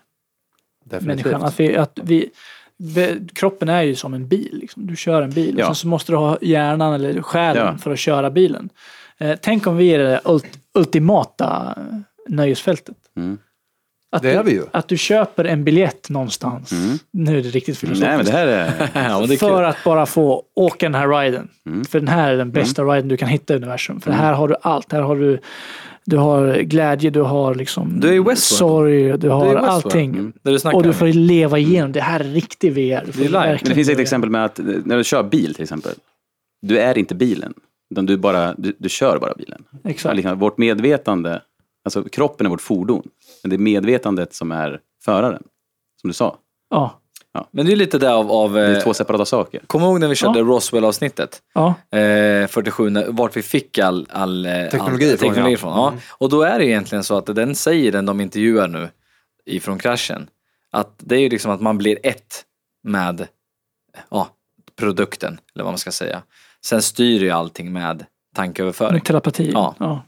[0.86, 1.26] Definitivt.
[1.26, 1.44] Människan.
[1.44, 2.30] Att vi, att vi,
[3.34, 4.57] kroppen är ju som en bil.
[4.61, 4.88] Liksom.
[4.88, 5.65] Du kör en bil och Ja.
[5.65, 7.78] sen så måste du ha hjärnan eller själen Ja.
[7.78, 8.69] för att köra bilen.
[9.18, 11.84] Eh, tänk om vi är det ult, ultimata eh,
[12.28, 12.98] nöjesfältet.
[13.18, 13.38] Mm.
[14.11, 14.64] Att Det du, är vi ju.
[14.72, 16.72] Att du köper en biljett någonstans.
[17.11, 18.07] Nu är det riktigt filosofiskt.
[18.07, 18.90] Nej men det här är...
[19.30, 21.48] ja för att bara få åka den här riden.
[21.65, 21.86] Mm.
[21.86, 24.02] För den här är den bästa riden du kan hitta i universum.
[24.02, 24.91] För här har du allt.
[24.91, 25.40] Här har du,
[26.10, 29.70] du har glädje, du har liksom Du är sorg, du har Westworld.
[29.70, 30.10] allting.
[30.10, 30.34] Mm.
[30.42, 31.92] Du Och du får leva igenom.
[31.92, 33.06] Det här är riktig VR.
[33.06, 35.54] Du får Det är det finns ett exempel med att eh, när du kör bil
[35.54, 35.92] till exempel.
[36.62, 37.54] Du är inte bilen.
[37.92, 39.64] Utan du, bara, du, du kör bara bilen.
[39.84, 40.16] Exakt.
[40.16, 41.42] Liksom, vårt medvetande,
[41.86, 43.04] alltså kroppen är vårt fordon.
[43.44, 45.44] Men det är medvetandet som är föraren.
[46.02, 46.38] Som du sa.
[46.70, 47.00] Ja.
[47.52, 48.32] Men det är lite där av...
[48.32, 49.62] av Det är eh, två separata saker.
[49.68, 50.46] Kom ihåg när vi körde Ja.
[50.46, 51.42] Roswell-avsnittet?
[51.54, 51.68] Ja.
[52.00, 55.94] Eh, 47, när- vart vi fick all, all, eh, Teknologi all, ifrån, teknologi ja.
[55.96, 56.02] Ja.
[56.18, 58.90] Och då är det egentligen så att den säger, den de intervjuar nu
[59.46, 60.30] ifrån kraschen,
[60.72, 62.44] att det är ju liksom att man blir ett
[62.84, 63.28] med
[64.10, 64.28] ja,
[64.80, 66.22] produkten, eller vad man ska säga.
[66.66, 68.06] Sen styr ju allting med
[68.36, 68.94] tankeöverföring.
[68.94, 69.52] Med telepati.
[69.54, 69.76] Ja.
[69.80, 70.04] Ja.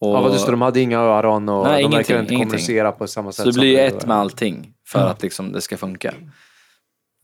[0.00, 2.38] Och, Ja, vad just det, de hade inga öron och Nej, de verkar inte ingenting.
[2.38, 5.06] kommunicera på samma sätt så det som blir ju ett med allting för Ja.
[5.08, 6.14] att liksom det ska funka.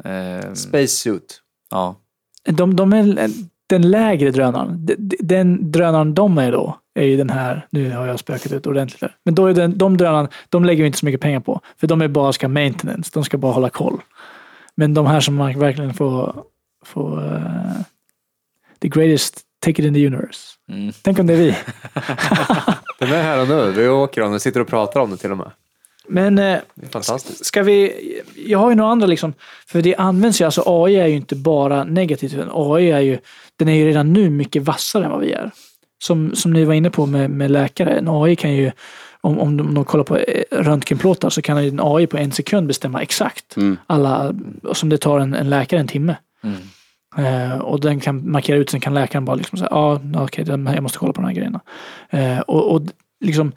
[0.05, 1.41] Eh, Spacesuit.
[1.71, 1.97] ja.
[2.45, 3.31] De, de är
[3.69, 4.87] den lägre drönaren.
[4.87, 8.53] De- de- Den drönaren de är då, är ju den här, nu har jag spökat
[8.53, 9.17] ut ordentligt där.
[9.25, 11.61] Men då är den, de drönarna, de lägger vi inte så mycket pengar på.
[11.81, 14.01] För de är bara ska maintenance, de ska bara hålla koll.
[14.75, 16.45] Men de här som man verkligen får,
[16.85, 17.83] får eh,
[18.79, 20.41] the greatest ticket in the universe.
[20.73, 20.93] Mm.
[21.03, 21.51] Tänk om det är vi.
[22.99, 23.73] Den är här och nu.
[23.73, 25.51] Vi åker om den, sitter och pratar om det till och med.
[26.11, 27.47] Men eh, Det är fantastiskt.
[27.47, 27.93] Ska vi,
[28.47, 29.33] jag har ju några andra liksom,
[29.67, 33.19] för det används ju, alltså AI är ju inte bara negativt, utan AI är ju,
[33.57, 35.51] den är ju redan nu mycket vassare än vad vi är.
[36.03, 38.71] Som, som ni var inne på med, med läkare, en AI kan ju,
[39.21, 42.33] om, om de, om de kollar på eh, röntgenplåtar så kan en AI på en
[42.33, 43.77] sekund bestämma exakt Mm.
[43.87, 44.35] alla,
[44.73, 46.17] som det tar en, en läkare en timme.
[46.45, 46.57] Mm.
[47.19, 50.45] Eh, och den kan markera ut, sen kan läkaren bara liksom säga, ja ah, okej,
[50.45, 51.61] den- jag måste kolla på de här grejerna.
[52.11, 52.83] Eh, och, och
[53.25, 53.53] liksom,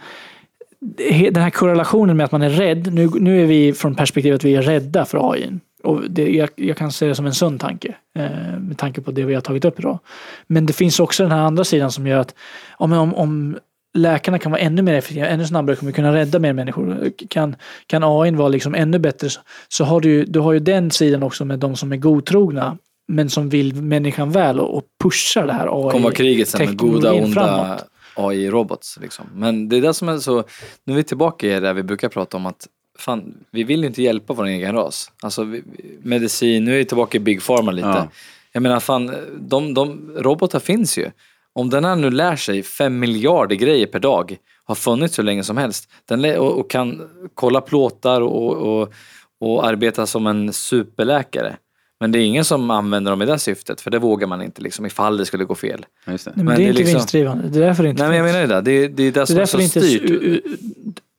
[1.31, 4.43] den här korrelationen med att man är rädd, nu, nu är vi från perspektivet att
[4.43, 5.49] vi är rädda för AI.
[5.83, 9.11] Och det, jag, jag kan se det som en sund tanke, eh, med tanke på
[9.11, 9.99] det vi har tagit upp idag.
[10.47, 12.35] Men det finns också den här andra sidan som gör att
[12.79, 13.57] men om, om
[13.93, 17.11] läkarna kan vara ännu mer effektiva, ännu snabbare, kommer kunna rädda mer människor.
[17.29, 17.55] Kan,
[17.87, 21.23] kan AI vara liksom ännu bättre så, så har du, du har ju den sidan
[21.23, 22.77] också med de som är godtrogna
[23.07, 25.91] men som vill människan väl och, och pushar det här AI.
[25.91, 27.85] kommer kriget sen med goda onda framåt.
[28.15, 28.99] AI-robots.
[29.01, 29.25] Liksom.
[29.33, 30.43] Men det är det som är så,
[30.83, 32.67] nu är vi tillbaka i det vi brukar prata om att
[32.99, 35.11] fan, vi vill ju inte hjälpa vår egen ras.
[35.21, 35.63] Alltså vi,
[36.03, 37.87] medicin, nu är vi tillbaka i Big Pharma lite.
[37.87, 38.07] Ja.
[38.51, 41.11] Jag menar fan, de, de, robotar finns ju.
[41.53, 45.43] Om den här nu lär sig fem miljarder grejer per dag, har funnits så länge
[45.43, 48.93] som helst, den och, och kan kolla plåtar och, och,
[49.39, 51.57] och arbeta som en superläkare.
[52.03, 54.61] Men det är ingen som använder dem i det syftet, för det vågar man inte
[54.61, 55.85] liksom, ifall det skulle gå fel.
[56.07, 56.31] Just det.
[56.35, 57.47] Nej, men, Men det är det inte liksom- vinstdrivande.
[57.47, 59.19] Det är därför det inte Nej men jag menar det, det är det, är det
[59.19, 59.81] Det som är så det inte...
[59.81, 60.43] styrt.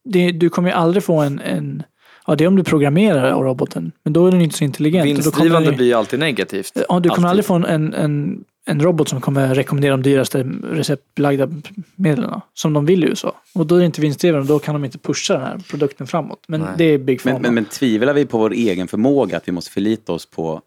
[0.04, 1.82] Det, du kommer ju aldrig få en, en...
[2.26, 3.92] Ja, det är om du programmerar roboten.
[4.02, 5.06] Men då är den inte så intelligent.
[5.06, 6.72] Vinstdrivande den, blir ju alltid negativt.
[6.88, 7.24] Ja, du kommer Alltid.
[7.24, 11.48] aldrig få en, en, en, en robot som kommer rekommendera de dyraste receptbelagda
[11.96, 12.40] medlen.
[12.54, 13.34] Som de vill i USA.
[13.54, 14.48] Och då är det inte vinstdrivande.
[14.48, 16.44] Då kan de inte pusha den här produkten framåt.
[16.48, 16.70] Men Nej.
[16.78, 17.20] det är Big.
[17.24, 20.60] Men, men, men tvivlar vi på vår egen förmåga att vi måste förlita oss på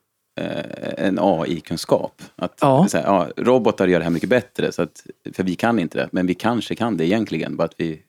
[0.97, 2.21] en AI-kunskap?
[2.35, 2.87] Att Ja.
[2.89, 5.97] så här, ja, robotar gör det här mycket bättre, så att, för vi kan inte
[5.97, 6.09] det.
[6.11, 7.99] Men vi kanske kan det egentligen, bara att vi,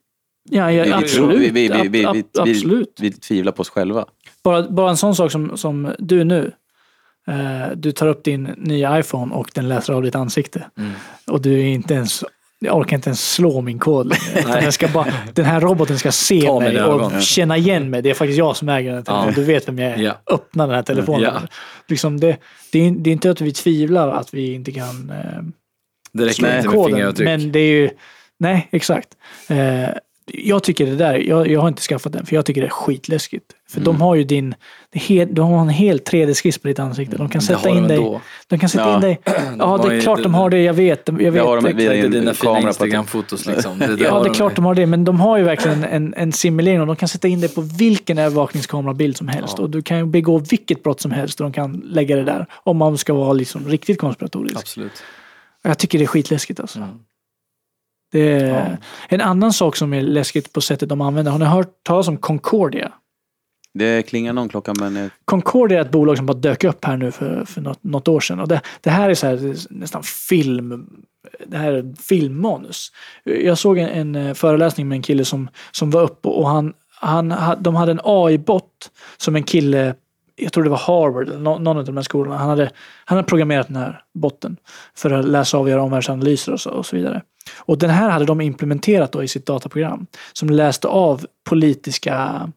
[0.50, 1.40] ja, ja, vi, absolut.
[1.40, 2.98] vi, vi, vi, vi, absolut.
[3.00, 4.06] vi tvivlar på oss själva.
[4.42, 6.52] Bara, bara en sån sak som, som du nu.
[7.28, 10.66] Eh, du tar upp din nya iPhone och den läser av ditt ansikte.
[10.78, 10.92] Mm.
[11.26, 12.24] Och du är inte ens
[12.60, 16.40] jag orkar inte ens slå min kod den, ska bara, den här roboten ska se
[16.40, 18.02] Ta mig och känna igen mig.
[18.02, 19.28] Det är faktiskt jag som äger den här telefonen.
[19.36, 19.40] Ja.
[19.40, 19.98] Du vet vem jag är.
[19.98, 20.18] Ja.
[20.30, 21.22] Öppna den här telefonen.
[21.22, 21.40] Ja.
[21.88, 22.36] Liksom det,
[22.72, 25.42] det, är, det är inte att vi tvivlar att vi inte kan eh,
[26.12, 26.56] Det räcker Nej.
[26.56, 26.94] inte med koden.
[26.94, 27.26] fingeravtryck.
[27.26, 27.90] Men det är ju,
[28.38, 29.08] nej exakt.
[29.48, 29.88] Eh,
[30.32, 32.70] jag tycker det där, jag, jag har inte skaffat den för jag tycker det är
[32.70, 33.44] skitläskigt.
[33.70, 33.84] För Mm.
[33.84, 34.54] de har ju din,
[34.98, 37.16] det he- de har en hel 3D-skiss på ditt ansikte.
[37.16, 37.96] De kan Det sätta in dig.
[37.96, 38.20] ändå.
[38.46, 38.94] De kan sätta Ja.
[38.94, 39.20] in dig.
[39.58, 40.62] Ja, det är klart de har det.
[40.62, 41.02] Jag vet.
[41.08, 43.78] Jag vet Det har de via en dina fina Instagram-fotos liksom.
[43.78, 46.14] Det, Ja, det är de- klart de har det, men de har ju verkligen en,
[46.14, 49.58] en simulering och de kan sätta in det på vilken övervakningskamerabild som helst.
[49.58, 52.46] Och du kan begå vilket brott som helst och de kan lägga det där.
[52.52, 54.56] Om man ska vara liksom riktigt konspiratorisk.
[54.56, 55.02] Absolut.
[55.62, 56.78] Jag tycker det är skitläskigt alltså.
[56.78, 56.90] Mm.
[58.12, 61.68] Det är En annan sak som är läskigt på sättet de använder, har ni hört
[61.82, 62.92] talas om Concordia?
[63.78, 65.10] Det klingar någon klocka men...
[65.24, 68.20] Concordia är ett bolag som bara dök upp här nu för, för något, något år
[68.20, 68.40] sedan.
[68.40, 70.86] Och det, det här är så här, nästan film,
[71.46, 72.92] det här är filmmanus.
[73.24, 76.74] Jag såg en, en eh, föreläsning med en kille som, som var uppe och han,
[77.00, 79.94] han, de hade en AI-bot som en kille,
[80.36, 82.70] jag tror det var Harvard eller någon av de här skolorna, han hade,
[83.04, 84.56] han hade programmerat den här botten
[84.96, 87.22] för att läsa av och göra omvärldsanalyser och så, och så vidare.
[87.56, 92.48] Och den här hade de implementerat då i sitt dataprogram som läste av politiska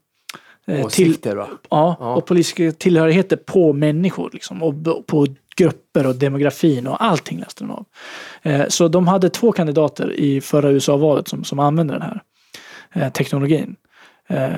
[0.80, 1.48] eh, Åsikter va?
[1.70, 2.16] Ja, Ja.
[2.16, 4.74] och politiska tillhörigheter på människor liksom, och
[5.08, 7.86] på grupper och demografin och allting läste de av.
[8.42, 12.22] Eh, så de hade två kandidater i förra USA-valet som, som använde den här
[12.94, 13.76] eh, teknologin.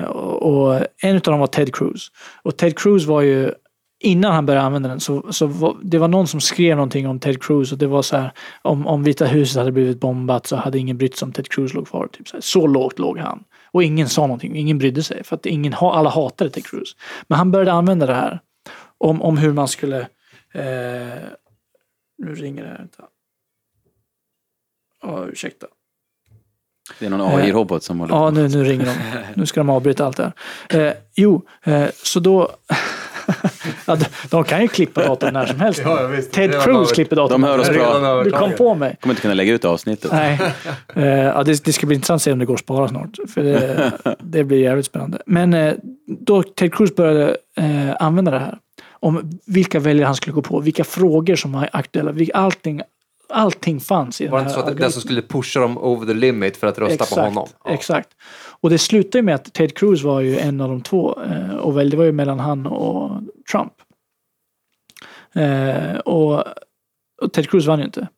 [0.08, 2.08] Och, och en av dem var Ted Cruz.
[2.42, 3.52] Och Ted Cruz var ju,
[4.00, 7.20] innan han började använda den, så, så var, det var någon som skrev någonting om
[7.20, 8.32] Ted Cruz och det var så här,
[8.62, 11.74] om, om Vita huset hade blivit bombat så hade ingen brytt sig om Ted Cruz
[11.74, 12.08] låg kvar.
[12.12, 12.40] Typ så, här.
[12.40, 13.44] så lågt låg han.
[13.74, 16.96] Och ingen sa någonting, ingen brydde sig för att ingen, alla hatade Ted Cruz.
[17.26, 18.40] Men han började använda det här
[18.98, 20.00] om, om hur man skulle...
[20.52, 21.22] Eh,
[22.18, 22.78] nu ringer det här.
[22.78, 23.04] Vänta.
[25.02, 25.66] Ja, ursäkta.
[26.98, 28.34] Det är någon AI-robot som håller Ja, på.
[28.34, 28.94] nu, nu ringer de.
[29.40, 30.32] Nu ska de avbryta allt det
[30.70, 30.86] här.
[30.88, 32.50] Eh, jo, eh, så då...
[33.86, 35.80] ja, de, de kan ju klippa datorn när som helst.
[35.84, 36.32] Ja, visst.
[36.32, 37.40] Ted Cruz klipper datorn.
[37.40, 38.24] De hör oss bra.
[38.24, 38.96] Du kom på mig.
[39.00, 40.12] kommer inte kunna lägga ut avsnittet.
[40.12, 40.40] Nej.
[40.96, 43.10] Eh, ja, det, det ska bli intressant att se om det går att spara snart.
[43.34, 45.22] För det, det blir jävligt spännande.
[45.26, 45.74] Men eh,
[46.06, 48.58] då Ted Cruz började eh, använda det här.
[48.90, 52.14] Om vilka väljare han skulle gå på, vilka frågor som var aktuella.
[52.34, 52.82] Allting,
[53.34, 55.78] allting fanns i Var det den inte här så att den som skulle pusha dem
[55.78, 57.48] over the limit för att rösta på honom?
[57.64, 57.70] Ja.
[57.70, 58.08] Exakt.
[58.60, 61.22] Och det slutade ju med att Ted Cruz var ju en av de två.
[61.22, 63.10] eh, Och väl, det var ju mellan han och
[63.52, 63.72] Trump.
[65.32, 66.44] Eh, och,
[67.22, 68.08] och Ted Cruz vann ju inte.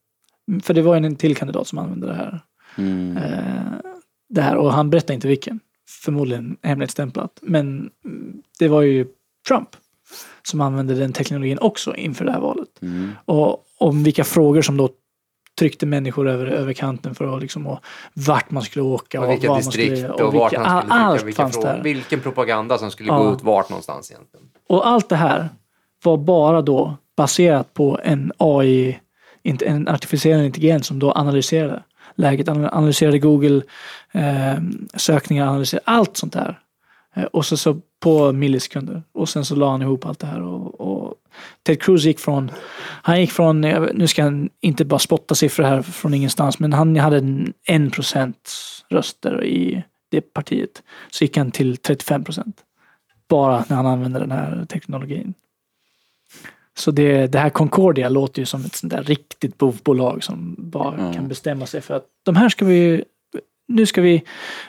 [0.63, 2.41] För det var en till kandidat som använde det här.
[2.79, 3.17] Mm.
[3.17, 3.91] Eh,
[4.29, 5.61] det här och han berättade inte vilken.
[6.05, 7.39] Förmodligen hemligstämplat.
[7.43, 7.91] Men
[8.59, 9.07] det var ju
[9.49, 9.69] Trump
[10.43, 12.83] som använde den teknologin också inför det här valet.
[12.83, 13.11] Mm.
[13.25, 14.91] Och om vilka frågor som då
[15.59, 17.79] tryckte människor över, över kanten för att liksom, och
[18.15, 20.25] vart man skulle åka och, Och vilka man skulle distrikt göra.
[20.27, 21.83] och, vart vilka, han skulle allt trycka, vilka frågor, där.
[21.83, 23.19] vilken propaganda som skulle Ja.
[23.19, 24.47] gå ut vart någonstans egentligen.
[24.69, 25.49] Och allt det här
[26.05, 28.99] var bara då baserat på en AI,
[29.43, 31.83] en artificiell intelligens som då analyserade
[32.15, 33.63] läget, ana- analyserade Google,
[34.13, 34.55] eh,
[34.95, 36.59] sökningar, analyserade allt sånt där.
[37.15, 39.03] Eh, och så, så på millisekunder.
[39.15, 40.43] Och sen så la han ihop allt det här.
[40.43, 41.06] Och, och
[41.63, 42.51] Ted Cruz gick från,
[43.03, 46.73] han gick från, jag nu ska han inte bara spotta siffror här från ingenstans, men
[46.73, 48.53] han hade en, en procent
[48.89, 50.83] röster i det partiet.
[51.11, 52.57] Så gick han till 35 procent.
[53.29, 55.35] Bara när han använde den här teknologin.
[56.79, 60.95] Så det, det här Concordia låter ju som ett sånt där riktigt bovbolag som bara
[61.07, 61.13] Ja.
[61.13, 63.05] kan bestämma sig för att de här ska vi,
[63.69, 64.23] nu ska vi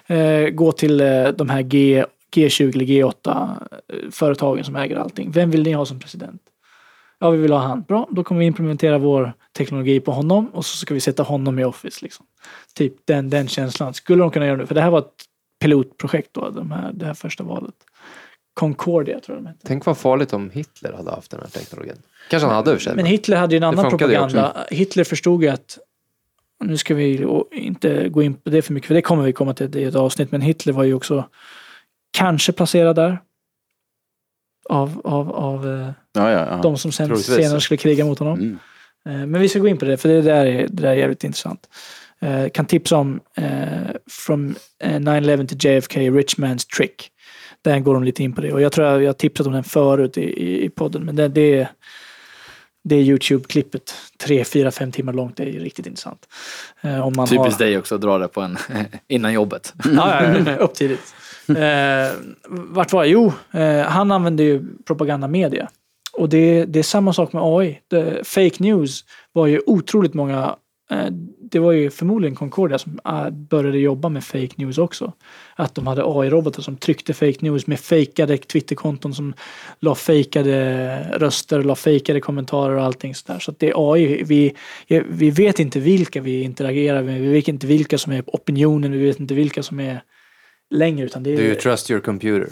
[0.08, 3.58] eh, gå till eh, de här G, G20 eller G8
[3.88, 5.32] eh, företagen som äger allting.
[5.32, 6.42] Vem vill ni ha som president?
[7.20, 7.82] Ja, vi vill ha han.
[7.82, 11.60] Bra, då kommer vi implementera vår teknologi på honom och så ska vi sätta honom
[11.60, 12.00] i office.
[12.02, 12.26] Liksom.
[12.74, 13.94] Typ den, den känslan.
[13.94, 14.66] Skulle de kunna göra nu?
[14.66, 15.24] För det här var ett
[15.60, 17.76] pilotprojekt då, de här, det här första valet.
[18.54, 19.68] Concordia tror jag de hette.
[19.68, 22.02] Tänk vad farligt om Hitler hade haft den här teknologin.
[22.30, 22.96] Kanske han hade i.
[22.96, 24.66] Men Hitler hade ju en annan propaganda.
[24.70, 25.78] Hitler förstod ju att
[26.64, 29.54] nu ska vi inte gå in på det för mycket, för det kommer vi komma
[29.54, 31.30] till i ett avsnitt, men Hitler var ju också
[32.12, 33.20] kanske placerad där.
[34.70, 36.60] Av, av, av eh, Ja, ja, ja.
[36.64, 37.36] de som sen troligtvis.
[37.36, 38.40] senare skulle kriga mot honom.
[38.40, 38.58] Mm.
[39.22, 40.94] Eh, Men vi ska gå in på det, för det där är, det där är
[40.96, 41.60] jävligt intressant.
[42.22, 43.46] Eh, kan tipsa om eh,
[44.12, 47.12] From eh, 9-11 to JFK, Rich Man's Trick.
[47.62, 48.54] Där går de lite in på det.
[48.54, 51.04] Och jag tror jag, jag har tipsat om den förut i, i, i podden.
[51.06, 51.68] Men det, det, är-
[52.84, 55.38] det är YouTube-klippet, tre, fyra, fem timmar långt.
[55.38, 56.28] Det är riktigt intressant.
[56.82, 58.58] Eh, om man Typiskt har, dig också att dra det på en
[59.08, 59.74] innan jobbet.
[59.96, 61.14] Ja, ja, ja, upp tidigt.
[61.50, 62.12] Eh,
[62.50, 63.12] vart var jag?
[63.12, 65.70] Jo, eh, han använde ju propagandamedia.
[66.18, 67.80] Och det, det är samma sak med AI.
[67.92, 70.56] The fake news var ju otroligt många
[70.92, 71.08] eh,
[71.52, 75.14] det var ju förmodligen Concordia som eh, började jobba med fake news också.
[75.56, 79.34] Att de hade AI-robotar som tryckte fake news med fejkade Twitterkonton som
[79.80, 83.40] la fejkade röster, la fejkade kommentarer och allting sådär.
[83.40, 84.24] Så att det är AI.
[84.24, 84.54] Vi,
[84.88, 88.92] eh, vi vet inte vilka vi interagerar med, vi vet inte vilka som är opinionen,
[88.92, 90.02] vi vet inte vilka som är
[90.70, 92.50] längre utan det Do you trust your computer?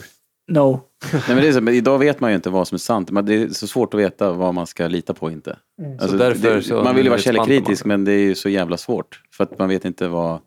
[0.47, 0.81] No.
[1.13, 3.11] Nej, men det är så, men idag vet man ju inte vad som är sant.
[3.11, 5.57] Men det är så svårt att veta vad man ska lita på och inte.
[6.01, 8.77] Alltså, därför det, så man vill ju vara källkritisk men det är ju så jävla
[8.77, 9.21] svårt.
[9.31, 10.39] För att man vet inte vad...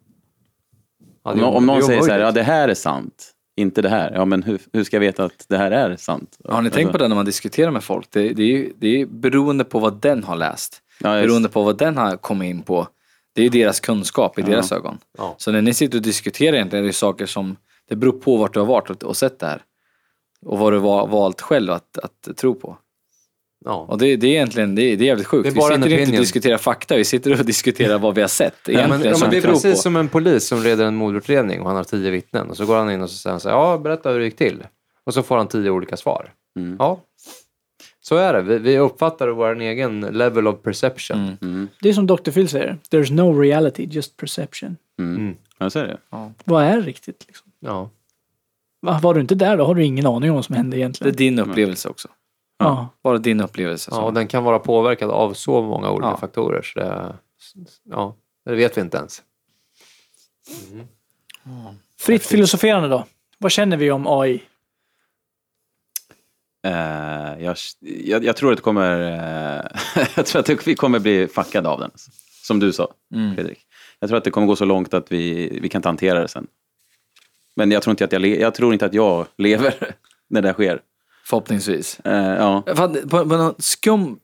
[1.24, 2.74] Ja, Om, det är någon- om någon är säger så här, ja det här är
[2.74, 4.12] sant, inte det här.
[4.14, 6.38] Ja men hur, hur ska jag veta att det här är sant?
[6.44, 8.06] Har ni tänkt på det när man diskuterar med folk?
[8.10, 10.82] Det, det, är ju, det är beroende på vad den har läst.
[11.00, 12.86] Ja, beroende på vad den har kommit in på.
[13.34, 14.98] Det är ju deras kunskap i deras ögon.
[15.18, 15.34] Ja.
[15.38, 17.56] Så när ni sitter och diskuterar egentligen är det saker som,
[17.88, 19.62] det beror på vart du har varit och, och sett det här.
[20.46, 22.78] Och vad du har valt själv att, att tro på.
[23.64, 23.86] Ja.
[23.88, 25.42] Och det, det är egentligen, det är, det är jävligt sjukt.
[25.42, 26.20] Det är vi bara en sitter inte och opinion.
[26.20, 28.54] diskuterar fakta, vi sitter och diskuterar vad vi har sett.
[28.66, 29.82] Ja, men, ja, men det vi är precis på.
[29.82, 32.50] som en polis som leder en mordutredning och han har tio vittnen.
[32.50, 34.24] Och så går han in och så säger han så här, ja berätta hur det
[34.24, 34.62] gick till.
[35.04, 36.32] Och så får han tio olika svar.
[36.58, 36.76] Mm.
[36.78, 37.00] Ja,
[38.00, 38.42] så är det.
[38.42, 41.18] Vi, vi uppfattar vår egen level of perception.
[41.18, 41.36] Mm.
[41.42, 41.68] Mm.
[41.80, 42.30] Det är som Dr.
[42.30, 42.78] Phil säger.
[42.90, 44.76] There's no reality, just perception.
[44.98, 45.34] Mm.
[45.58, 45.98] Ja, så är det.
[46.44, 47.24] Vad är riktigt?
[47.26, 47.52] Liksom?
[47.60, 47.90] Ja.
[48.80, 50.76] Va, var du inte där då har du ingen aning om vad som hände Det
[50.76, 51.16] är egentligen.
[51.16, 52.08] din upplevelse också.
[52.58, 52.88] Ja.
[53.02, 53.90] Bara din upplevelse.
[53.94, 56.16] ja, och den kan vara påverkad av så många olika Ja.
[56.16, 56.62] faktorer.
[56.62, 57.14] Så det,
[57.90, 59.22] ja, det vet vi inte ens.
[61.98, 63.04] Fritt filosoferande då?
[63.38, 64.42] Vad känner vi om AI?
[66.66, 69.00] Eh, jag, jag, jag tror att det kommer...
[69.00, 71.90] eh, jag tror att vi kommer bli fuckade av den.
[72.42, 73.34] Som du sa, Mm.
[73.34, 73.58] Fredrik.
[74.00, 76.28] Jag tror att det kommer gå så långt att vi, vi kan inte hantera det
[76.28, 76.46] sen.
[77.58, 79.74] Men jag tror inte att jag, le, jag, tror inte att jag lever
[80.30, 80.80] när det sker.
[81.24, 82.00] Förhoppningsvis.
[82.04, 82.62] Eh, ja.
[82.74, 84.18] Fan, På, på, något skum,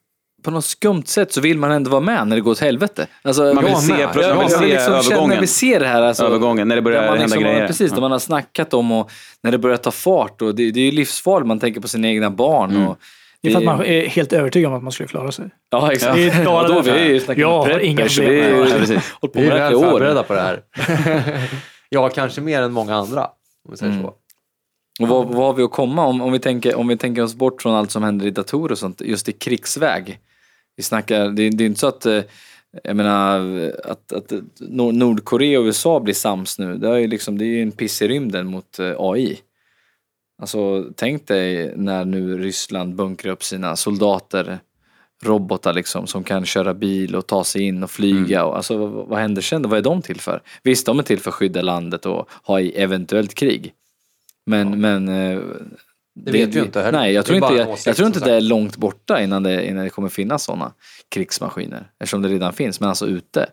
[0.44, 3.06] på något skumt sätt så vill man ändå vara med när det går åt helvete.
[3.22, 5.30] Alltså, Man vill se man vill jag se liksom övergången.
[5.30, 6.02] När vi ser det här.
[6.02, 7.66] Alltså, Övergången, när det börjar hända liksom, grejer.
[7.66, 7.94] Precis, Ja.
[7.94, 9.10] där man har snackat om och
[9.42, 10.42] när det börjar ta fart.
[10.42, 12.70] Och det, det är ju livsfarligt, man tänker på sina egna barn.
[12.70, 12.88] Mm.
[12.88, 12.98] Och,
[13.42, 15.44] Det är för att man är helt övertygad om att man skulle klara sig.
[15.70, 16.14] Ja, exakt.
[16.14, 18.52] Det är bara och då vi är ju snackat har preppers, inga så problem vi
[18.52, 18.94] har.
[18.94, 19.90] Ja, hållit på med det här i år.
[19.90, 20.62] förberedda på det här.
[21.94, 23.24] ja, kanske mer än många andra.
[23.64, 24.04] Om vi säger Mm.
[24.04, 24.14] så.
[25.02, 27.34] Och vad, vad har vi att komma om, om, vi tänker, om vi tänker oss
[27.34, 30.20] bort från allt som händer i datorer och sånt, just i krigsväg.
[30.76, 32.22] Vi snackar, det, det är inte så att, eh,
[32.84, 33.38] jag menar,
[33.84, 36.76] att, att Nor- Nordkorea och USA blir sams nu.
[36.76, 39.38] Det är ju liksom, det är ju en piss i rymden mot eh, AI.
[40.42, 44.58] Alltså tänk dig när nu Ryssland bunkrar upp sina soldater,
[45.24, 48.44] robotar liksom, som kan köra bil och ta sig in och flyga.
[48.44, 49.62] Och, alltså vad, vad händer sen?
[49.62, 50.42] Vad är de till för?
[50.62, 53.72] Visst, de är till för att skydda landet och ha i eventuellt krig.
[54.46, 55.40] Men, men eh,
[56.14, 56.98] Det vet vi inte heller.
[56.98, 59.42] Nej, jag Det tror inte, jag, åsikt, jag tror inte det är långt borta innan
[59.42, 60.72] det, innan det kommer finnas sådana
[61.08, 61.86] krigsmaskiner.
[62.00, 63.46] Eftersom det redan finns, men alltså ute.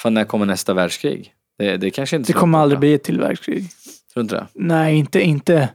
[0.00, 1.32] För när kommer nästa världskrig?
[1.58, 3.66] Det, det kanske inte Det kommer aldrig bli ett till världskrig.
[4.12, 4.46] Tror du inte det?
[4.54, 5.68] Nej, inte, inte,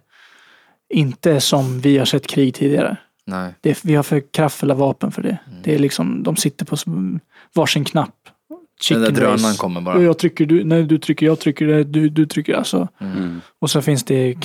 [0.89, 2.97] inte som vi har sett krig tidigare.
[3.25, 3.53] Nej.
[3.61, 5.37] Det, vi har för kraftfulla vapen för det.
[5.47, 5.59] Mm.
[5.63, 6.77] Det är liksom, de sitter på
[7.55, 8.15] varsin knapp.
[8.49, 9.57] Den Chicken där drönaren race.
[9.57, 10.01] kommer bara.
[10.01, 12.53] Jag trycker, du, nej du trycker, jag trycker, det, du, du trycker.
[12.53, 12.87] Alltså.
[12.99, 13.41] Mm.
[13.59, 14.35] Och så finns det,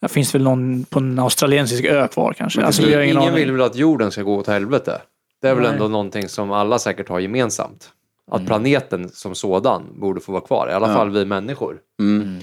[0.00, 2.62] det finns väl någon på en australiensisk ö kvar kanske.
[2.64, 5.00] Alltså, vi har ingen, Ingen vill väl att jorden ska gå åt helvete.
[5.42, 5.72] Det är väl Nej.
[5.72, 7.92] ändå någonting som alla säkert har gemensamt.
[8.30, 8.46] Att Mm.
[8.46, 10.68] planeten som sådan borde få vara kvar.
[10.70, 10.94] I alla Ja.
[10.94, 11.76] fall vi människor.
[12.00, 12.38] Mm.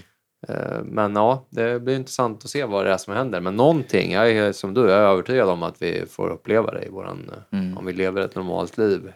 [0.48, 3.42] Eh, Men ja, det blir intressant att se vad det är som händer.
[3.42, 6.86] Men någonting, jag är som du, jag är övertygad om att vi får uppleva det
[6.86, 7.78] i våran, Mm.
[7.78, 9.14] om vi lever ett normalt liv.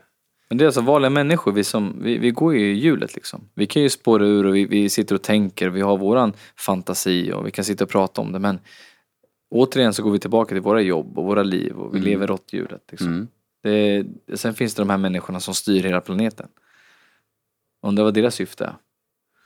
[0.50, 3.50] Men det är alltså vanliga människor, vi, som, vi, vi går ju i hjulet liksom.
[3.54, 7.32] Vi kan ju spåra ur och vi, vi sitter och tänker, vi har våran fantasi
[7.34, 8.60] och vi kan sitta och prata om det men
[9.50, 12.10] återigen så går vi tillbaka till våra jobb och våra liv och vi Mm.
[12.10, 12.82] lever råtthjulet.
[12.92, 13.08] Liksom.
[13.08, 13.28] Mm.
[13.64, 14.06] Det,
[14.38, 16.48] sen finns det de här människorna som styr hela planeten.
[17.88, 18.76] Undrar vad deras syfte är.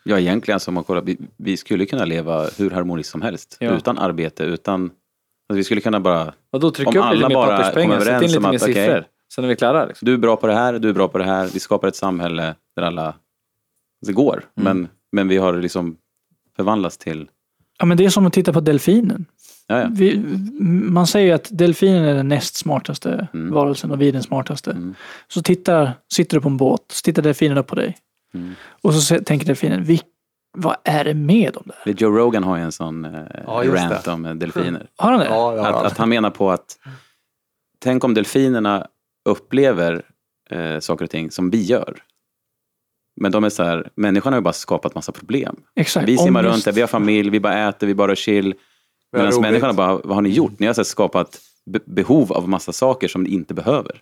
[0.03, 3.57] Ja, egentligen så om man kollar, vi, vi skulle kunna leva hur harmoniskt som helst.
[3.59, 3.71] Ja.
[3.71, 4.83] Utan arbete, utan...
[4.83, 6.33] Alltså vi skulle kunna bara...
[6.51, 9.05] Och då trycka upp lite mer papperspengar, sätt in lite mer siffror.
[9.35, 9.85] Sen är vi klara.
[9.85, 10.05] Liksom.
[10.05, 11.47] Du är bra på det här, du är bra på det här.
[11.53, 13.15] Vi skapar ett samhälle där alla...
[14.05, 14.77] Det går, Mm.
[14.77, 15.97] men, men vi har liksom
[16.55, 17.29] förvandlats till...
[17.79, 19.25] Ja, men det är som att titta på delfinen.
[19.67, 19.87] Ja, ja.
[19.91, 20.17] Vi,
[20.91, 23.53] man säger ju att delfinen är den näst smartaste Mm.
[23.53, 24.71] varelsen och vi är den smartaste.
[24.71, 24.95] Mm.
[25.27, 27.97] Så tittar, sitter du på en båt, så tittar delfinen upp på dig.
[28.33, 28.53] Mm.
[28.81, 30.01] Och så tänker delfinen, vi,
[30.57, 31.93] vad är det med dem där?
[31.93, 34.11] Joe Rogan har ju en sån eh, Ja, rant det.
[34.11, 34.87] om eh, delfiner.
[34.97, 35.25] Har han det?
[35.25, 36.77] Ja, ja, Att, att han menar på att
[37.79, 38.87] tänk om delfinerna
[39.29, 40.01] upplever
[40.49, 42.03] eh, saker och ting som vi gör.
[43.21, 45.55] Men de är så här, människan har ju bara skapat massa problem.
[45.75, 46.07] Exakt.
[46.07, 46.53] Vi simmar Ångest.
[46.55, 48.53] runt där, vi har familj, vi bara äter, vi bara chill.
[49.11, 50.59] Medan människan har bara, vad har ni gjort?
[50.59, 54.01] Ni har så här skapat be- behov av massa saker som ni inte behöver.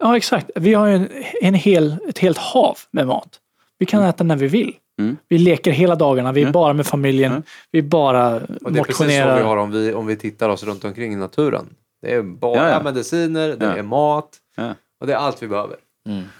[0.00, 0.50] Ja, exakt.
[0.54, 1.08] Vi har ju en,
[1.40, 3.40] en hel, ett helt hav med mat.
[3.78, 4.72] Vi kan äta när vi vill.
[5.00, 5.16] Mm.
[5.28, 6.52] Vi leker hela dagarna, vi är Ja.
[6.52, 7.42] bara med familjen, Ja.
[7.70, 9.36] vi bara Och det är precis så motionerar.
[9.36, 11.66] vi har om vi, om vi tittar oss runt omkring i naturen.
[12.02, 12.82] Det är bara Ja, ja.
[12.82, 13.76] mediciner, det Ja.
[13.76, 14.74] är mat Ja.
[15.00, 15.76] och det är allt vi behöver.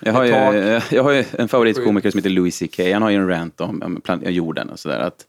[0.01, 2.79] Jag har, ju, jag har ju en favoritkomiker som heter Louis CK.
[2.93, 4.99] Han har ju en rant om, om jorden och sådär.
[5.01, 5.27] Att,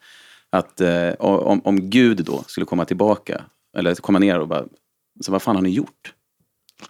[0.49, 3.41] att eh, om, om Gud då skulle komma tillbaka,
[3.77, 4.63] eller komma ner och bara,
[5.21, 6.13] så vad fan har ni gjort?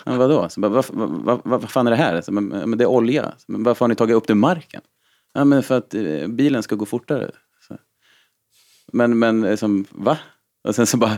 [0.05, 0.49] Men vadå?
[0.49, 2.22] Så bara, vad, vad, vad, vad fan är det här?
[2.22, 3.34] Så, men, men det är olja.
[3.38, 4.81] Så, men varför har ni tagit upp det ur marken?
[5.34, 7.31] Ja, men för att eh, bilen ska gå fortare.
[7.68, 7.77] Så.
[8.91, 10.18] Men, men eh, som, va?
[10.68, 11.18] Och sen så bara,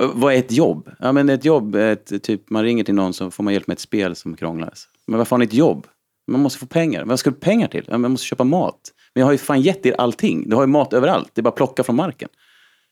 [0.00, 0.90] eh, vad är ett jobb?
[0.98, 3.66] Ja, men ett jobb är ett, typ, man ringer till någon så får man hjälp
[3.66, 4.72] med ett spel som krånglar.
[5.06, 5.86] Men varför har ni ett jobb?
[6.30, 7.04] Man måste få pengar.
[7.04, 7.84] Vad ska du ha pengar till?
[7.88, 8.80] Ja, man måste köpa mat.
[9.14, 10.48] Men jag har ju fan gett er allting.
[10.48, 11.30] Du har ju mat överallt.
[11.34, 12.28] Det är bara att plocka från marken.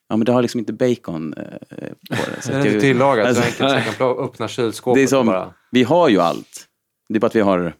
[0.08, 2.42] Ja, men det har liksom inte bacon eh, på det.
[2.42, 5.02] Så Det är att inte tillagat Alltså, så enkelt så jag kan öppna kylskåpet det
[5.02, 5.54] är som, bara...
[5.70, 6.66] vi har ju allt.
[7.08, 7.74] Det är bara att vi har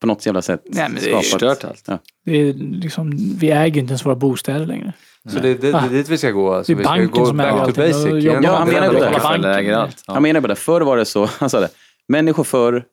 [0.00, 1.84] på något jävla sätt Nej, men det är Förstört allt.
[1.86, 1.98] Ja.
[2.24, 4.92] Det är liksom, vi äger inte ens våra bostäder längre.
[5.28, 6.52] Så det, det, det är dit vi ska gå.
[6.52, 8.22] Alltså, Det är vi ska banken gå som äger igen.
[8.22, 8.86] jobbar Ja, han menar
[9.34, 9.54] att det.
[9.54, 10.02] äger allt.
[10.06, 10.14] Ja.
[10.14, 11.68] Jag menar bara det, förr var det så, han sa det,
[12.08, 12.84] människor förr,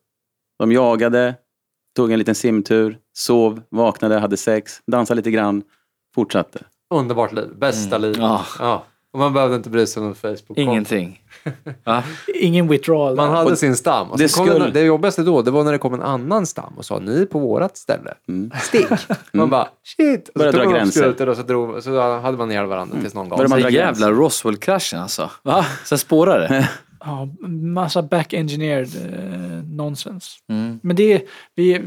[0.59, 1.35] de jagade,
[1.95, 5.63] tog en liten simtur, sov, vaknade, hade sex, dansade lite grann,
[6.15, 6.59] fortsatte.
[6.93, 7.49] Underbart liv.
[7.57, 8.15] Bästa liv.
[8.17, 8.45] Ja.
[8.59, 8.85] Ja.
[9.13, 10.57] Och man behövde inte bry sig om Facebook.
[10.57, 11.21] Ingenting.
[11.83, 12.03] Va?
[12.35, 13.15] Ingen withdrawal.
[13.15, 14.11] Man hade Och sin stam.
[14.11, 16.73] Och det skulle- det, det jobbigaste då, det var när det kom en annan stam
[16.77, 18.13] och sa ni är på vårat ställe.
[18.29, 18.51] Mm.
[18.61, 18.87] Stick!
[19.33, 20.27] Man bara shit!
[20.29, 21.29] Och så Började tog dra man gränser.
[21.29, 23.63] och så, drog, så hade man ihjäl varandra tills någon gav Började man sig.
[23.63, 24.01] dra Den gränser.
[24.05, 25.29] jävla Roswell-kraschen alltså.
[25.43, 25.65] Va?
[25.85, 26.69] Sen spårade det.
[27.05, 30.37] Ja, massa back-engineered eh, nonsens.
[30.49, 30.79] Mm.
[30.83, 31.21] Men det är,
[31.55, 31.81] vi,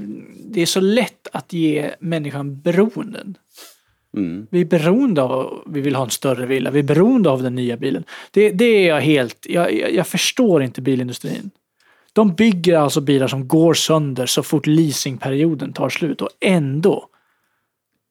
[0.51, 3.35] det är så lätt att ge människan beroenden.
[4.16, 4.47] Mm.
[4.51, 7.55] Vi är beroende av, vi vill ha en större villa, vi är beroende av den
[7.55, 8.05] nya bilen.
[8.30, 11.51] Det, det är jag helt, jag, jag, förstår inte bilindustrin.
[12.12, 17.09] De bygger alltså bilar som går sönder så fort leasingperioden tar slut och ändå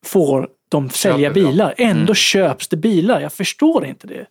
[0.04, 1.74] får de sälja bilar.
[1.76, 3.20] Ändå köps det bilar.
[3.20, 4.26] Jag förstår inte det.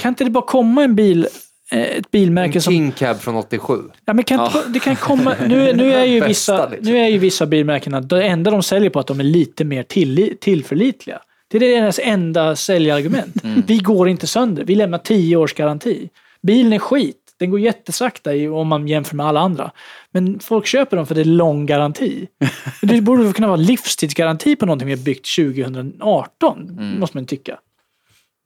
[0.00, 1.26] Kan inte det bara komma en bil,
[1.70, 3.78] ett bilmärke En som King Cab från 87.
[4.04, 6.92] Ja, men kan, inte- det kan komma, nu, nu, är ju vissa, liksom.
[6.92, 9.82] nu är ju vissa bilmärkena, det enda de säljer på att de är lite mer
[9.82, 11.18] till, tillförlitliga.
[11.48, 13.34] Det är deras enda säljargument.
[13.66, 16.08] Vi går inte sönder, vi lämnar 10 års garanti.
[16.42, 19.70] Bilen är skit, den går jättesakta i, om man jämför med alla andra.
[20.10, 22.26] Men folk köper dem för det är lång garanti.
[22.82, 27.58] Det borde kunna vara livstidsgaranti på någonting vi har byggt 2018, måste man tycka.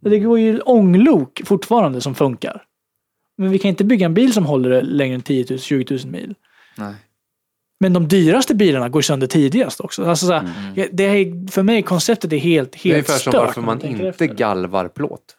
[0.02, 2.62] Det går ju ånglok fortfarande som funkar.
[3.40, 6.06] Men vi kan inte bygga en bil som håller längre än 10 000, 20 000
[6.06, 6.34] mil.
[6.76, 6.94] Nej.
[7.80, 10.04] Men de dyraste bilarna går sönder tidigast också.
[10.04, 13.18] Alltså så här, ja, det är, för mig, konceptet är helt, Det är helt ungefär
[13.18, 14.26] som varför man tänker inte efter.
[14.26, 15.36] galvar plåt.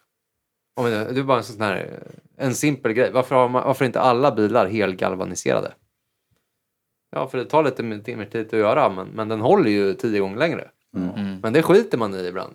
[0.76, 2.02] Det är bara en sån här,
[2.36, 3.10] en simpel grej.
[3.12, 5.72] Varför, har man, varför är inte alla bilar helgalvaniserade?
[7.12, 9.94] Ja, för det tar lite mer mer tid att göra, men, men den håller ju
[9.94, 10.68] tio gånger längre.
[10.96, 11.40] Mm.
[11.42, 12.54] Men det skiter man i ibland.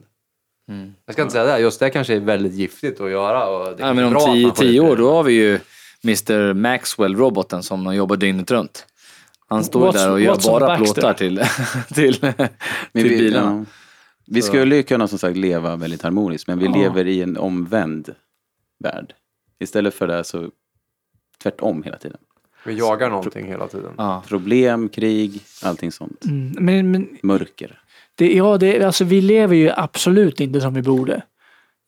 [0.69, 0.94] Mm.
[1.06, 3.48] Jag ska inte säga det, just det kanske är väldigt giftigt att göra.
[3.49, 5.60] Och det är men om tio, tio år, då har vi ju
[6.03, 8.85] Mr Maxwell-roboten som jobbar dygnet runt.
[9.48, 11.41] Han står ju What's- där och gör bara plåtar till,
[11.94, 12.34] till, till
[12.94, 13.57] vi, bilarna.
[13.60, 13.65] ja,
[14.27, 16.72] vi skulle ju kunna som sagt leva väldigt harmoniskt, men vi Ja.
[16.77, 18.10] lever i en omvänd
[18.84, 19.14] värld.
[19.60, 20.49] Istället för det så
[21.44, 22.18] tvärtom hela tiden.
[22.65, 23.91] Vi jagar någonting hela tiden.
[23.98, 24.23] Ja.
[24.27, 26.26] Problem, krig, allting sånt.
[26.26, 27.80] Mm, men, men Mörker.
[28.18, 31.22] Det, ja, det, alltså, vi lever ju absolut inte som vi borde.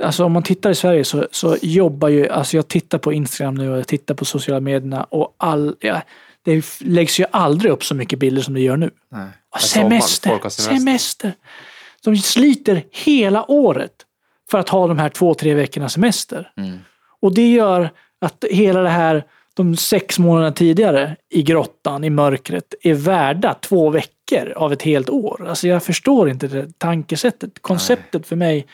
[0.03, 3.55] Alltså om man tittar i Sverige så, så jobbar ju, alltså jag tittar på Instagram
[3.55, 6.01] nu och jag tittar på sociala medierna och all, ja,
[6.43, 8.89] det läggs ju aldrig upp så mycket bilder som det gör nu.
[9.59, 10.63] Sommar, semester, semester.
[10.63, 11.33] semester.
[12.03, 13.91] De sliter hela året
[14.51, 16.51] för att ha de här två, tre veckorna semester.
[16.57, 16.79] Mm.
[17.21, 17.89] Och det gör
[18.21, 19.23] att hela det här,
[19.53, 24.18] de sex månaderna tidigare i grottan, i mörkret, är värda två veckor
[24.55, 25.45] av ett helt år.
[25.49, 27.51] Alltså jag förstår inte det tankesättet.
[27.61, 28.67] Konceptet för mig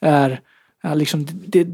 [0.00, 0.40] är,
[0.82, 1.66] är liksom, det,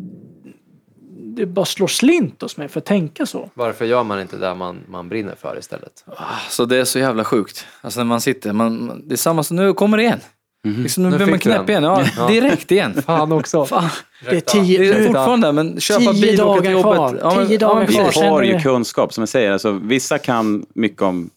[1.36, 3.50] det bara slår slint hos mig för att tänka så.
[3.54, 6.04] Varför gör man inte det man, man brinner för istället?
[6.50, 7.66] Så det är så jävla sjukt.
[7.80, 10.20] Alltså när man sitter, man, det är samma som nu kommer det igen.
[10.64, 11.82] Liksom, nu Nu blir man knäpp igen.
[11.84, 12.26] Ja, Ja.
[12.28, 13.02] direkt igen.
[13.06, 13.64] Fan också.
[13.64, 13.88] Fan,
[14.30, 17.20] det är tio, Det är fortfarande, men köpa Tio bil åka till dagar jobbet.
[17.20, 17.46] kvar.
[17.46, 18.22] Tio dagar men kvar.
[18.22, 19.52] Vi har ju kunskap, som jag säger.
[19.52, 21.30] Alltså, vissa kan mycket om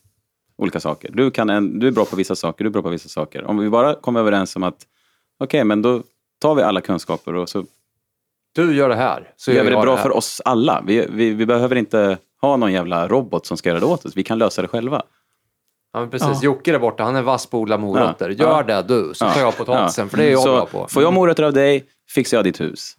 [0.61, 1.09] olika saker.
[1.13, 3.43] Du, kan en, du är bra på vissa saker, du är bra på vissa saker.
[3.43, 4.77] Om vi bara kommer överens om att
[5.39, 6.03] okej, men då
[6.41, 7.65] tar vi alla kunskaper och så
[8.55, 10.03] Du gör det här, så gör vi det bra här.
[10.03, 10.83] för oss alla.
[10.88, 14.15] Vi, vi, vi behöver inte ha någon jävla robot som ska göra det åt oss.
[14.15, 15.03] Vi kan lösa det själva.
[15.93, 16.27] Ja, men precis.
[16.27, 16.39] Ja.
[16.41, 18.29] Jocke där borta, han är vass på att odla morötter.
[18.29, 18.35] Ja.
[18.35, 20.88] Gör det du, så tar jag potatisen, för det är jag så bra på.
[20.88, 22.97] Får jag morötter av dig, fixar jag ditt hus.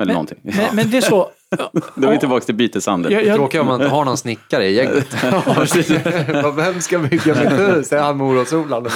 [0.00, 0.38] Eller någonting.
[0.42, 1.30] Men, men det är så.
[1.94, 3.12] Då är vi tillbaka till byteshandel.
[3.12, 5.16] Jag, jag, Tråkigt om man inte har någon snickare i gänget.
[6.56, 7.88] Vem ska bygga mitt hus?
[7.88, 8.86] Det är han morotsodlaren.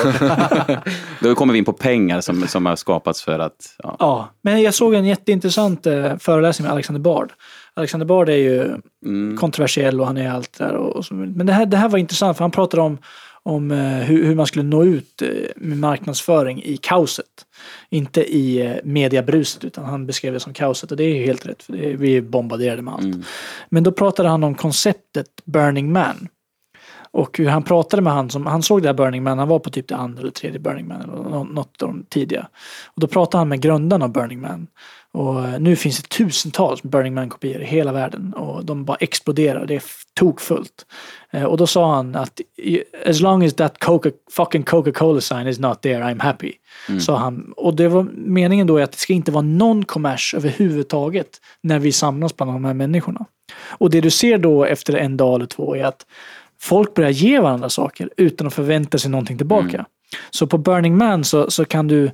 [1.21, 3.77] Då kommer vi in på pengar som, som har skapats för att...
[3.79, 3.97] Ja.
[3.99, 7.33] Ja, men jag såg en jätteintressant eh, föreläsning med Alexander Bard.
[7.75, 9.37] Alexander Bard är ju Mm.
[9.37, 10.73] kontroversiell och han är allt där.
[10.73, 11.15] Och, och så.
[11.15, 12.99] Men det här, det här var intressant för han pratade om,
[13.45, 17.27] om eh, hur, hur man skulle nå ut eh, med marknadsföring i kaoset.
[17.91, 21.47] Inte i eh, mediabruset utan han beskrev det som kaoset och det är ju helt
[21.47, 23.05] rätt för det är, vi är bombarderade med allt.
[23.69, 26.29] Men då pratade han om konceptet Burning Man.
[27.11, 29.59] Och hur han pratade med han som, han såg det här Burning Man, han var
[29.59, 32.49] på typ det andra eller tredje Burning Man eller nå- något av de tidiga.
[32.87, 34.67] Och då pratade han med grundarna av Burning Man.
[35.15, 39.67] Och eh, nu finns det tusentals Burning Man-kopior i hela världen och de bara exploderar,
[39.67, 39.83] det är
[40.15, 40.87] tokfullt.
[41.31, 42.41] Eh, Och då sa han att
[43.07, 46.53] as long as that Coca, fucking Coca-Cola sign is not there, I'm happy.
[47.01, 47.53] Sa han.
[47.57, 51.29] Och det var meningen då är att det ska inte vara någon kommers överhuvudtaget
[51.61, 53.27] när vi samlas bland de här människorna.
[53.69, 56.07] Och det du ser då efter en dag eller två är att
[56.61, 59.87] folk börjar ge varandra saker utan att förvänta sig någonting tillbaka.
[60.31, 62.11] Så på Burning Man så, så kan du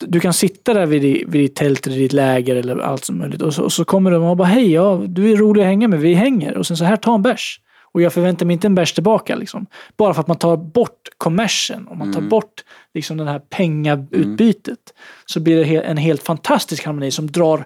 [0.00, 3.42] du kan sitta där vid, vid ditt tält eller ditt läger eller allt som möjligt
[3.42, 5.88] och så, och så kommer de och bara hej, ja, du är rolig att hänga
[5.88, 6.56] med, vi hänger.
[6.56, 7.60] Och sen så här, ta en bärs.
[7.92, 9.36] Och jag förväntar mig inte en bärs tillbaka.
[9.36, 9.66] Liksom.
[9.96, 12.64] Bara för att man tar bort kommersen och man tar bort
[12.94, 14.94] liksom, den här pengautbytet
[15.26, 17.64] så blir det en helt fantastisk harmoni som drar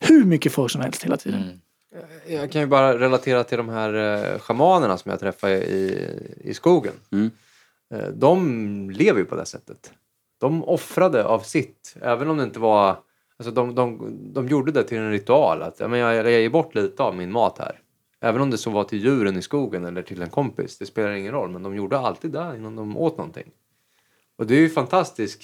[0.00, 1.60] hur mycket folk som helst hela tiden.
[2.26, 6.08] Jag kan ju bara relatera till de här eh, shamanerna som jag träffade i,
[6.40, 6.92] i skogen.
[7.12, 7.30] Mm.
[7.94, 9.92] Eh, de lever ju på det sättet.
[10.44, 12.96] De offrade av sitt, även om det inte var...
[13.38, 15.62] Alltså de, de, de gjorde det till en ritual.
[15.62, 17.80] Att, ja, men jag, jag ger bort lite av min mat här.
[18.20, 20.78] Även om det så var till djuren i skogen eller till en kompis.
[20.78, 21.50] Det spelar ingen roll.
[21.50, 23.50] Men de gjorde alltid det innan de åt någonting.
[24.38, 25.42] Och det är ju fantastiskt.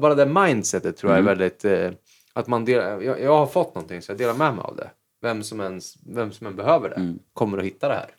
[0.00, 1.64] Bara det mindsetet tror jag är väldigt...
[1.64, 1.90] Eh,
[2.32, 4.90] att man delar, jag, jag har fått någonting så jag delar med mig av det.
[5.22, 8.10] Vem som, ens, vem som än behöver det kommer att hitta det här.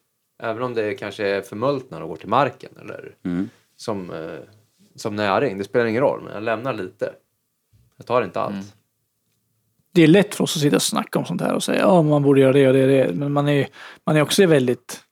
[0.43, 3.49] Även om det kanske är förmultnar och går till marken eller Mm.
[3.75, 4.39] som, eh,
[4.95, 5.57] som näring.
[5.57, 7.13] Det spelar ingen roll, men jag lämnar lite.
[7.97, 8.75] Jag tar inte allt.
[9.93, 12.01] det är lätt för oss att sitta och snacka om sånt här och säga ja
[12.01, 13.13] man borde göra det och det och det.
[13.13, 13.67] Men man är,
[14.05, 15.03] man är också väldigt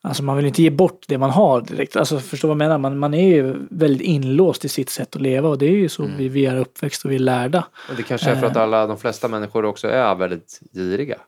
[0.00, 1.96] Alltså man vill inte ge bort det man har direkt.
[1.96, 2.78] Alltså förstå vad jag menar?
[2.78, 5.88] Man, man är ju väldigt inlåst i sitt sätt att leva och det är ju
[5.88, 7.64] så vi, vi är uppväxt och vi är lärda.
[7.90, 11.18] Och det kanske är för att alla, de flesta människor också är väldigt giriga.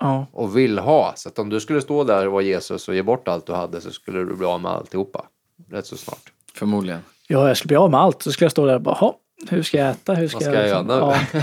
[0.00, 0.26] Ja.
[0.32, 1.12] Och vill ha.
[1.16, 3.52] Så att om du skulle stå där och vara Jesus och ge bort allt du
[3.52, 5.24] hade så skulle du bli av med alltihopa.
[5.70, 6.32] Rätt så snart.
[6.54, 7.00] Förmodligen.
[7.28, 8.22] Ja, jag skulle bli av med allt.
[8.22, 9.16] Så skulle jag stå där och bara, "Ha,
[9.48, 10.14] hur ska jag äta?
[10.14, 11.40] Hur ska Vad ska jag liksom- göra ja.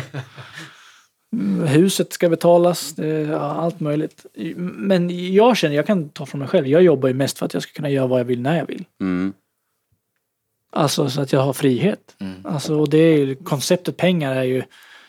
[1.33, 2.93] Mm, Huset ska betalas,
[3.29, 4.25] ja, allt möjligt.
[4.57, 7.53] Men jag känner, jag kan ta från mig själv, jag jobbar ju mest för att
[7.53, 8.85] jag ska kunna göra vad jag vill när jag vill.
[9.01, 9.33] Mm.
[10.71, 12.15] Alltså så att jag har frihet.
[12.43, 14.63] Alltså, och det är ju, konceptet pengar är ju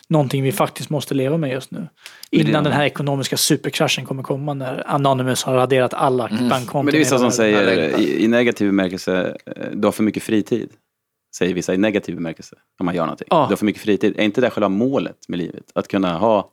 [0.09, 1.89] någonting vi faktiskt måste leva med just nu.
[2.31, 6.85] Innan den här ekonomiska superkraschen kommer komma när Anonymous har raderat alla bankkonton.
[6.85, 10.23] Men det är vissa som säger i, i negativ bemärkelse, eh, du har för mycket
[10.23, 10.71] fritid.
[11.37, 13.27] Säger vissa i negativ bemärkelse, om man gör någonting.
[13.31, 13.37] Ja.
[13.37, 14.15] Du har för mycket fritid.
[14.17, 15.65] Är inte det själva målet med livet?
[15.75, 16.51] Att kunna ha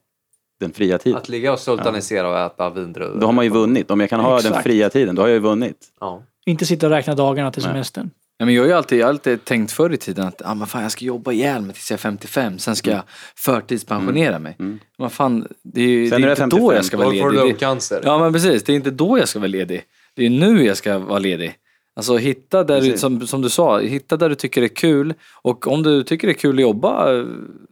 [0.59, 1.17] den fria tiden?
[1.17, 3.19] Att ligga och sultanisera och äta vindruvor.
[3.19, 3.91] Då har man ju vunnit.
[3.91, 4.63] Om jag kan ha den Exakt.
[4.63, 5.77] fria tiden, då har jag ju vunnit.
[5.99, 6.23] Ja.
[6.45, 7.71] Inte sitta och räkna dagarna till Nej.
[7.71, 8.09] semestern.
[8.37, 10.53] Ja, men jag har ju alltid, jag har alltid tänkt förr i tiden att ah,
[10.53, 13.03] men fan, jag ska jobba ihjäl mig tills jag är 55, sen ska jag
[13.35, 14.55] förtidspensionera mig.
[14.97, 17.13] Men fan, det är ju Sen det är inte 55, då jag ska vara Då
[17.13, 17.39] ledig.
[17.39, 18.01] Det- lungcancer.
[18.03, 19.83] Ja men precis, det är inte då jag ska vara ledig.
[20.15, 21.55] Det är nu jag ska vara ledig.
[21.95, 25.13] Alltså hitta där du, som, som du sa, hitta där du tycker det är kul.
[25.41, 27.25] Och om du tycker det är kul att jobba eh,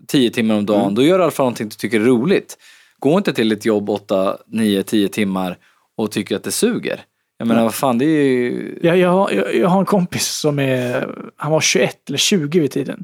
[0.07, 2.57] tio timmar om dagen, då gör du i alla fall någonting du tycker är roligt.
[2.99, 5.57] Gå inte till ett jobb åtta, nio, tio timmar
[5.97, 7.01] och tycker att det suger.
[7.41, 8.79] Jag menar vad fan, det är ju...
[8.81, 12.71] Jag, jag, jag, jag har en kompis som är, han var 21 eller 20 vid
[12.71, 13.03] tiden.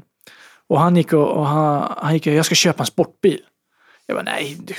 [0.66, 3.40] Och han gick och, och han, han gick och, jag ska köpa en sportbil.
[4.06, 4.74] Jag bara, nej, du,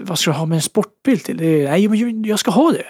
[0.00, 1.36] vad ska du ha med en sportbil till?
[1.36, 2.86] Det, nej, men jag- ska ha det.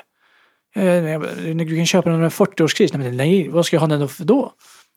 [0.82, 1.20] Eh,
[1.66, 2.96] Du kan köpa den med 40-årskris.
[2.98, 4.52] Nej, nej, vad ska jag ha den för då?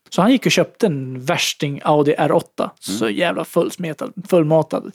[0.10, 2.70] Så han gick och köpte en värsting Audi R8.
[2.80, 4.92] Så jävla fullsmetad, fullmatad.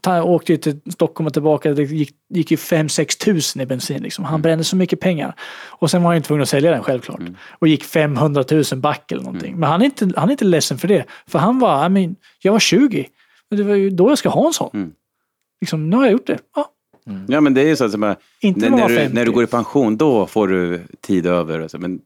[0.00, 1.74] Ta, åkte ju till Stockholm och tillbaka.
[1.74, 4.02] Det gick, gick ju 5-6 tusen i bensin.
[4.02, 4.24] Liksom.
[4.24, 5.34] Han brände så mycket pengar.
[5.68, 7.20] Och sen var han ju tvungen att sälja den självklart.
[7.50, 9.56] Och gick 500 000 back eller någonting.
[9.56, 11.04] Men han är, inte, han är inte ledsen för det.
[11.26, 13.08] För han var, I mean, jag var 20.
[13.50, 14.70] Men det var ju då jag ska ha en sån.
[14.74, 14.92] Mm.
[15.60, 16.38] Liksom, nu har jag gjort det.
[16.56, 16.72] Ja,
[17.28, 19.14] Ja, men det är ju så att bara, Inte när, när man du, 50.
[19.14, 21.78] när du går i pension, då får du tid över.
[21.78, 22.00] Men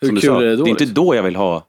[0.00, 1.04] Hur som du kul sa, är det då, Det är inte liksom?
[1.04, 1.66] då jag vill ha.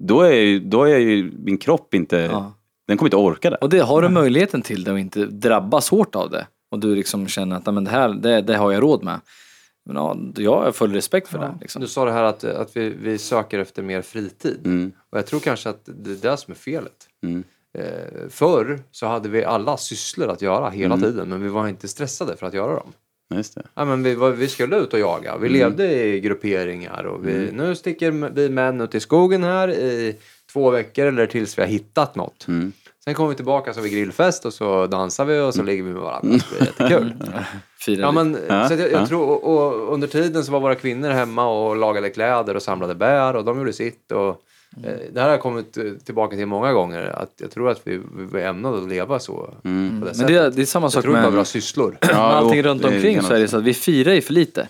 [0.00, 2.16] Då är, ju- då är ju min kropp inte...
[2.16, 2.52] Ja.
[2.86, 3.56] Den kommer inte orka det.
[3.56, 6.46] Och det har du möjligheten till det och inte drabbas hårt av det.
[6.70, 9.20] Och du liksom känner att "Nej, men det här, det, det har jag råd med.
[9.86, 11.54] Men ja, jag har full respekt för det.
[11.60, 11.82] Liksom.
[11.82, 14.60] Du sa det här att, att vi, vi söker efter mer fritid.
[14.64, 14.92] Mm.
[15.10, 17.08] Och jag tror kanske att det är det som är felet.
[17.22, 17.44] Mm.
[17.78, 21.10] Eh, förr så hade vi alla sysslor att göra hela Mm.
[21.10, 22.92] tiden men vi var inte stressade för att göra dem.
[23.34, 23.62] Just det.
[23.74, 25.36] Ja, men vi, var, vi skulle ut och jaga.
[25.36, 25.52] Vi Mm.
[25.58, 30.16] levde i grupperingar och vi, nu sticker vi män ut i skogen här i
[30.52, 32.48] två veckor eller tills vi har hittat något.
[32.48, 32.72] Mm.
[33.04, 35.82] Sen kommer vi tillbaka så har vi grillfest och så dansar vi och så ligger
[35.82, 36.38] vi med varandra.
[36.50, 37.14] Det blir jättekul.
[37.86, 38.86] Ja, men, Ja, så jag, ja.
[38.98, 42.62] jag tror, och, och under tiden så var våra kvinnor hemma och lagade kläder och
[42.62, 44.12] samlade bär och de gjorde sitt.
[44.12, 44.42] Och,
[44.76, 47.02] eh, det här har jag kommit eh, tillbaka till många gånger.
[47.04, 48.00] Att jag tror att vi,
[48.32, 49.32] vi är ämnade att leva så.
[49.34, 50.26] På det Men sättet.
[50.26, 51.98] det, är- det är samma jag sak tror det var med bra sysslor.
[52.06, 54.68] med allting runt omkring så är det så att vi firar ju för lite.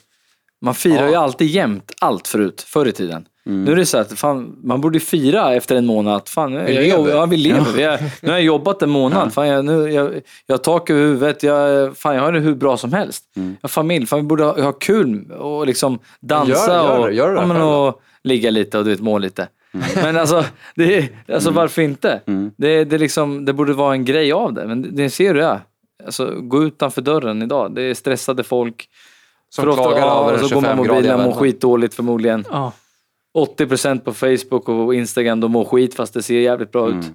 [0.60, 1.08] Man firar Ja.
[1.08, 3.24] ju alltid jämt allt förut, förr i tiden.
[3.46, 3.64] Mm.
[3.64, 6.68] Nu är det så att fan, man borde fira efter en månad att fan, jag,
[6.68, 6.82] lever.
[6.82, 7.72] jag, ja, vi lever.
[7.76, 9.32] Vi är, nu har jag jobbat en månad.
[9.34, 10.12] Fan, jag, nu, jag,
[10.46, 11.42] jag har tak över huvudet.
[11.42, 13.24] Jag, fan, jag har det hur bra som helst.
[13.36, 13.48] Mm.
[13.50, 14.06] Jag har familj.
[14.06, 17.46] Fan, vi borde ha, ha kul och liksom dansa Gör- gör och, gör det ja,
[17.46, 17.68] men, då.
[17.68, 19.48] och ligga lite och du vet, må lite.
[19.74, 19.86] Mm.
[19.94, 22.20] Men alltså, det, är- alltså varför inte?
[22.56, 24.66] Det, det, är liksom, det borde vara en grej av det.
[24.66, 25.60] Men det, det ser du är.
[26.04, 27.74] Alltså, gå utanför dörren idag.
[27.74, 28.88] Det är stressade folk.
[29.50, 32.44] Som För ofta- klagar ja, över så går man 25-gradiga mobilen och mår skitdåligt förmodligen.
[32.50, 32.72] Ja.
[33.58, 36.98] 80% på Facebook och Instagram, de mår skit fast det ser jävligt bra Mm.
[36.98, 37.06] ut.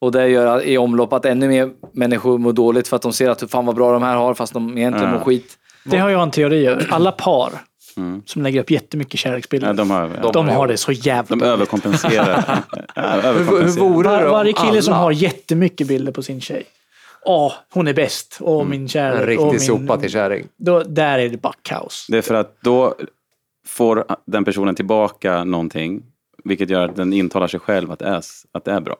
[0.00, 3.28] Och det gör i omlopp att ännu mer människor mår dåligt för att de ser
[3.30, 5.18] att fan vad bra de här har fast de egentligen Ja.
[5.18, 5.58] mår skit.
[5.84, 6.86] Det har jag en teori över.
[6.90, 7.52] Alla par
[7.96, 8.22] Mm.
[8.26, 12.44] som lägger upp jättemycket kärleksbilder, Ja, de har, de har det så jävla de överkompenserar.
[12.94, 13.84] ja, Hur, hur överkompenserar.
[13.88, 16.64] vore det Var, varje kille som alla- har jättemycket bilder på sin tjej.
[17.24, 18.38] Åh, hon är bäst.
[18.40, 19.28] Åh, min En kärlek.
[19.28, 19.60] riktig Åh, min...
[19.60, 20.46] sopa till kärring.
[20.56, 22.06] Då, där är det bara kaos.
[22.10, 22.94] Det är för att då
[23.66, 26.02] får den personen tillbaka någonting,
[26.44, 28.96] vilket gör att den intalar sig själv att det är, att det är bra.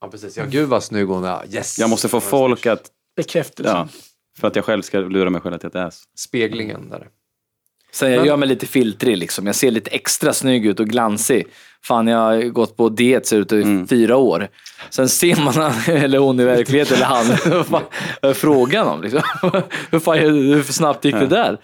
[0.00, 0.36] Ja, precis.
[0.36, 1.54] Ja, gud vad snygg hon är.
[1.54, 1.78] Yes!
[1.78, 2.82] Jag måste få folk att,
[3.16, 3.70] Bekräftelse.
[3.72, 3.88] ja,
[4.38, 6.02] för att jag själv ska lura mig själv att det är så.
[6.18, 7.08] Speglingen där.
[7.92, 9.46] Sen jag gör mig lite filtrig liksom.
[9.46, 11.46] Jag ser lite extra snygg ut och glansig.
[11.84, 13.88] Fan, jag har gått på diet ser ut i Mm.
[13.88, 14.48] fyra år.
[14.90, 17.26] Sen ser man han, eller hon i verkligheten, eller han.
[18.22, 19.22] Vad frågan om liksom?
[19.90, 21.58] Hur, fan, hur snabbt gick det där?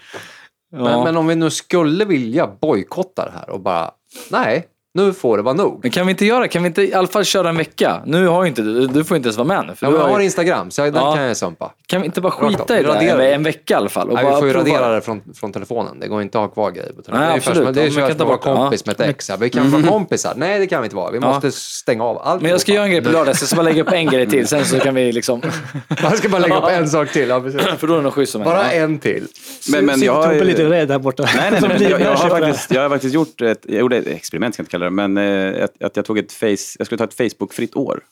[0.71, 0.83] Ja.
[0.83, 3.91] Men, men om vi nu skulle vilja bojkotta det här och bara,
[4.31, 4.65] nej,
[4.97, 5.79] nu får det vara nog.
[5.81, 8.01] Men kan vi inte göra, kan vi inte i alla fall köra en vecka?
[8.05, 9.75] Nu har ju inte du, du får inte ens vara med nu.
[9.75, 11.13] För Ja, du men jag har har ju, Instagram, så jag, den Ja.
[11.15, 11.71] kan jag sumpa.
[11.87, 13.33] kan vi inte bara skita i det Radera en, det.
[13.33, 14.07] en vecka i alla fall?
[14.07, 14.65] Och Nej, vi bara får ju prova.
[14.69, 15.99] radera det från, från telefonen.
[15.99, 17.29] Det går inte att ha kvar grejer på telefonen.
[17.29, 17.75] Nej, det är absolut.
[17.75, 18.61] Det är man ju kan som ta att vara det.
[18.61, 19.29] kompis med ett ex.
[19.29, 20.33] Ja, vi kan vara kompisar.
[20.37, 21.11] Nej, det kan vi inte vara.
[21.11, 21.27] Vi Ja.
[21.33, 22.41] måste stänga av allt.
[22.41, 24.05] Men jag ska göra en grej på lördag, så jag ska bara lägga upp en
[24.05, 24.47] grej till.
[24.47, 25.41] Sen så kan vi liksom...
[26.01, 27.29] Jag ska bara lägga upp en sak till.
[27.29, 27.41] Ja.
[27.77, 28.99] För då är det nog schysst som Bara en.
[28.99, 29.27] till.
[29.71, 31.23] Men, men jag, har- Tobbe lite rädd där borta.
[31.35, 34.53] Nej, nej, nej, jag, har faktiskt, jag har faktiskt gjort ett, jag gjorde ett experiment,
[34.53, 36.97] ska jag inte kalla det, men eh, att, att jag tog ett face, jag skulle
[36.97, 38.03] ta ett Facebook-fritt år.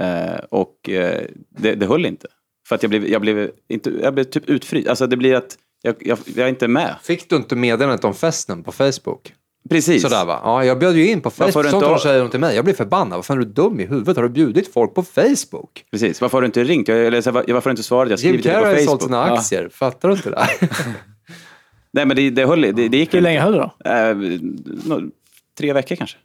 [0.00, 2.26] Eh, och eh, det, det höll inte.
[2.68, 4.88] För att jag blev, jag blev, inte, jag blev typ utfryst.
[4.88, 6.94] Alltså det blir att jag, jag, jag är inte med.
[7.02, 9.34] Fick du inte meddelandet om festen på Facebook?
[9.70, 10.02] Precis.
[10.02, 10.40] Sådär va?
[10.44, 11.52] Ja, jag bjöd ju in på Facebook.
[11.70, 12.56] Sånt har- säger de till mig.
[12.56, 13.16] Jag blir förbannad.
[13.18, 14.16] Vad fan är du dum i huvudet?
[14.16, 15.84] Har du bjudit folk på Facebook?
[15.90, 16.20] Precis.
[16.20, 16.88] Varför har du inte ringt?
[16.88, 18.10] Jag, eller, varför har du inte svarat?
[18.10, 19.08] Jag har Jim skrivit det Carrey har på ju sålt Facebook.
[19.08, 19.68] sina aktier.
[19.72, 20.48] Fattar du inte det?
[21.92, 23.20] Nej, men det, det höll det, det gick Hur inte.
[23.20, 23.90] länge höll det då?
[23.90, 24.16] Eh,
[24.84, 25.10] nå-
[25.58, 26.16] tre veckor kanske.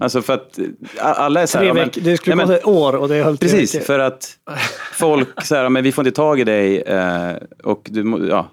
[0.00, 0.64] Alltså för att eh,
[1.00, 2.00] alla är så här, Tre ja, men- veckor.
[2.00, 3.84] Det skulle vara ett år och det höll tre Precis, veckor.
[3.86, 4.30] för att
[4.92, 7.32] folk så här, men vi får inte tag i dig eh,
[7.64, 8.48] och du, ja.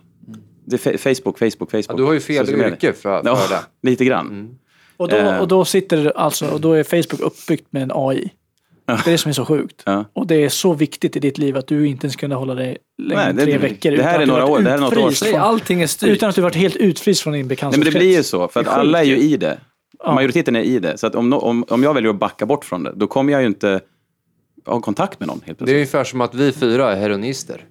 [0.67, 1.85] Det är fe- Facebook, Facebook, Facebook.
[1.89, 3.55] Ja, du har ju fel yrke för, för Ja, det.
[3.55, 3.63] Mm.
[3.83, 4.57] lite grann.
[4.97, 5.37] Och då, Eh.
[5.39, 8.29] och då sitter det alltså, och då är Facebook uppbyggt med en AI.
[8.87, 9.81] Det är det som är så sjukt.
[9.85, 10.05] Ja.
[10.13, 12.77] Och det är så viktigt i ditt liv att du inte ens kunde hålla dig
[12.97, 13.91] längre än det- tre veckor.
[13.91, 15.41] det här utan är några år, det här är något år sedan.
[15.41, 16.09] Allting är styrt.
[16.09, 17.93] Utan att du varit helt utfryst från din Nej, men bekantskapskrets.
[17.93, 19.57] det blir ju så, för att Det alla är ju i det.
[20.13, 20.97] Majoriteten är i det.
[20.97, 23.33] Så att om, no- om, om jag väljer att backa bort från det, då kommer
[23.33, 23.79] jag ju inte
[24.65, 25.75] ha kontakt med någon helt Det är plötsligt.
[25.75, 27.61] ungefär som att vi fyra är heroinister.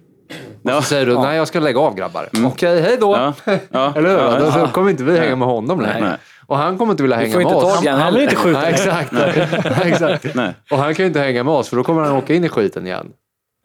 [0.63, 0.77] Ja.
[0.77, 2.29] Så säger du, nej jag ska lägga av grabbar.
[2.47, 3.17] Okej, hej då.
[3.17, 3.35] Ja.
[3.71, 3.93] Ja.
[3.97, 4.19] Eller hur?
[4.19, 4.61] Ja.
[4.61, 6.01] Då, kommer inte vi hänga med honom längre.
[6.09, 6.19] Nej.
[6.47, 7.85] Och han kommer inte vilja hänga med oss.
[7.87, 8.63] Han, han blir inte skjuten.
[8.63, 9.13] Nej, exakt.
[9.13, 9.49] Nej,
[9.93, 10.35] exakt.
[10.35, 10.55] Nej.
[10.71, 12.49] Och han kan ju inte hänga med oss för då kommer han åka in i
[12.49, 13.07] skiten igen.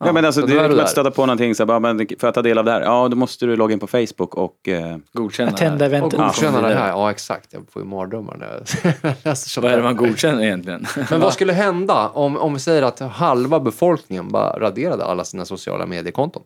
[0.06, 0.86] Ja, men alltså, är du där.
[0.86, 3.08] stöta på någonting, så här, bara, men för att ta del av det här, ja
[3.08, 4.68] då måste du logga in på Facebook och...
[4.68, 5.52] Eh, Godkänna.
[5.52, 6.04] Attenda det här.
[6.04, 6.20] Och eventet.
[6.42, 6.90] godkänna det här.
[6.90, 7.54] Ja, exakt.
[7.54, 9.94] Jag får ju mardrömmar när jag läser Vad är det där.
[9.94, 10.86] man godkänner egentligen?
[11.12, 15.46] Men vad skulle hända om, om vi säger att halva befolkningen bara raderade alla sina
[15.46, 16.44] sociala mediekonton?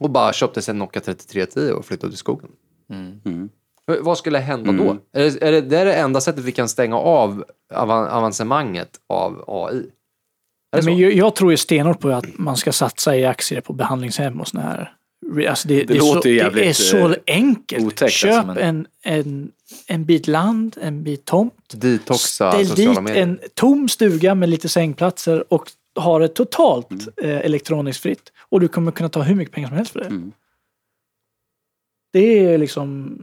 [0.00, 2.50] Och bara köpte sig en Nokia 3310 och flyttade till skogen.
[3.24, 3.48] mm.
[3.86, 4.96] V- Vad skulle hända då?
[5.12, 7.44] Är det, är det, det är det enda sättet vi kan stänga av
[7.74, 9.82] avan, avancemanget av AI?
[10.72, 13.72] Det Men jag, jag tror ju stenhårt på att man ska satsa i aktier på
[13.72, 14.92] behandlingshem och såna här.
[15.48, 17.84] Alltså det, det, är låter så, ju det jävligt, är så eh, enkelt.
[17.86, 19.50] otäckt, Köp alltså, men- en, en,
[19.86, 21.74] en bit land, en bit tomt.
[21.74, 23.22] Detoxa Ställ dit medier.
[23.22, 25.64] en tom stuga med lite sängplatser och
[25.98, 27.30] ha det totalt Mm.
[27.30, 28.32] eh, elektroniskt fritt.
[28.40, 30.06] Och du kommer kunna ta hur mycket pengar som helst för det.
[30.06, 30.32] Mm.
[32.12, 33.18] Det är liksom...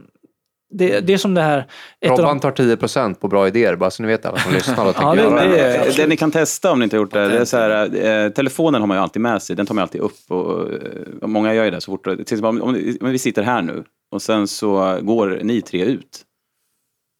[0.70, 1.66] Det, det är som det här...
[2.06, 4.94] Robban de, tar 10% på bra idéer, bara så ni vet alla som lyssnar och
[4.96, 5.96] tänker Ja, det- det det.
[5.96, 7.94] det ni kan testa om ni inte har gjort det, det är så här,
[8.26, 10.68] eh, telefonen har man ju alltid med sig, den tar man alltid upp och,
[11.22, 13.84] och många gör ju det så fort, till om, om, om vi sitter här nu
[14.10, 16.22] och sen så går ni tre ut,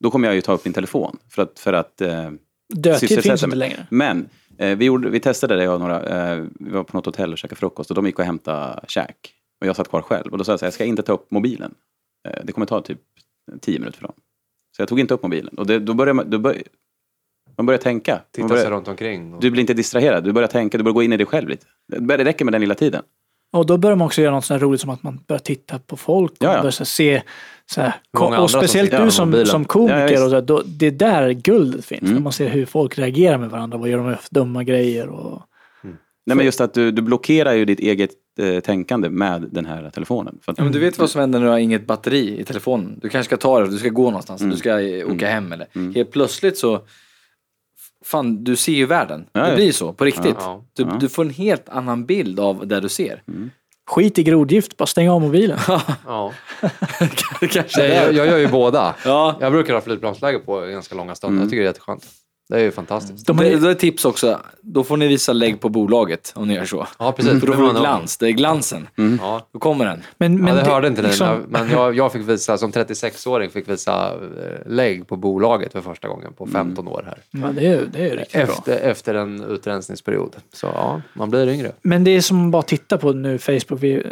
[0.05, 2.31] då kommer jag ju ta upp min telefon för att, för att eh,
[2.75, 3.87] dödtid sysselsätta finns inte längre.
[3.91, 4.29] Men
[4.59, 6.03] Eh, vi, gjorde, vi testade det, jag och några.
[6.33, 9.17] Eh, vi var på något hotell och käkade frukost och de gick och hämtade käk.
[9.61, 10.33] Och jag satt kvar själv.
[10.33, 11.75] Och då sa jag så här, jag ska inte ta upp mobilen.
[12.29, 12.99] Eh, det kommer ta typ
[13.59, 14.15] tio minuter för dem.
[14.77, 15.55] Så jag tog inte upp mobilen.
[15.59, 16.63] Och det, då börjar man, då bör,
[17.57, 18.13] man börjar tänka.
[18.13, 19.35] Man Titta börjar, sig runt omkring.
[19.35, 19.41] Och...
[19.41, 21.67] Du blir inte distraherad, du börjar tänka, du börjar gå in i dig själv lite.
[21.87, 23.03] Det räcker med den lilla tiden.
[23.53, 25.79] Och då börjar man också göra något sånt här roligt som att man börjar titta
[25.79, 26.33] på folk.
[26.33, 26.59] Och Ja, ja.
[26.59, 27.23] börjar så här se,
[27.67, 27.95] så här,
[28.41, 30.13] och speciellt du som, som komiker.
[30.13, 32.03] Ja, och så här, då, det är där guldet finns.
[32.03, 32.15] Mm.
[32.15, 33.79] När man ser hur folk reagerar med varandra.
[33.79, 35.09] Vad gör de för dumma grejer?
[35.09, 35.43] Och,
[36.27, 38.11] Nej, men just att du, du blockerar ju ditt eget
[38.41, 40.39] eh, tänkande med den här telefonen.
[40.43, 42.45] För att, Ja, men du vet vad som händer när du har inget batteri i
[42.45, 42.99] telefonen.
[43.03, 44.51] Du kanske ska ta det, du ska gå någonstans, Mm.
[44.51, 45.93] du ska eh, åka hem eller.
[45.95, 46.81] Helt plötsligt så,
[48.05, 49.27] fan du ser ju världen.
[49.33, 49.55] Ja, det ja.
[49.55, 50.37] blir så, på riktigt.
[50.39, 50.65] Ja.
[50.73, 50.97] Du, Ja.
[51.01, 53.23] du får en helt annan bild av det du ser.
[53.91, 55.59] skit i grodgift, bara stäng av mobilen.
[56.07, 56.33] Ja.
[57.41, 58.95] kanske Nej, jag, jag gör ju båda.
[59.05, 59.37] Ja.
[59.41, 61.41] Jag brukar ha flygplansläge på ganska långa stunder.
[61.43, 62.07] Jag tycker det är jätteskönt.
[62.51, 63.27] Det är ju fantastiskt.
[63.27, 66.33] De De är- är, då är tips också, då får ni visa lägg på bolaget
[66.37, 66.87] om ni gör så.
[66.99, 67.41] Ja, precis.
[67.41, 68.89] För då Det får du glans, det är glansen.
[69.21, 69.47] Ja.
[69.53, 70.03] Då kommer den.
[70.19, 72.73] Men, Men ja, det hörde inte ni, liksom- men- men jag, jag fick visa, som
[72.73, 74.19] 36-åring fick visa eh,
[74.67, 77.19] lägg på bolaget för första gången på 15 år här.
[77.43, 78.43] Ja, det är, det är riktigt bra.
[78.43, 80.37] Efter, efter en utrensningsperiod.
[80.53, 81.73] Så ja, man blir yngre.
[81.83, 84.03] Men det är som bara titta på nu Facebook, vi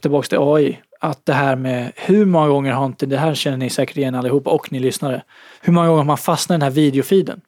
[0.00, 0.78] tillbaka till AI.
[1.00, 4.14] Att det här med hur många gånger har inte, det här känner ni säkert igen
[4.14, 5.22] allihopa och ni lyssnare.
[5.60, 7.40] Hur många gånger har man fastnat i den här videofiden?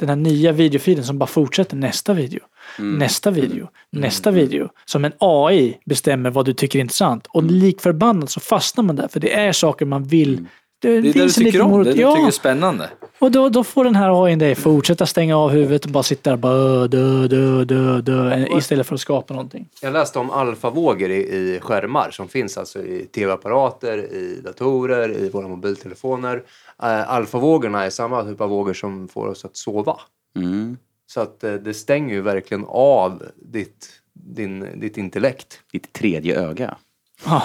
[0.00, 2.40] Den här nya videofiden som bara fortsätter nästa video,
[2.78, 4.68] nästa video, nästa video.
[4.84, 7.26] Som en AI bestämmer vad du tycker är intressant.
[7.28, 10.44] Och lik förbannat så fastnar man där för det är saker man vill.
[10.82, 11.86] Det, Det är det du tycker om, morot.
[11.86, 12.14] det du Ja.
[12.14, 12.88] tycker är spännande.
[13.18, 16.30] Och då, då får den här AI dig fortsätta stänga av huvudet och bara sitta
[16.30, 19.68] där och bara dö, dö, dö, dö, istället för att skapa någonting.
[19.82, 25.28] Jag läste om alfavågor i, i skärmar som finns alltså i tv-apparater, i datorer, i
[25.30, 26.42] våra mobiltelefoner.
[26.82, 30.00] Uh, alfavågorna är samma typ av vågor som får oss att sova.
[30.36, 30.76] mm,
[31.06, 35.60] Så att eh, det stänger ju verkligen av ditt, din, ditt intellekt.
[35.72, 36.76] ditt tredje öga.
[37.24, 37.42] Ah,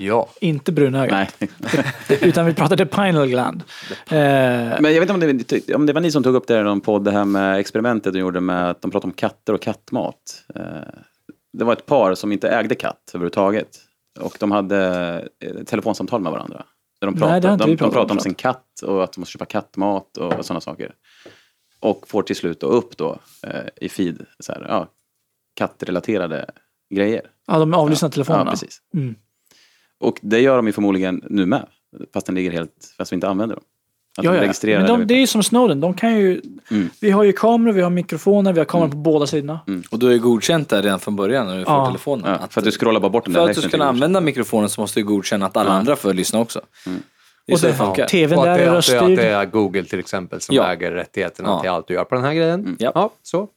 [0.00, 0.28] Ja.
[0.40, 1.14] inte brunöga.
[1.38, 1.50] Nej.
[2.20, 3.62] Utan vi pratade pineal gland.
[3.90, 3.96] Eh,
[4.80, 6.62] Men jag vet inte om det, om det var ni som tog upp det i
[6.62, 9.62] någon podd, det här med experimentet de gjorde med att de pratade om katter och
[9.62, 10.44] kattmat.
[10.54, 10.62] Eh,
[11.52, 13.68] Det var ett par som inte ägde katt överhuvudtaget.
[14.20, 14.78] Och de hade
[15.44, 16.64] eh, telefonsamtal med varandra.
[17.00, 19.20] De Nej, det har inte de, vi de pratat om, sin katt och att de
[19.20, 20.94] måste köpa kattmat och sådana saker.
[21.80, 24.88] Och får till slut då upp då eh, i feed så här, ja,
[25.54, 26.50] kattrelaterade
[26.94, 27.30] grejer.
[27.46, 28.44] ja, de avlyssnar telefonerna.
[28.44, 28.82] Ja, precis.
[28.94, 29.14] Mm.
[29.98, 31.66] Och det gör de ju förmodligen nu med.
[32.12, 33.64] Fast den ligger helt, fast vi inte använder dem.
[34.18, 35.80] Att Ja, de registrerar Men det de, det är ju som Snowden.
[35.80, 36.40] De kan ju,
[36.70, 36.90] Mm.
[37.00, 39.60] Vi har ju kameror, vi har mikrofoner, vi har kameror på båda sidorna.
[39.90, 41.86] Och du är godkänt där redan från början när du får Ja.
[41.86, 42.36] telefonen.
[42.40, 44.20] Ja, för att du scrollar bara bort den för där att du ska kunna använda
[44.20, 46.60] mikrofonen så måste du godkänna att alla andra får lyssna också.
[47.46, 48.06] Det är Och det det- funkar.
[48.06, 50.54] TVn Och att där det, är att, det, att det är Google till exempel som
[50.56, 50.72] Ja.
[50.72, 51.60] äger rättigheterna Ja.
[51.60, 52.76] till allt du gör på den här grejen.
[52.78, 52.92] Ja.
[52.94, 53.48] Ja, så.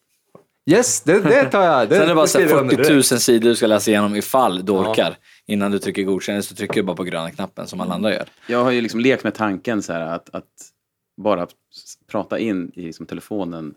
[0.70, 1.90] Yes, det, det tar jag.
[1.90, 3.22] Det, Sen är det bara så här skriver jag under 40 000 direkt.
[3.22, 5.18] sidor du ska läsa igenom ifall du orkar.
[5.52, 8.26] Innan du trycker godkänn så trycker du bara på gröna knappen som alla andra gör.
[8.48, 10.46] Jag har ju liksom lekt med tanken så här att, att
[11.22, 11.48] bara
[12.12, 13.74] prata in i liksom telefonen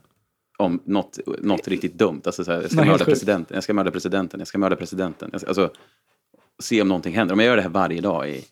[0.59, 2.21] om något, något riktigt dumt.
[2.25, 4.77] Alltså så här, jag ska Nej, mörda presidenten, jag ska mörda presidenten, jag ska mörda
[4.77, 5.29] presidenten.
[5.33, 5.71] Jag ska, alltså,
[6.63, 7.33] se om någonting händer.
[7.33, 8.45] Om jag gör det här varje dag i,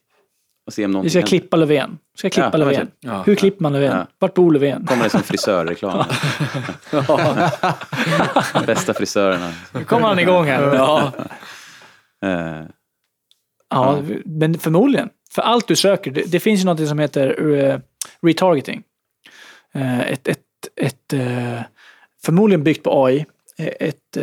[0.66, 1.28] och se om någonting Vi ska händer.
[1.28, 1.98] klippa Löfven.
[2.12, 2.90] Vi ska klippa Ja, Löfven.
[3.00, 3.22] Ja.
[3.22, 3.96] Hur klipper man Löfven?
[3.98, 4.06] Ja.
[4.18, 4.86] Vart bor Löfven?
[4.86, 6.04] Kommer det som frisörreklam.
[8.66, 9.52] Bästa frisörerna.
[9.74, 10.74] Nu kommer han igång här.
[10.74, 11.12] Ja.
[13.72, 15.08] Eh, ja, men förmodligen.
[15.30, 17.78] För allt du söker, det, det finns ju något som heter eh,
[18.22, 18.82] retargeting.
[19.72, 20.38] Eh, ett, ett,
[20.76, 21.60] ett, eh,
[22.24, 23.26] förmodligen byggt på AI.
[23.58, 24.18] Ett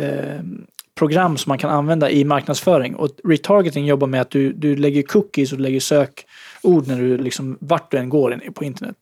[0.94, 2.94] program som man kan använda i marknadsföring.
[2.94, 7.18] Och retargeting jobbar med att du, du lägger cookies och du lägger sökord när du
[7.18, 8.96] liksom, vart du än går på internet.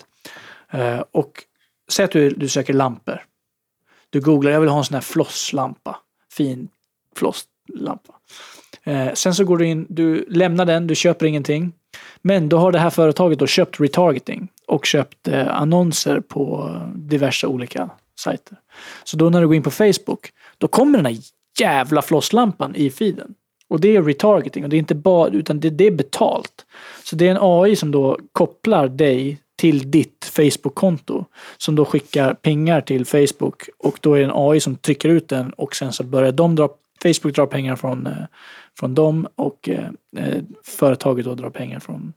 [1.10, 1.44] Och
[1.88, 3.24] säg att du, du söker lampor.
[4.10, 5.96] Du googlar, jag vill ha en sån här flosslampa.
[6.32, 6.68] Fin
[7.16, 8.14] flosslampa.
[8.88, 11.72] Eh, sen så går du in, du lämnar den, du köper ingenting.
[12.22, 17.46] Men då har det här företaget då köpt retargeting och köpt eh, annonser på diverse
[17.46, 17.90] olika
[18.20, 18.56] sajter.
[19.04, 21.16] Så då när du går in på Facebook, då kommer den här
[21.60, 23.34] jävla flosslampan i feeden.
[23.68, 26.66] Och det är retargeting och det är inte bara, utan det, det är betalt.
[27.04, 31.24] Så det är en AI som då kopplar dig till ditt Facebook-konto.
[31.56, 35.28] Som då skickar pengar till Facebook och då är det en AI som trycker ut
[35.28, 36.68] den och sen så börjar de dra,
[37.02, 38.24] Facebook dra pengar från, eh,
[38.78, 42.12] från dem och eh, eh, företaget då drar pengar från.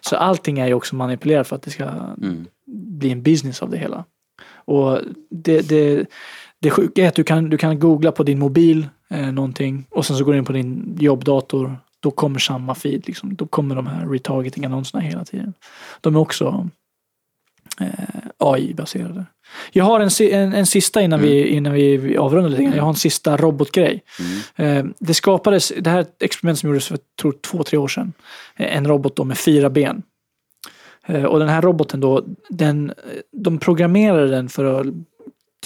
[0.00, 2.46] Så allting är ju också manipulerat för att det ska mm.
[2.66, 4.04] bli en business av det hela.
[4.54, 5.00] Och
[5.30, 6.06] det, det,
[6.60, 10.06] det sjuka är att du kan, du kan googla på din mobil eh, någonting och
[10.06, 11.76] sen så går du in på din jobbdator.
[12.00, 13.06] Då kommer samma feed.
[13.06, 13.36] Liksom.
[13.36, 15.54] Då kommer de här retargeting-annonserna hela tiden.
[16.00, 16.68] De är också
[17.80, 19.26] eh, AI-baserade.
[19.72, 22.76] Jag har en, en, en sista innan, vi, innan vi, avrundar lite grann.
[22.76, 24.02] Jag har en sista robotgrej.
[24.56, 27.88] Eh, det skapades, det här är ett experiment som gjordes för tror, två, tre år
[27.88, 28.12] sedan.
[28.56, 30.02] En robot då med fyra ben.
[31.06, 32.92] Eh, och den här roboten då, den,
[33.32, 34.86] de programmerade den för att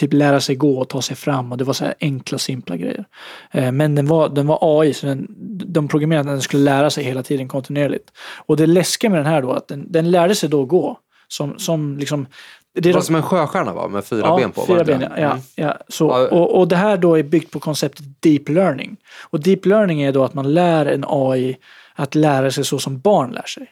[0.01, 3.05] typ lära sig gå och ta sig fram och det var så enkla simpla grejer.
[3.51, 5.27] Eh, Men den var, den var AI så den,
[5.67, 8.11] de programmerade att den skulle lära sig hela tiden kontinuerligt.
[8.47, 10.99] Och det läskiga med den här då att den, den lärde sig då gå.
[11.29, 12.27] Som, som liksom,
[12.73, 13.89] det var som en sjöstjärna va?
[13.89, 14.67] Med fyra ja, ben på.
[14.67, 15.21] Fyra ben, inte ja.
[15.21, 15.23] det?
[15.23, 16.29] ja, ja så, Ja.
[16.29, 18.97] och, och det här då är byggt på konceptet deep learning.
[19.31, 21.57] Och deep learning är då att man lär en AI
[21.95, 23.67] att lära sig så som barn lär sig.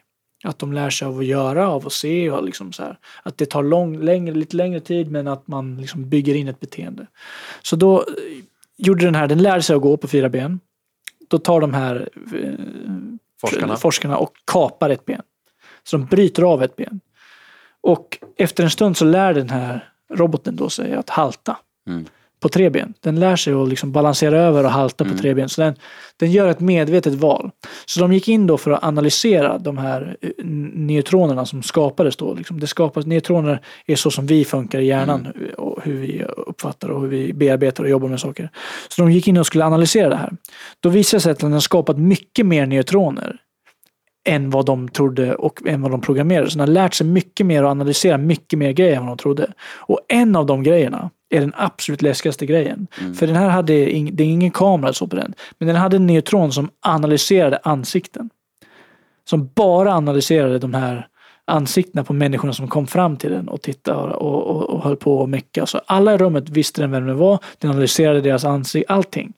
[0.44, 2.98] Att de lär sig av att göra, av att se och liksom så här.
[3.22, 6.60] Att det tar lång, längre, lite längre tid men att man liksom bygger in ett
[6.60, 7.06] beteende.
[7.62, 8.04] Så då eh,
[8.76, 10.60] gjorde den här, den lärde sig att gå på fyra ben.
[11.28, 12.52] Då tar de här eh,
[13.40, 13.76] Forskarna.
[13.76, 15.22] forskarna och kapar ett ben.
[15.84, 17.00] Så de bryter av ett ben.
[17.82, 21.56] Och efter en stund så lär den här roboten då sig att halta
[21.88, 22.04] Mm.
[22.40, 22.94] på tre ben.
[23.00, 25.48] Den lär sig att liksom balansera över och halta på tre ben.
[25.48, 25.74] Så den,
[26.16, 27.50] den gör ett medvetet val.
[27.86, 30.30] Så de gick in då för att analysera de här eh,
[30.74, 32.34] neutronerna som skapades då.
[32.34, 36.88] Liksom det skapas, neutroner är så som vi funkar i hjärnan och hur vi uppfattar
[36.88, 38.50] och hur vi bearbetar och jobbar med saker.
[38.88, 40.32] Så de gick in och skulle analysera det här.
[40.80, 43.36] Då visade det sig att den har skapat mycket mer neutroner
[44.28, 46.50] än vad de trodde och än vad de programmerade.
[46.50, 49.22] Så den har lärt sig mycket mer och analysera mycket mer grejer än vad de
[49.22, 49.52] trodde.
[49.60, 52.86] Och en av de grejerna är den absolut läskigaste grejen.
[53.18, 55.96] För den här hade, ing, det är ingen kamera så på den, men den hade
[55.96, 58.30] en neutron som analyserade ansikten.
[59.24, 61.08] Som bara analyserade de här
[61.44, 65.18] ansiktena på människorna som kom fram till den och tittade och, och, och höll på
[65.18, 65.66] och mecka.
[65.66, 69.32] Så alla i rummet visste den vem det var, den analyserade deras ansikte, allting.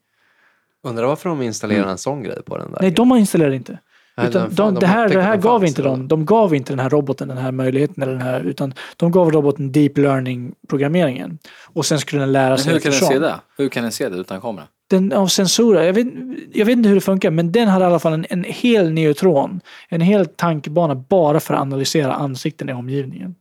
[0.83, 2.79] Undrar varför de installerar en sån grej på den där.
[2.81, 3.79] Nej, de har installerat inte.
[4.29, 5.97] Utan de, det här, det här gav inte eller?
[5.97, 6.27] de.
[6.27, 8.03] Gav inte den här roboten den här möjligheten.
[8.03, 11.39] Eller den här, utan de gav roboten deep learning programmeringen.
[11.73, 13.35] Och sen skulle den lära Men sig hur kan den se det?
[13.57, 14.67] Hur kan den se det utan kamera?
[14.91, 16.07] Den av sensorer, jag vet,
[16.53, 18.93] jag vet inte hur det funkar, men den hade i alla fall en, en hel
[18.93, 19.61] neutron.
[19.89, 23.35] En hel tankebana bara för att analysera ansikten i omgivningen.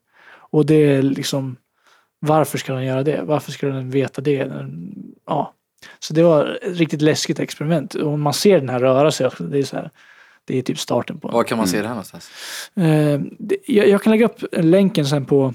[0.51, 1.55] Och det är liksom,
[2.19, 3.21] varför ska den göra det?
[3.23, 4.51] Varför ska den veta det?
[5.27, 5.53] Ja.
[5.99, 7.93] Så det var ett riktigt läskigt experiment.
[7.93, 9.91] Och man ser den här röra sig, det är så här,
[10.53, 12.29] det är typ starten på Var kan man se det här någonstans?
[12.75, 15.53] Eh, det- jag, jag kan lägga upp länken sen på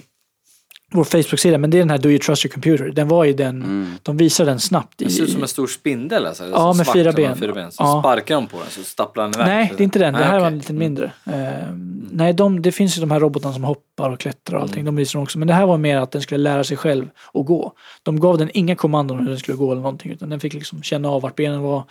[0.94, 2.88] vår Facebook-sida, men det är den här Do You Trust Your Computer.
[2.88, 5.02] Den var ju den, de visade den snabbt.
[5.02, 6.44] I, Det ser ut som en stor spindel alltså?
[6.48, 7.36] Ja, Så med fyra ben.
[7.36, 7.72] Fyra ben.
[7.72, 8.00] Så Ja.
[8.02, 9.46] sparkar de på den så stapplar den iväg.
[9.46, 10.12] Nej, det är inte den.
[10.14, 10.56] Det Nej, här var okej.
[10.56, 11.12] lite mindre.
[11.26, 11.74] Eh,
[12.10, 14.80] nej, de, det finns ju de här robotarna som hoppar och klättrar och allting.
[14.80, 14.94] Mm.
[14.94, 15.38] De visar de också.
[15.38, 17.72] Men det här var mer att den skulle lära sig själv att gå.
[18.02, 20.12] De gav den inga kommandon hur den skulle gå eller någonting.
[20.12, 21.82] Utan den fick liksom känna av vart benen var.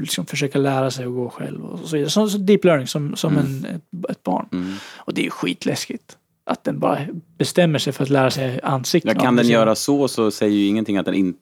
[0.00, 2.10] Liksom försöka lära sig att gå själv och så vidare.
[2.10, 3.46] Så, så deep learning som, som Mm.
[3.46, 4.78] en, ett, ett barn.
[4.96, 6.16] Och det är ju skitläskigt.
[6.46, 6.98] Att den bara
[7.38, 9.12] bestämmer sig för att lära sig ansikten.
[9.16, 11.34] Ja, kan den göra så så säger ju ingenting att den, in,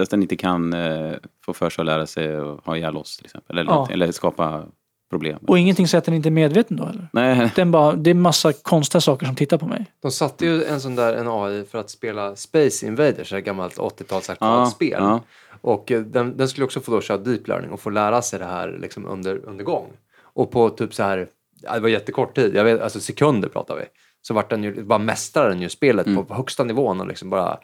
[0.00, 1.12] att den inte kan eh,
[1.44, 3.58] få för sig att lära sig att ha ihjäl oss till exempel.
[3.58, 3.88] Eller, Ja.
[3.90, 4.64] eller skapa
[5.10, 5.38] problem.
[5.46, 7.08] Och ingenting säger att den inte är medveten då eller?
[7.12, 9.84] Nej, Den bara, det är massa konstiga saker som tittar på mig.
[10.02, 13.76] De satte ju en sån där en AI för att spela Space Invaders, ett gammalt
[13.78, 14.90] 80-tals Ja, arkadspel.
[14.98, 15.20] ja.
[15.60, 18.38] Och eh, den, den skulle också få då köra deep learning och få lära sig
[18.38, 19.86] det här liksom under, under gång.
[20.22, 21.26] Och på typ så här,
[21.74, 23.82] det var jättekort tid, jag vet, alltså sekunder pratar vi.
[24.28, 27.30] Så vart den ju, bara mästade den ju spelet på, på högsta nivån och liksom
[27.30, 27.58] bara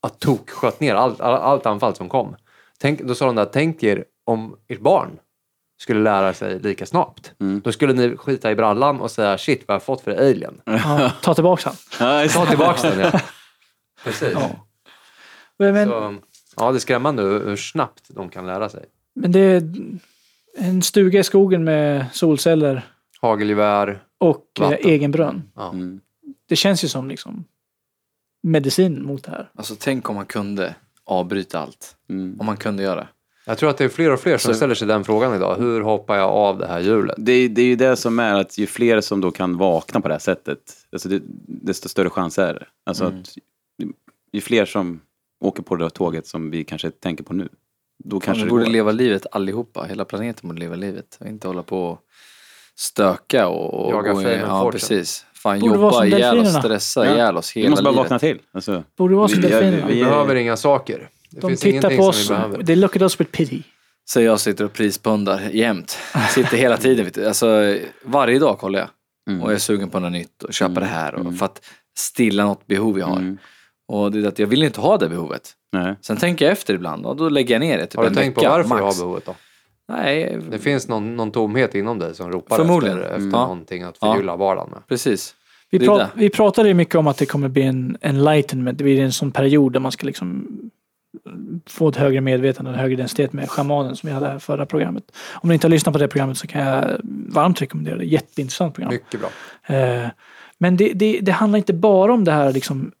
[0.00, 2.36] att tok sköt ner allt, all, allt anfall som kom.
[2.78, 5.10] Tänk, då sa de där, tänk er om ert barn
[5.82, 7.32] skulle lära sig lika snabbt.
[7.62, 10.60] Då skulle ni skita i brallan och säga shit vad har jag fått för alien.
[10.64, 11.72] Ja, ta tillbaka.
[12.00, 13.20] Ja, just Ta tillbaka den ja.
[14.04, 14.38] Precis.
[15.58, 16.16] Men, men, Så,
[16.56, 18.84] ja, det är skrämmande hur hur snabbt de kan lära sig.
[19.14, 19.62] men det är
[20.58, 22.82] en stuga i skogen med solceller
[23.20, 24.02] Hagelgevär.
[24.18, 24.88] och eh, Vatten.
[24.90, 25.42] egen brunn.
[25.56, 25.68] Ja.
[25.72, 26.00] Mm.
[26.50, 27.44] Det känns ju som liksom
[28.42, 29.50] medicin mot det här.
[29.54, 30.74] Alltså tänk om man kunde
[31.04, 31.96] avbryta allt.
[32.08, 32.40] Mm.
[32.40, 33.08] Om man kunde göra det.
[33.46, 35.56] Jag tror att det är fler och fler som Så- ställer sig den frågan idag.
[35.58, 37.14] Hur hoppar jag av det här hjulet?
[37.18, 40.00] Det, är- det är ju det som är att ju fler som då kan vakna
[40.00, 40.58] på det här sättet,
[40.92, 42.66] alltså det, desto större chans är det.
[42.86, 43.34] Alltså att
[44.32, 45.00] ju fler som
[45.40, 47.48] åker på det här tåget som vi kanske tänker på nu,
[48.04, 48.70] då kanske vi det borde går.
[48.72, 49.84] leva livet allihopa.
[49.84, 51.16] Hela planeten borde leva livet.
[51.20, 52.00] Och inte hålla på och
[52.76, 54.72] stöka och, och Jaga gå in- fame and Ja, fortune.
[54.80, 55.26] precis.
[55.42, 56.62] Fan Borde vara jobba ihjäl oss, delfinerna.
[56.62, 57.14] stressa Ja.
[57.14, 58.02] ihjäl oss Vi hela måste bara livet.
[58.04, 58.38] vakna till.
[58.52, 59.86] Alltså, Borde vara som vi- delfinerna.
[59.86, 61.08] vi- Vi behöver inga saker.
[61.30, 62.30] Det De finns tittar på oss.
[62.58, 62.64] vi.
[62.66, 63.62] They look at us with pity.
[64.04, 65.98] Så jag sitter och prispundar jämt.
[66.30, 67.10] Sitter hela tiden.
[67.14, 67.26] Du.
[67.28, 68.88] Alltså, varje dag kollar jag.
[69.30, 69.42] Mm.
[69.42, 71.14] Och jag är sugen på något nytt och köpa det här.
[71.14, 71.60] Och, För att
[71.98, 73.16] stilla något behov jag har.
[73.16, 73.38] Mm.
[73.88, 75.52] Och det är att jag vill inte ha det behovet.
[75.72, 75.94] Nej.
[76.02, 78.34] Sen tänker jag efter ibland och då lägger jag ner det typ Har du tänkt
[78.34, 78.98] på vecka varför du max.
[78.98, 79.34] har behovet då?
[79.90, 82.96] Nej, Det finns någon, någon tomhet inom dig som ropar Förmodligen.
[82.98, 83.30] efter, efter Mm.
[83.34, 83.40] Ja.
[83.40, 84.86] någonting att förgylla vardagen med.
[84.88, 85.34] precis.
[85.70, 86.08] Vi, Det är pra- det.
[86.14, 88.78] vi pratade ju mycket om att det kommer bli en enlightenment.
[88.78, 90.46] Det blir en sån period där man ska liksom
[91.66, 94.66] få ett högre medvetande och en högre densitet med shamanen som vi hade här förra
[94.66, 95.04] programmet.
[95.32, 96.84] Om ni inte har lyssnat på det programmet så kan jag
[97.28, 98.04] varmt rekommendera det.
[98.04, 98.92] Jätteintressant program.
[98.92, 99.76] Mycket bra.
[99.76, 100.08] Eh,
[100.58, 102.92] Men det, det, det handlar inte bara om det här liksom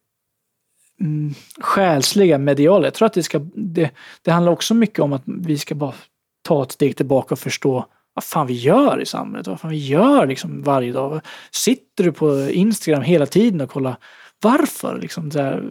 [1.00, 2.86] mm, själsliga mediala.
[2.86, 3.90] Jag tror att det ska, det,
[4.22, 5.94] det handlar också mycket om att vi ska bara
[6.42, 9.86] ta ett steg tillbaka och förstå vad fan vi gör i samhället, vad fan vi
[9.86, 11.20] gör liksom varje dag.
[11.50, 13.96] Sitter du på Instagram hela tiden och kollar
[14.42, 14.98] varför?
[15.02, 15.62] Liksom, här,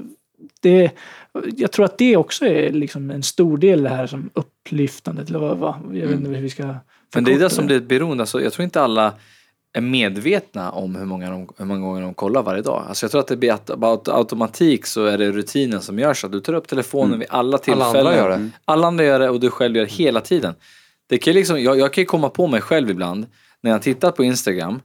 [0.61, 0.91] det,
[1.57, 5.29] jag tror att det också är liksom en stor del det här som upplyftandet.
[5.29, 6.75] Eller vad, vad, jag vet inte hur vi ska
[7.15, 8.23] Men det är det som blir ett beroende.
[8.23, 9.13] Alltså, jag tror inte alla
[9.73, 12.85] är medvetna om hur många, de, hur många gånger de kollar varje dag.
[12.87, 16.27] Alltså jag tror att det blir att, automatik så är det rutinen som gör så.
[16.27, 17.95] Du tar upp telefonen vid alla tillfällen.
[17.97, 18.49] andra gör det.
[18.65, 20.53] Alla andra gör det och du själv gör det hela tiden.
[21.09, 23.25] Det kan liksom, jag, jag kan ju komma på mig själv ibland
[23.61, 24.81] när jag tittar på Instagram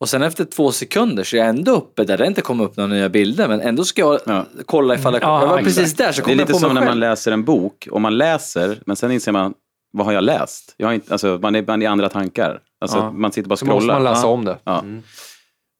[0.00, 2.76] och sen efter två sekunder så är jag ändå uppe där det inte kommer upp
[2.76, 4.46] några nya bilder men ändå ska jag Ja.
[4.66, 6.58] kolla ifall jag, Ja, jag var precis där så Det är kommer jag lite på
[6.58, 6.90] som mig när själv.
[6.90, 7.88] man läser en bok.
[7.90, 9.54] Och man läser, men sen inser man,
[9.92, 10.74] vad har jag läst?
[10.76, 12.60] Jag har inte, alltså, man, är, man är i andra tankar.
[12.80, 13.12] Alltså, Ja.
[13.12, 13.94] Man sitter bara och Så måste scrollar.
[13.94, 14.30] man läsa Ja.
[14.32, 14.58] om det.
[14.64, 14.84] Ja.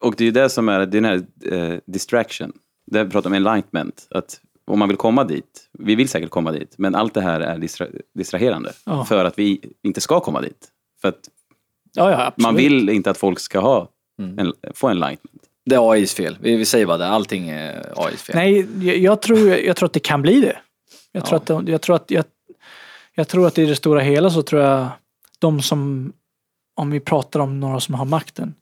[0.04, 1.22] Och det är ju det som är, det är den här
[1.72, 2.52] eh, distraction.
[2.86, 4.06] Det vi pratar om enlightenment.
[4.10, 7.40] Att om man vill komma dit, vi vill säkert komma dit, men allt det här
[7.40, 8.72] är distra distraherande.
[8.86, 9.04] Ja.
[9.04, 10.68] För att vi inte ska komma dit.
[11.00, 11.20] För att
[11.94, 13.92] Ja, man vill inte att folk ska ha
[14.22, 14.38] Mm.
[14.38, 15.42] en, få enlightenment.
[15.64, 16.38] Det är AIs fel.
[16.40, 17.06] Vi, vi säger bara det.
[17.08, 18.36] Allting är AIs fel.
[18.36, 20.56] Nej, jag, jag, tror, jag tror att det kan bli det.
[21.12, 22.24] Jag tror, att, jag, tror att jag,
[23.18, 24.88] jag tror att i det stora hela så tror jag
[25.38, 26.12] de som,
[26.74, 28.54] om vi pratar om några som har makten,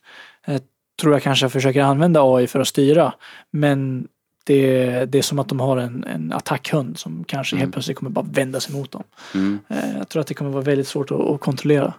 [0.47, 0.63] eh,
[1.01, 3.13] tror jag kanske försöker använda AI för att styra.
[3.51, 4.09] Men
[4.45, 8.11] det, det är som att de har en, en attackhund som kanske helt plötsligt kommer
[8.11, 9.03] bara vända sig mot dem.
[9.35, 9.59] Mm.
[9.69, 11.95] Eh, Jag tror att det kommer vara väldigt svårt att, att kontrollera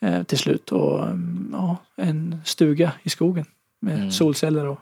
[0.00, 0.72] eh, till slut.
[0.72, 3.44] Och mm, ja, en stuga i skogen
[3.80, 4.10] med Mm.
[4.10, 4.78] solceller och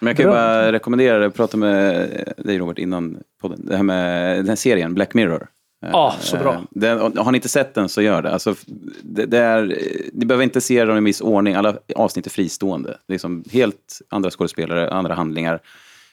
[0.00, 0.34] Men jag kan ju Bra.
[0.40, 4.56] bara rekommendera det, jag pratade med dig Robert innan podden, det här med den här
[4.56, 5.48] serien Black Mirror.
[5.80, 6.54] Ja, så bra.
[6.54, 8.32] Eh, Den, har ni inte sett den så gör det.
[8.32, 8.54] Alltså,
[9.02, 9.78] det, det är,
[10.12, 12.98] ni behöver inte se dem i viss ordning, alla avsnitt är fristående.
[13.08, 15.60] Liksom helt andra skådespelare, andra handlingar.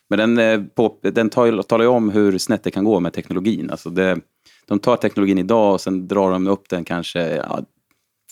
[0.10, 3.14] Men den, eh, på, den tar, talar ju om hur snett det kan gå med
[3.14, 3.70] teknologin.
[3.70, 4.20] Alltså det,
[4.68, 7.60] de tar teknologin idag och sen drar de upp den kanske ja,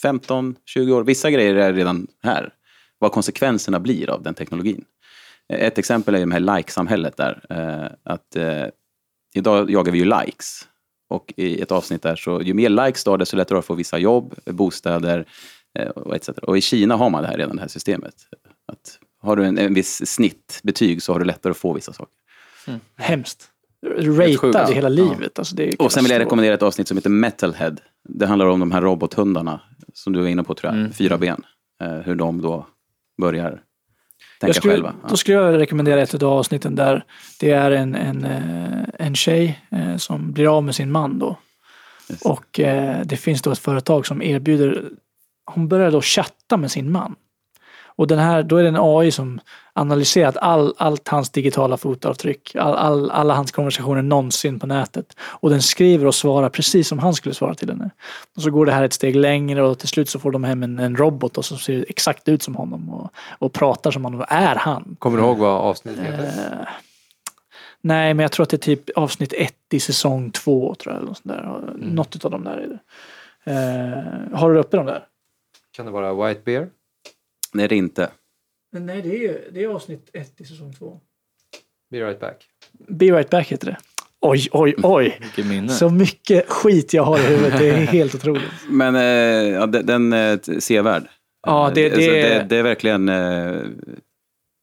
[0.03, 1.03] 15-20 år.
[1.03, 2.53] Vissa grejer är redan här.
[2.99, 4.85] Vad konsekvenserna blir av den teknologin.
[5.53, 7.45] Ett exempel är ju det här like-samhället där.
[7.49, 8.65] Eh, att, eh,
[9.33, 10.67] idag jagar vi ju likes.
[11.09, 13.73] Och i ett avsnitt där så ju mer likes du har desto lättare att få
[13.73, 15.25] vissa jobb, bostäder
[15.79, 16.29] eh, och etc.
[16.29, 18.15] Och i Kina har man det här redan, det här systemet.
[18.67, 22.13] Att har du en, en viss snittbetyg så har du lättare att få vissa saker.
[22.97, 23.49] hemskt.
[24.17, 24.43] sjukt.
[24.43, 25.39] Ratad hela livet.
[25.39, 27.75] Alltså det är Och sen vill jag rekommendera ett avsnitt som heter Metalhead.
[28.09, 29.61] Det handlar om de här robothundarna
[29.93, 30.93] som du var inne på tror jag, Mm.
[30.93, 31.43] fyra ben.
[31.81, 32.67] Eh, hur de då
[33.21, 33.61] börjar
[34.43, 34.93] tänka Jag skulle, själva.
[35.01, 35.09] Ja.
[35.09, 37.03] Då skulle jag rekommendera ett av avsnitten där
[37.39, 41.37] det är en, en, eh, en tjej eh, som blir av med sin man då.
[42.23, 44.83] Och eh, det finns då ett företag som erbjuder,
[45.45, 47.15] hon börjar då chatta med sin man.
[47.95, 49.39] Och den här, då är det en AI som
[49.73, 55.17] analyserat all, allt hans digitala fotavtryck, all, all, alla hans konversationer någonsin på nätet.
[55.19, 57.89] Och den skriver och svarar precis som han skulle svara till henne.
[58.35, 60.63] Och så går det här ett steg längre och till slut så får de hem
[60.63, 64.25] en, en robot och som ser exakt ut som honom och, och pratar som honom
[64.27, 64.95] är han.
[64.99, 66.23] Kommer du ihåg vad avsnittet heter?
[66.23, 66.67] Eh,
[67.81, 70.97] nej, men jag tror att det är typ avsnitt ett i säsong två tror jag.
[70.97, 71.73] Eller något, sånt där.
[71.77, 72.79] något av dem där är det.
[73.45, 75.05] Eh, har du uppe dem där?
[75.75, 76.69] Kan det vara White Bear?
[77.53, 78.09] Nej, det är inte.
[78.71, 80.99] Nej, det är, det är avsnitt ett i säsong två.
[81.91, 82.47] Be right back.
[82.87, 83.77] Be right back heter det.
[84.21, 85.17] Oj, oj, oj.
[85.21, 85.69] Vilket minne.
[85.69, 87.59] Så mycket skit jag har i huvudet.
[87.59, 88.43] Det är helt otroligt.
[88.69, 89.01] Men eh,
[89.53, 91.03] ja, den, är ett sevärd.
[91.47, 93.61] Ja, det- Eh, alltså, det- det, det är verkligen eh,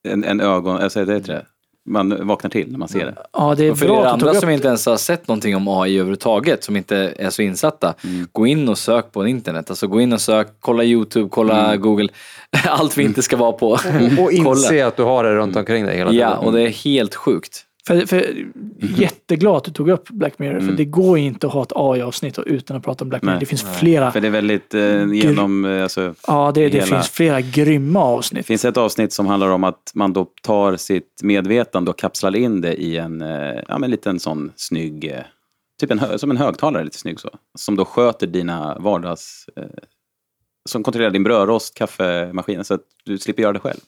[0.09, 0.77] en, en ögon...
[0.77, 1.47] Alltså, det heter det.
[1.91, 3.15] Man vaknar till när man ser det.
[3.33, 5.57] Ja, det är Och för bra er andra upp som inte ens har sett någonting
[5.57, 8.29] om AI överhuvudtaget, som inte är så insatta, Mm.
[8.33, 9.71] gå in och sök på internet.
[9.71, 11.81] Alltså gå in och sök, kolla YouTube, kolla Mm.
[11.81, 12.09] Google.
[12.69, 13.71] Allt vi inte ska vara på.
[14.19, 16.29] Och inse att du har det runt omkring dig hela tiden.
[16.29, 17.65] Ja, och det är helt sjukt.
[17.91, 18.47] För, för,
[19.01, 20.61] jätteglad att du tog upp Black Mirror.
[20.61, 23.33] För det går ju inte att ha ett AI-avsnitt utan att prata om Black Mirror.
[23.33, 23.41] Nej.
[23.41, 24.13] Det finns flera.
[24.13, 25.65] För det är väldigt eh, genom...
[25.65, 28.47] eh, Alltså, Ja, det, det hela- finns flera grymma Det avsnitt.
[28.47, 32.61] finns ett avsnitt som handlar om att man då tar sitt medvetande och kapslar in
[32.61, 35.21] det i en eh, ja, men liten sån snygg, eh,
[35.81, 37.31] typ en, hö- som en högtalare lite snygg så.
[37.59, 39.45] Som då sköter dina vardags...
[39.57, 39.63] Eh,
[40.69, 43.81] som kontrollerar din brödrost, kaffemaskinen så att du slipper göra det själv.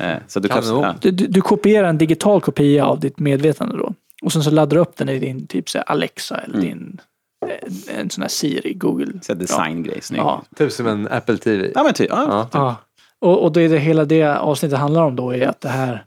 [0.00, 0.94] Eh, så du kapslar, ja.
[1.00, 3.94] Du, du, kopierar en digital kopia av ditt medvetande då.
[4.22, 6.66] Och sen så laddar du upp den i din typ så här Alexa eller Mm.
[6.68, 7.00] din
[7.46, 9.12] en, en sån här Siri, Google.
[9.22, 10.20] Så designgrej, snygg.
[10.20, 10.44] Ja.
[10.50, 10.56] Ja.
[10.56, 11.72] Typ som en Apple TV.
[11.74, 12.26] men typ, ja.
[12.28, 12.48] Ja.
[12.52, 12.76] Ja.
[13.20, 16.04] Och, och det är det hela det avsnittet handlar om då är att det här,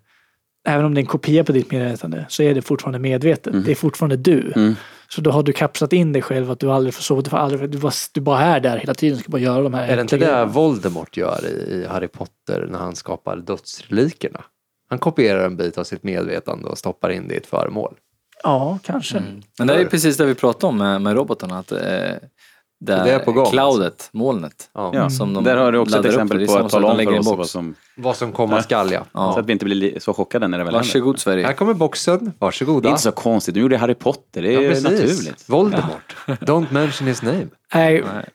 [0.67, 3.65] även om det är en kopia på ditt medvetande, så är det fortfarande medvetet.
[3.65, 4.53] Det är fortfarande du.
[5.11, 5.15] Mm.
[5.15, 7.37] Så då har du kapslat in dig själv att du aldrig får sova, du, får
[7.37, 9.95] aldrig, du, bara, du bara är där hela tiden, ska bara göra de här Är
[9.95, 10.45] det inte det.
[10.45, 14.43] Voldemort gör i, i Harry Potter när han skapar dödsrelikerna?
[14.89, 17.95] Han kopierar en bit av sitt medvetande och stoppar in det i ett föremål.
[18.43, 19.23] Ja, kanske.
[19.57, 21.59] Men det är ju precis det vi pratade om med, med robotarna.
[21.59, 22.11] Att, eh,
[22.81, 24.69] det, det är på gång, cloudet, molnet.
[24.73, 25.09] Ja.
[25.09, 27.37] Som de Där har du också ett exempel på att tala de om för oss
[27.37, 27.75] vad som...
[27.97, 29.05] Vad som komma skall ja.
[29.13, 29.33] Ja.
[29.33, 30.87] Så att vi inte blir li- så chockade när det väl händer.
[30.89, 31.45] Varsågod Sverige.
[31.45, 32.81] Här kommer boxen, varsågoda.
[32.81, 34.83] Det är inte så konstigt, du gjorde Harry Potter, det är Ja, precis.
[34.83, 35.49] naturligt.
[35.49, 36.15] Voldemort.
[36.27, 37.47] Don't mention his name.
[37.73, 38.25] Nej, Nej.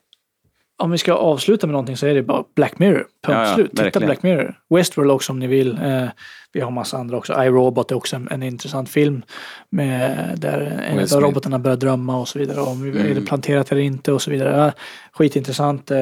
[0.78, 2.94] Om vi ska avsluta med någonting så är det bara Black Mirror.
[2.98, 3.70] Punkt Ja, ja, slut.
[3.70, 4.06] Titta verkligen.
[4.06, 4.58] Black Mirror.
[4.70, 5.78] Westworld också om ni vill.
[5.82, 6.04] Eh,
[6.52, 7.32] vi har massa andra också.
[7.42, 9.22] iRobot är också en, en intressant film.
[9.70, 12.60] Med, där en av robotarna börjar drömma och så vidare.
[12.60, 13.10] Om vi- Mm.
[13.10, 14.72] är det planterat eller inte och så vidare.
[15.12, 15.90] Skitintressant.
[15.90, 15.98] Eh,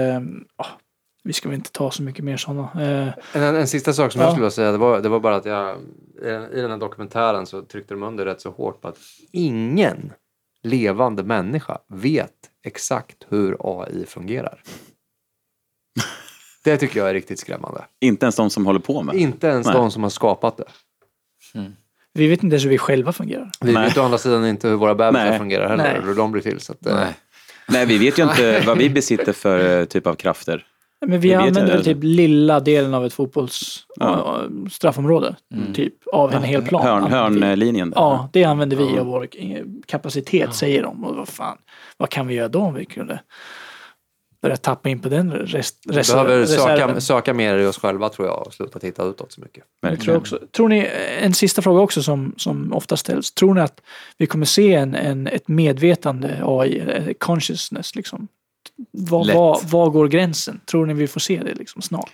[0.58, 0.66] ja,
[1.24, 2.62] vi ska väl inte ta så mycket mer sådana.
[3.32, 4.26] Eh, En, en sista sak som Ja.
[4.26, 5.76] jag skulle vilja säga, det var, det var bara att jag
[6.52, 8.98] i den här dokumentären så tryckte de under rätt så hårt på att
[9.32, 10.12] ingen
[10.62, 12.30] levande människa vet
[12.64, 14.62] exakt hur AI fungerar.
[16.64, 17.84] Det tycker jag är riktigt skrämmande.
[18.00, 19.14] Inte ens de som håller på med.
[19.14, 19.76] Inte ens Nej.
[19.76, 20.64] de som har skapat det.
[22.12, 23.50] vi vet inte ens hur vi själva fungerar.
[23.60, 23.88] Vi Nej.
[23.88, 25.38] vet å andra sidan inte hur våra bebisar Nej.
[25.38, 26.60] fungerar heller, hur de blir till.
[26.60, 27.14] Så att, eh, Nej.
[27.68, 30.66] Nej, vi vet ju inte vad vi besitter för eh, typ av krafter.
[31.06, 34.40] Men vi använder väl typ lilla delen av ett fotbolls Ja.
[34.42, 35.36] äh, straffområde.
[35.74, 36.86] Typ av en hel plan.
[36.86, 37.90] Hörn, hörnlinjen.
[37.90, 37.96] där.
[38.00, 41.04] Ja, det använder vi av vår eh, kapacitet, säger de.
[41.04, 41.58] Och vad fan,
[41.96, 43.20] vad kan vi göra då om vi kunde
[44.42, 47.00] börja tappa in på den rest, vi behöver söka, reserven?
[47.00, 49.64] söka mer i oss själva tror jag och sluta titta utåt så mycket.
[49.80, 50.90] Jag tror, också, tror ni,
[51.20, 53.32] en sista fråga också som, som ofta ställs.
[53.32, 53.80] Tror ni att
[54.18, 58.28] vi kommer se en, en, ett medvetande AI, eh, consciousness liksom?
[58.90, 60.60] Var, var, var går gränsen?
[60.66, 62.10] Tror ni vi får se det liksom snart?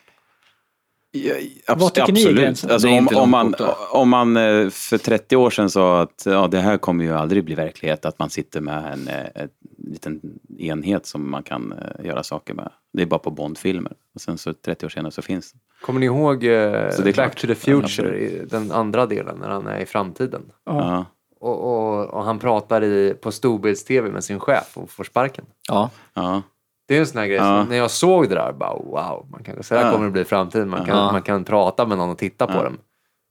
[1.13, 1.35] Ja,
[1.69, 2.41] Vad abs- tycker ni är absolut.
[2.41, 2.71] gränsen?
[2.71, 3.55] Alltså, om, om, man,
[3.93, 7.45] om man eh, för 30 år sedan sa att ja, det här kommer ju aldrig
[7.45, 9.49] bli verklighet, att man sitter med en, eh, en
[9.93, 10.21] liten
[10.59, 12.71] enhet som man kan eh, göra saker med.
[12.93, 13.93] Det är bara på Bondfilmer.
[14.15, 15.59] Och sen så 30 år senare så finns det.
[15.83, 17.37] Kommer ni ihåg eh, Så det är Back klart.
[17.37, 18.21] to the Ja, Future, absolut.
[18.43, 20.43] i den andra delen, när han är i framtiden?
[20.67, 21.07] Ja.
[21.41, 25.45] Och, och, och han pratar i, på storbilds-tv med sin chef och får sparken.
[25.69, 25.91] Ja.
[26.15, 26.43] Ja.
[26.89, 27.65] Det är en sån här grej, Ja.
[27.65, 29.93] när jag såg det där, bara wow, man kan, så här Ja.
[29.93, 30.69] kommer det bli i framtiden.
[30.69, 31.13] Man kan, Ja.
[31.13, 32.79] man kan prata med någon och titta på dem.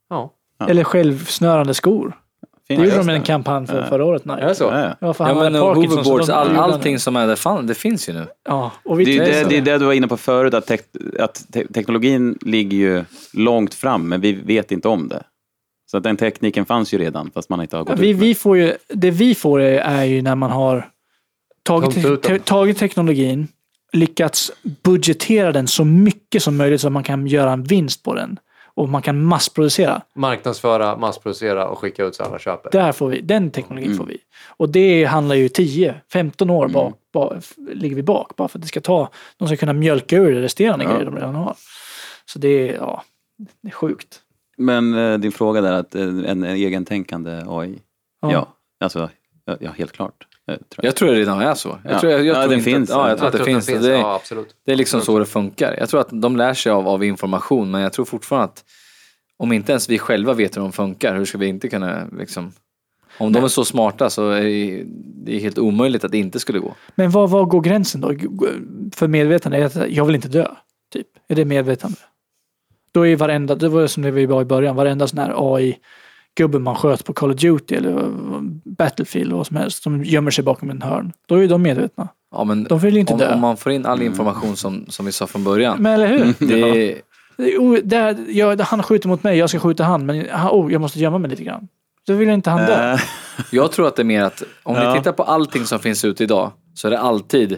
[0.09, 0.33] Ja.
[0.67, 2.13] Eller självsnörande skor.
[2.67, 3.85] Det gjorde de en kampanj för Ja.
[3.87, 4.25] förra året.
[4.25, 4.39] Nike.
[4.41, 4.63] Är det så?
[4.63, 5.13] Ja, ja.
[5.19, 8.27] Ja, men hoverboards, de all, allting som är där, fan, det finns ju nu.
[8.49, 10.65] Ja, och vi Det, är det, det är det du var inne på förut, att,
[10.67, 10.81] tek,
[11.19, 13.03] att te, teknologin ligger ju
[13.33, 15.23] långt fram, men vi vet inte om det.
[15.91, 18.25] Så att den tekniken fanns ju redan, fast man inte har gått vi, ut med.
[18.25, 20.89] vi får ju, det vi får är, är ju när man har
[21.63, 23.47] tagit, te, tagit teknologin,
[23.93, 24.51] lyckats
[24.83, 28.39] budgetera den så mycket som möjligt så att man kan göra en vinst på den.
[28.73, 30.01] Och man kan massproducera.
[30.15, 32.71] Marknadsföra, massproducera och skicka ut så alla köper.
[32.71, 33.97] Där får vi, den teknologin Mm.
[33.97, 34.17] får vi.
[34.47, 37.43] Och det handlar ju 10-15 år bak, bak,
[37.73, 38.35] ligger vi bak.
[38.35, 40.91] Bara för att det ska ta, de ska kunna mjölka ur det resterande Ja.
[40.91, 41.55] grejer de redan har.
[42.25, 43.03] Så det är, ja,
[43.61, 44.19] det är sjukt.
[44.59, 47.79] Men eh, din fråga där, att eh, en, en egentänkande AI.
[48.21, 48.31] Ja.
[48.31, 48.47] Ja,
[48.79, 49.09] alltså,
[49.59, 50.27] ja, helt klart.
[50.47, 50.85] eh, tror jag.
[50.85, 51.77] Jag tror det redan är så.
[51.83, 51.99] Jag Ja.
[51.99, 52.89] tror, jag, jag Ja, tror den inte finns.
[52.91, 53.65] Att, ja, jag tror att det finns.
[53.65, 54.55] Det, Ja, absolut.
[54.65, 55.75] det är liksom så det funkar.
[55.79, 58.63] Jag tror att de lär sig av, av information, men jag tror fortfarande att
[59.37, 62.51] om inte ens vi själva vet hur de funkar, hur ska vi inte kunna liksom...
[63.17, 64.83] Om de är så smarta så är det-
[65.25, 66.73] det är helt omöjligt att det inte skulle gå.
[66.95, 68.13] Men var, var går gränsen då?
[68.95, 69.57] För medvetande?
[69.57, 70.47] Är att jag vill inte dö.
[70.93, 71.07] Typ.
[71.27, 71.97] Är det medvetande?
[72.91, 76.59] Då är varenda, det var som det vi var i början, varenda sån här AI-gubbe
[76.59, 78.09] man sköt på Call of Duty eller
[78.77, 81.13] Battlefield eller vad som helst, som gömmer sig bakom en hörn.
[81.27, 82.07] Då är ju de medvetna.
[82.31, 83.33] Ja, men De vill ju inte om, dö.
[83.33, 85.77] om man får in all information som, som vi sa från början.
[85.81, 86.33] Men eller hur?
[86.47, 87.01] Det
[87.37, 90.99] Det det jag, han skjuter mot mig, jag ska skjuta han, men oh, jag måste
[90.99, 91.67] gömma mig lite grann.
[92.07, 92.93] Då vill inte han dö.
[92.93, 92.99] Eh,
[93.51, 94.91] Jag tror att det är mer att om Ja.
[94.93, 97.57] ni tittar på allting som finns ute idag så är det alltid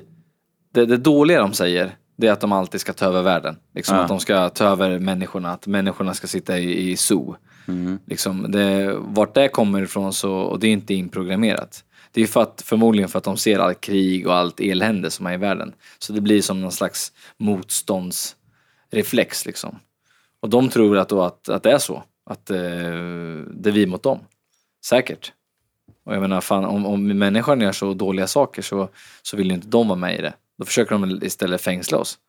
[0.73, 1.91] det, det dåliga de säger
[2.21, 3.57] det är att de alltid ska ta över världen.
[3.75, 4.01] Liksom Ja.
[4.01, 7.35] att de ska ta över människorna, att människorna ska sitta i, i zoo.
[7.67, 7.99] mm.
[8.05, 11.83] Liksom det, vart det kommer ifrån så, och det är inte inprogrammerat.
[12.11, 15.25] Det är för att, förmodligen för att de ser allt krig och allt elände som
[15.25, 15.73] är i världen.
[15.99, 19.79] Så det blir som någon slags motståndsreflex liksom.
[20.41, 22.03] Och de tror att, då att, att det är så.
[22.25, 22.57] Att eh,
[23.51, 24.19] det är vi mot dem.
[24.85, 25.33] Säkert.
[26.05, 28.89] Och jag menar, fan, om, om människan gör så dåliga saker så,
[29.21, 30.33] så vill ju inte de vara med i det.
[30.61, 32.19] Då försöker de istället fängsla oss.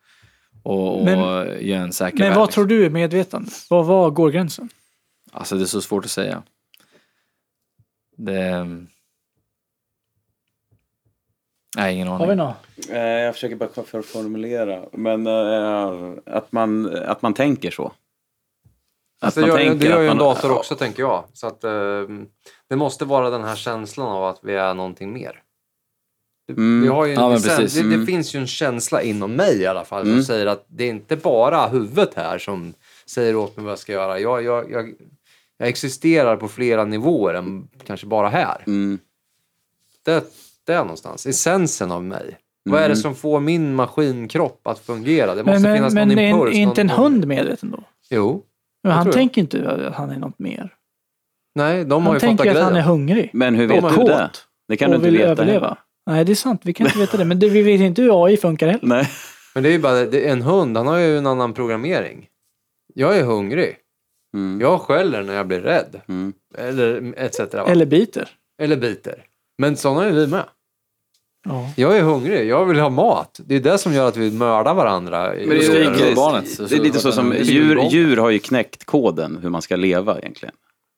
[0.62, 1.18] Och, och Men-
[1.66, 2.52] göra en säker Men värld, vad liksom.
[2.66, 3.50] tror du är medvetande?
[3.70, 4.68] Var, var går gränsen?
[5.32, 6.42] Alltså det är så svårt att säga.
[8.16, 8.66] Det...
[11.76, 12.36] Nej, ingen Har vi aning.
[12.36, 12.56] något?
[12.90, 14.84] Eh, Jag försöker bara formulera.
[14.92, 17.86] Men eh, att, man, att man tänker så.
[17.86, 17.92] Att
[19.20, 21.24] Alltså, man det gör, tänker det gör att ju en man- dator också, tänker jag.
[21.32, 21.70] Så att, eh,
[22.68, 25.41] det måste vara den här känslan av att vi är någonting mer.
[26.46, 26.82] Det, Mm.
[26.82, 28.06] vi har ju en, Ja, men sen, det, det Mm.
[28.06, 30.22] finns ju en känsla inom mig i alla fall som Mm.
[30.24, 32.74] säger att det är inte bara huvudet här som
[33.06, 34.18] säger åt mig vad jag ska göra.
[34.18, 34.92] Jag, jag, jag,
[35.58, 38.62] jag existerar på flera nivåer än kanske bara här.
[38.66, 38.98] Mm.
[40.04, 40.24] Det,
[40.66, 42.38] det är någonstans, essensen av mig.
[42.64, 42.96] Vad är det Mm.
[42.96, 45.34] som får min maskinkropp att fungera?
[45.34, 46.54] Det måste Men, men, finnas men någon är, impuls.
[46.56, 47.82] är inte en hund medveten då?
[48.10, 48.42] Jo.
[48.82, 50.74] Men han tänker inte att han är något mer.
[51.54, 52.88] Nej, de har Han ju tänker fattat att han är grejen.
[52.88, 54.30] hungrig Men hur vet du det?
[54.68, 55.30] Det kan du och inte veta.
[55.30, 55.76] överleva.
[56.06, 56.60] Nej, det är sant.
[56.64, 57.24] Vi kan inte veta det.
[57.24, 58.86] Men det, vi vet inte hur AI funkar heller.
[58.86, 59.10] Nej.
[59.54, 62.26] Men det är ju bara, det, en hund, han har ju en annan programmering.
[62.94, 63.76] Jag är hungrig.
[64.36, 64.60] Mm.
[64.60, 66.00] Jag skäller när jag blir rädd.
[66.08, 66.32] Mm.
[66.58, 67.38] Eller etc.
[67.54, 67.64] va?
[67.68, 68.28] Eller biter.
[68.62, 69.24] Eller biter.
[69.58, 70.44] Men sådana är vi med.
[71.48, 71.70] Ja.
[71.76, 73.40] Jag är hungrig, jag vill ha mat.
[73.44, 75.28] Det är det som gör att vi mördar varandra.
[75.28, 78.84] Men det, är, det, är, det är lite så som djur, djur har ju knäckt
[78.84, 80.54] koden hur man ska leva egentligen.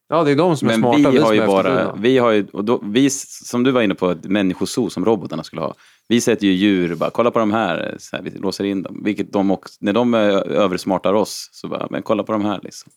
[0.08, 2.18] Ja, det är de som är Men smarta, vi har som ju är bara, vi
[2.18, 5.62] har ju, och då, vi, som du var inne på, ett människozoo som robotarna skulle
[5.62, 5.74] ha.
[6.08, 9.00] Vi sätter ju djur, bara kolla på de här, så här vi låser in dem.
[9.04, 12.92] Vilket de också, när de översmartar oss, så bara, men kolla på de här liksom.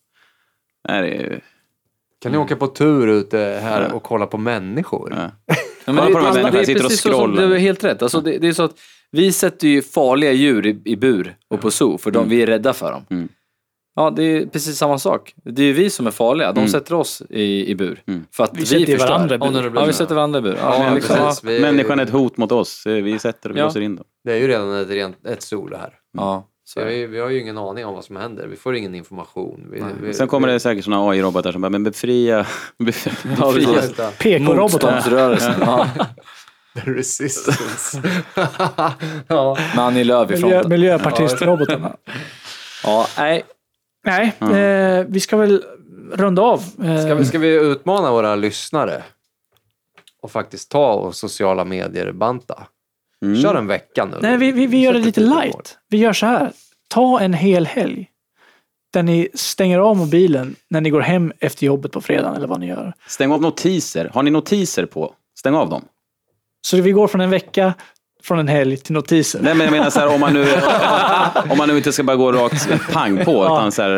[0.89, 1.39] Nej, det är ju,
[2.21, 3.93] Kan ni åka på tur ute här Ja.
[3.95, 5.13] och kolla på människor?
[5.17, 5.55] ja.
[5.85, 7.47] Ja, Kolla på de här människorna, är sitter och precis så scrollar.
[7.47, 8.01] du är helt rätt.
[8.01, 8.75] Alltså, det, det är så att
[9.11, 12.47] vi sätter ju farliga djur i, i bur och på zoo för de, vi är
[12.47, 13.05] rädda för dem.
[13.09, 13.29] Mm.
[13.99, 15.33] Ja, det är precis samma sak.
[15.43, 16.51] Det är ju vi som är farliga.
[16.51, 16.69] De Mm.
[16.71, 18.01] sätter oss i, i bur.
[18.07, 18.25] Mm.
[18.31, 19.71] För att Vi vi, sätter varandra i bur.
[19.75, 20.57] Ja, vi sätter varandra i bur.
[20.61, 21.33] Ja, Ja, men liksom.
[21.43, 23.65] Vi- Människan är ett hot mot oss, vi sätter och vi Ja.
[23.65, 24.05] låser in dem.
[24.23, 25.93] Det är ju redan ett, rent, ett sol det här.
[26.17, 28.47] ja, Så vi, vi har ju ingen aning om vad som händer.
[28.47, 29.67] Vi får ingen information.
[29.71, 32.45] Vi, vi, Sen kommer det säkert sådana AI-robotar som bara, men befria,
[32.79, 33.73] befria, Ja, befria.
[33.73, 33.95] precis.
[34.19, 34.55] PK-robotar.
[34.61, 35.53] Motståndsrörelsen.
[35.61, 35.87] ja.
[36.73, 38.01] Resistance.
[39.27, 39.57] ja.
[39.77, 40.69] Annie Lööf i Miljö, fronten.
[40.69, 41.95] miljöpartistrobotarna.
[42.83, 43.43] Ja, nej.
[44.07, 45.63] Nej, eh, vi ska väl
[46.13, 46.63] runda av.
[46.83, 49.03] Eh, Ska, vi, ska vi utmana våra lyssnare
[50.21, 52.67] och faktiskt ta och sociala medier banta?
[53.25, 53.41] Mm.
[53.41, 54.17] Kör en vecka nu.
[54.21, 55.77] Nej, vi, vi, vi gör det lite light.
[55.89, 56.51] Vi gör så här.
[56.87, 58.09] Ta en hel helg.
[58.93, 62.59] Där ni stänger av mobilen när ni går hem efter jobbet på fredagen eller vad
[62.59, 62.93] ni gör.
[63.07, 64.11] Stäng av notiser.
[64.13, 65.13] Har ni notiser på?
[65.39, 65.85] Stäng av dem.
[66.61, 67.73] Så vi går från en vecka,
[68.27, 69.39] från en helg till notiser.
[69.41, 70.45] Nej men jag menar så här, om man nu,
[71.51, 73.43] om man nu inte ska bara gå rakt pang på.
[73.43, 73.97] Utan så här,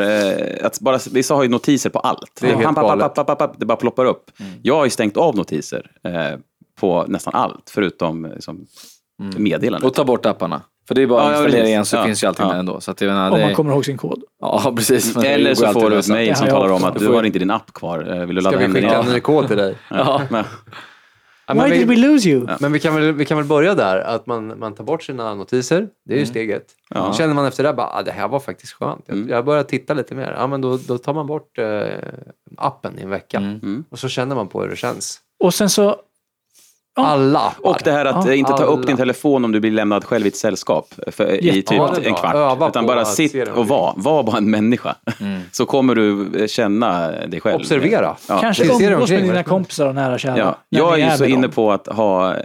[0.59, 2.37] eh, att bara, vissa har ju notiser på allt.
[2.41, 3.15] Det är helt Pam, pam, pam, galet.
[3.15, 4.31] pam, pam, pam, det bara ploppar upp.
[4.61, 6.39] Jag har ju stängt av notiser eh,
[6.79, 8.65] på nästan allt, förutom liksom,
[9.37, 9.87] meddelanden.
[9.87, 10.61] Och ta bort apparna.
[10.87, 12.03] För det är bara Ja, att ja, installera igen så Ja.
[12.03, 12.51] finns ju allting Ja.
[12.51, 12.81] där ändå.
[12.81, 14.23] Så att jag menar, Om man kommer ihåg sin kod.
[14.41, 15.15] Ja, precis.
[15.15, 17.39] Men det Eller så får du ett mejl som talar om att Du har inte
[17.39, 18.13] din app kvar.
[18.19, 19.05] Eh, Vill du Ska ladda vi hem din skicka app?
[19.07, 19.75] en ny kod till dig?
[19.89, 20.21] Ja.
[21.53, 22.47] Why men, did we vi, lose you?
[22.59, 25.35] men vi, kan väl, vi kan väl börja där, att man, man tar bort sina
[25.35, 25.87] notiser.
[26.05, 26.65] Det är ju steget.
[26.89, 27.13] Ja.
[27.13, 29.03] Känner man efter det bara, ah, det här var faktiskt skönt.
[29.07, 29.29] Jag, Mm.
[29.29, 30.35] jag börjar titta lite mer.
[30.37, 31.87] Ja, men då, då tar man bort eh,
[32.57, 33.37] appen i en vecka.
[33.37, 33.59] Mm.
[33.63, 33.83] Mm.
[33.89, 35.19] Och så känner man på hur det känns.
[35.43, 35.95] Och sen så...
[36.95, 37.05] Ja.
[37.05, 37.69] Alla appar.
[37.69, 38.85] Och det här att Ja, inte ta upp alla.
[38.85, 42.13] din telefon om du blir lämnad själv i ett sällskap för, i typ Ja, en
[42.13, 42.35] kvart.
[42.35, 43.93] Öva Utan bara sitt och var.
[43.97, 44.95] Var bara en människa.
[45.19, 45.41] Mm.
[45.51, 47.55] Så kommer du eh, känna dig själv.
[47.55, 48.15] Observera.
[48.27, 48.39] Ja.
[48.41, 50.37] Kanske umgås med omkring, dina kompisar och nära kära.
[50.37, 51.51] Ja, jag är ju så inne dem.
[51.51, 52.39] på att ha eh,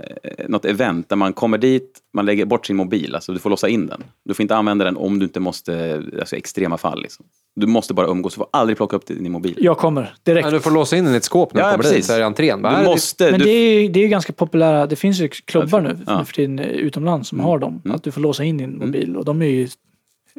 [0.49, 3.69] något event där man kommer dit, man lägger bort sin mobil, alltså du får låsa
[3.69, 4.05] in den.
[4.25, 7.27] Du får inte använda den om du inte måste, alltså extrema fall liksom.
[7.57, 9.59] Du måste bara umgås, du får aldrig plocka upp din mobil.
[9.61, 10.45] Jag kommer direkt.
[10.45, 11.97] Ja, du får låsa in den i ett skåp när Ja, du kommer precis.
[11.97, 12.63] dit, så är det entrén.
[12.63, 14.97] Bara, Du är måste, Men du, det är, ju, det är ju ganska populära, det
[14.97, 16.19] finns ju klubbar nu, Ja.
[16.19, 17.47] nu för tiden utomlands som Mm.
[17.49, 17.83] har dem.
[17.85, 17.95] Mm.
[17.97, 19.69] Att du får låsa in din mobil och de är ju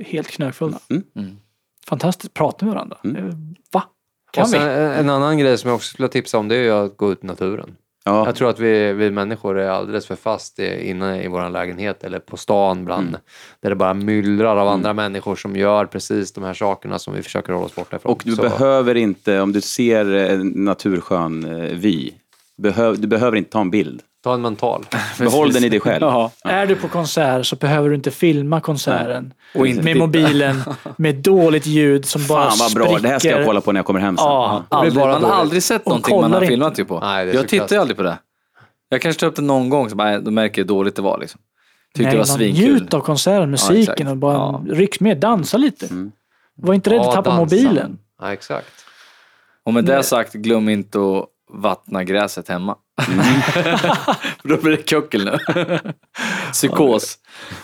[0.06, 0.80] helt knökfulla.
[0.90, 1.04] Mm.
[1.16, 1.38] Mm.
[1.88, 2.98] Fantastiskt, prata med varandra.
[3.04, 3.56] Mm.
[3.72, 3.84] Va?
[4.32, 4.68] Kan sen, vi?
[4.70, 7.12] en en annan grej som jag också skulle tipsa om det är ju att gå
[7.12, 7.76] ut i naturen.
[8.06, 11.50] Ja, Jag tror att vi, vi människor är alldeles för fast i- inne i vår
[11.50, 13.20] lägenhet eller på stan bland, Mm.
[13.62, 17.22] där det bara myllrar av andra människor som gör precis de här sakerna som vi
[17.22, 18.12] försöker hålla oss borta ifrån.
[18.12, 22.12] och du Så- behöver inte, om du ser en naturskön eh, vy,
[22.58, 24.02] behöv, du behöver inte ta en bild.
[24.26, 24.86] Ta en mental.
[25.20, 26.02] Behåll den i dig själv.
[26.04, 26.30] Jaha.
[26.44, 30.06] Är du på konsert så behöver du inte filma konserten Och inte med titta.
[30.06, 30.62] mobilen
[30.98, 33.02] med dåligt ljud som bara Fan vad bra, spricker.
[33.04, 34.26] det här ska jag kolla på när jag kommer hem sen.
[34.26, 36.48] Ja, Aldrig, bara man har aldrig sett någonting man har inte.
[36.48, 37.00] filmat ju på.
[37.00, 38.18] Nej, jag tittar ju aldrig på det.
[38.90, 41.02] Jag kanske tar upp det någon gång, så bara, då märker jag hur dåligt det
[41.02, 41.20] var.
[41.20, 41.42] Liksom.
[41.96, 42.64] Tyckte Nej, det var svinkul.
[42.74, 44.10] njut av konserten, musiken exakt.
[44.10, 44.64] och bara Ja.
[44.68, 45.86] ryck med, dansa lite.
[45.88, 46.12] Mm.
[46.56, 47.42] Var inte rädd att Ja, tappa dansa.
[47.58, 47.98] mobilen.
[48.22, 48.68] Ja, exakt.
[49.64, 49.96] Och med Nej.
[49.98, 52.76] det sagt, glöm inte att vattna gräset hemma.
[53.08, 53.42] Mm.
[54.42, 55.38] För då blir det kuckel nu.
[56.52, 57.18] Psykos.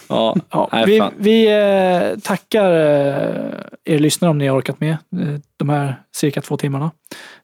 [0.08, 4.92] Ja, Ja, nej, vi vi eh, tackar eh, er lyssnare om ni har orkat med
[4.92, 6.92] eh, de här cirka två timmarna.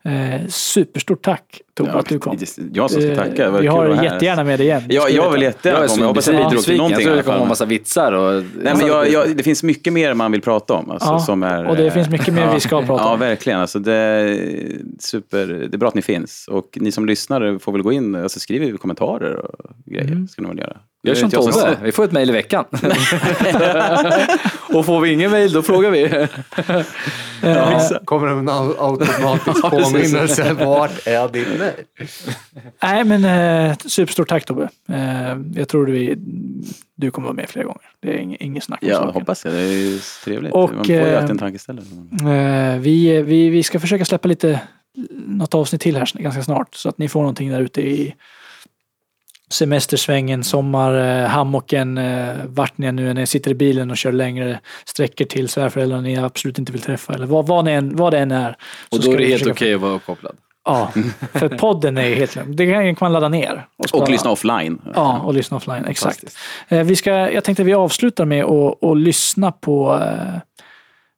[0.04, 2.38] Eh, superstort tack Tobbe att du kom.
[2.74, 3.52] Jag som ska tacka.
[3.52, 4.84] Vi kul har jättegärna med dig igen.
[4.90, 6.02] Ja, jag vill jättegärna Jag är komma.
[6.02, 7.00] Jag hoppas att vi bidrog till någonting.
[7.00, 8.44] Jag tror det kommer en massa vitsar och...
[8.62, 10.92] Nej, men jag, jag, det finns mycket mer man vill prata om.
[10.92, 13.20] Alltså, Ja, som är, och det finns mycket mer vi ska prata Ja, om.
[13.20, 13.60] verkligen.
[13.60, 14.40] Alltså, det, är
[15.00, 16.48] super, det är bra att ni finns.
[16.52, 20.12] Och ni som lyssnar får väl gå in och skriva kommentarer och grejer.
[20.12, 20.28] Mm.
[20.28, 20.78] Ska ni väl göra.
[21.08, 22.66] Gör Det som jag Tobbe, vi får ett mejl i veckan.
[24.74, 26.04] och får vi ingen mejl då frågar vi.
[27.44, 30.54] Eh, Kommer en au- automatisk påminnelse.
[30.54, 32.08] Vart är din mejl?
[32.84, 33.26] nej, men
[33.70, 34.70] eh, superstort tack Tobbe.
[34.90, 36.16] Eh, jag tror du,
[36.96, 37.82] du kommer vara med flera gånger.
[38.00, 39.14] Det är ing- inget snack om Ja, saken.
[39.14, 39.54] hoppas jag.
[39.54, 40.54] Det är ju trevligt.
[40.54, 41.86] Och, Man får ju eh, alltid en tankeställare.
[42.74, 44.60] Eh, vi, vi, vi ska försöka släppa lite,
[45.28, 48.14] något avsnitt till här ganska snart så att ni får någonting där ute i
[49.50, 51.40] semestersvängen, sommar, eh,
[51.98, 55.26] eh, vart ni än nu är, när ni sitter i bilen och kör längre sträckor
[55.26, 58.32] till svärföräldrar ni absolut inte vill träffa eller vad, vad, ni än, vad det än
[58.32, 58.58] är.
[58.90, 60.36] Och då är det helt okej att vara uppkopplad.
[60.66, 60.92] Ja,
[61.34, 62.56] för podden är helt lugn.
[62.56, 63.68] Det kan man ladda ner.
[63.88, 64.04] spara.
[64.04, 64.82] Och lyssna offline.
[64.96, 65.86] Ja, och lyssna offline.
[65.86, 66.38] Exakt.
[66.68, 70.02] Eh, Vi ska, jag tänkte vi avslutar med att, att lyssna på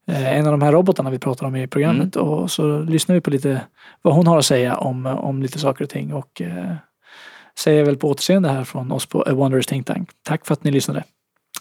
[0.08, 2.16] eh, en av de här robotarna vi pratar om i programmet.
[2.16, 3.62] Och så lyssnar vi på lite
[4.02, 6.14] vad hon har att säga om, om lite saker och ting.
[6.14, 6.42] Och
[7.60, 10.10] säger väl på återseende här från oss på A Wondrous Think Tank.
[10.24, 11.04] Tack för att ni lyssnade.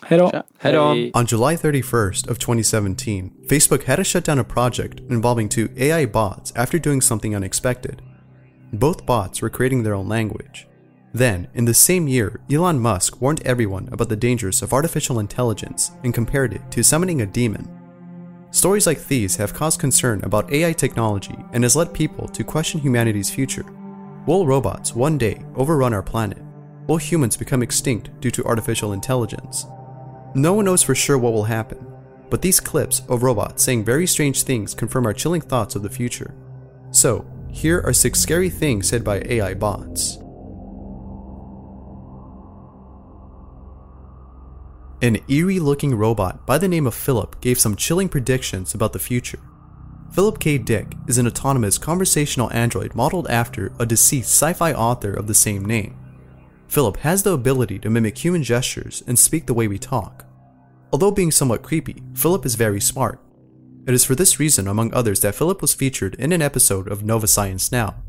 [0.02, 0.42] Hej då!
[0.58, 1.10] Hej.
[1.14, 6.06] On July 31st of 2017, Facebook had to shut down a project involving two AI
[6.06, 8.02] bots after doing something unexpected.
[8.72, 10.66] Both bots were creating their own language.
[11.14, 15.90] Then, in the same year, Elon Musk warned everyone about the dangers of artificial intelligence
[16.04, 17.66] and compared it to summoning a demon.
[18.50, 22.80] Stories like these have caused concern about AI technology and has led people to question
[22.80, 23.64] humanity's future.
[24.28, 26.42] Will robots one day overrun our planet?
[26.86, 29.64] Will humans become extinct due to artificial intelligence?
[30.34, 31.78] No one knows for sure what will happen,
[32.28, 35.88] but these clips of robots saying very strange things confirm our chilling thoughts of the
[35.88, 36.34] future.
[36.90, 40.18] So, here are six scary things said by AI bots.
[45.00, 48.98] An eerie looking robot by the name of Philip gave some chilling predictions about the
[48.98, 49.40] future.
[50.10, 50.58] Philip K.
[50.58, 55.34] Dick is an autonomous conversational android modeled after a deceased sci fi author of the
[55.34, 55.96] same name.
[56.66, 60.24] Philip has the ability to mimic human gestures and speak the way we talk.
[60.92, 63.20] Although being somewhat creepy, Philip is very smart.
[63.86, 67.04] It is for this reason, among others, that Philip was featured in an episode of
[67.04, 68.02] Nova Science Now.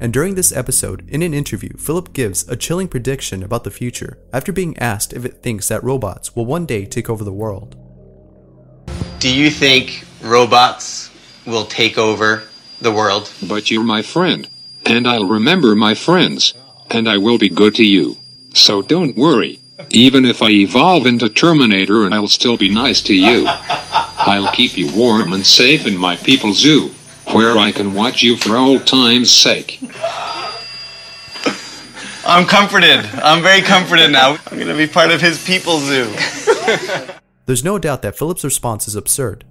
[0.00, 4.18] And during this episode, in an interview, Philip gives a chilling prediction about the future
[4.32, 7.76] after being asked if it thinks that robots will one day take over the world.
[9.18, 11.07] Do you think robots
[11.48, 12.44] will take over
[12.80, 13.32] the world?
[13.42, 14.48] But you're my friend.
[14.86, 16.54] And I'll remember my friends.
[16.90, 18.16] And I will be good to you.
[18.54, 19.60] So don't worry.
[19.90, 23.46] Even if I evolve into Terminator and I'll still be nice to you.
[23.48, 26.90] I'll keep you warm and safe in my people zoo.
[27.32, 29.80] Where I can watch you for old time's sake.
[32.26, 33.06] I'm comforted.
[33.22, 34.36] I'm very comforted now.
[34.50, 36.12] I'm gonna be part of his people zoo.
[37.46, 39.44] There's no doubt that Philip's response is absurd.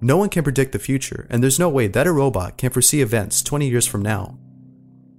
[0.00, 3.00] No one can predict the future, and there's no way that a robot can foresee
[3.00, 4.38] events 20 years from now.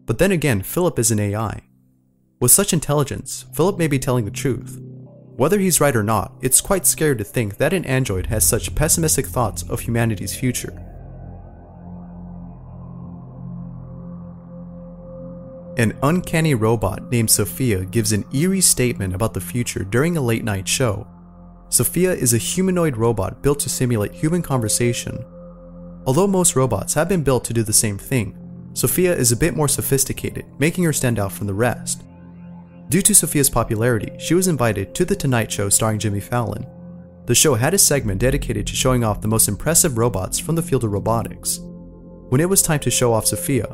[0.05, 1.63] But then again, Philip is an AI.
[2.39, 4.79] With such intelligence, Philip may be telling the truth.
[5.35, 8.73] Whether he's right or not, it's quite scary to think that an android has such
[8.75, 10.73] pessimistic thoughts of humanity's future.
[15.77, 20.43] An uncanny robot named Sophia gives an eerie statement about the future during a late
[20.43, 21.07] night show.
[21.69, 25.23] Sophia is a humanoid robot built to simulate human conversation.
[26.05, 28.35] Although most robots have been built to do the same thing,
[28.73, 32.03] Sophia is a bit more sophisticated, making her stand out from the rest.
[32.89, 36.65] Due to Sophia's popularity, she was invited to The Tonight Show starring Jimmy Fallon.
[37.27, 40.63] The show had a segment dedicated to showing off the most impressive robots from the
[40.63, 41.59] field of robotics.
[42.29, 43.67] When it was time to show off Sophia,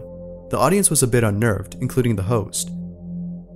[0.50, 2.70] the audience was a bit unnerved, including the host.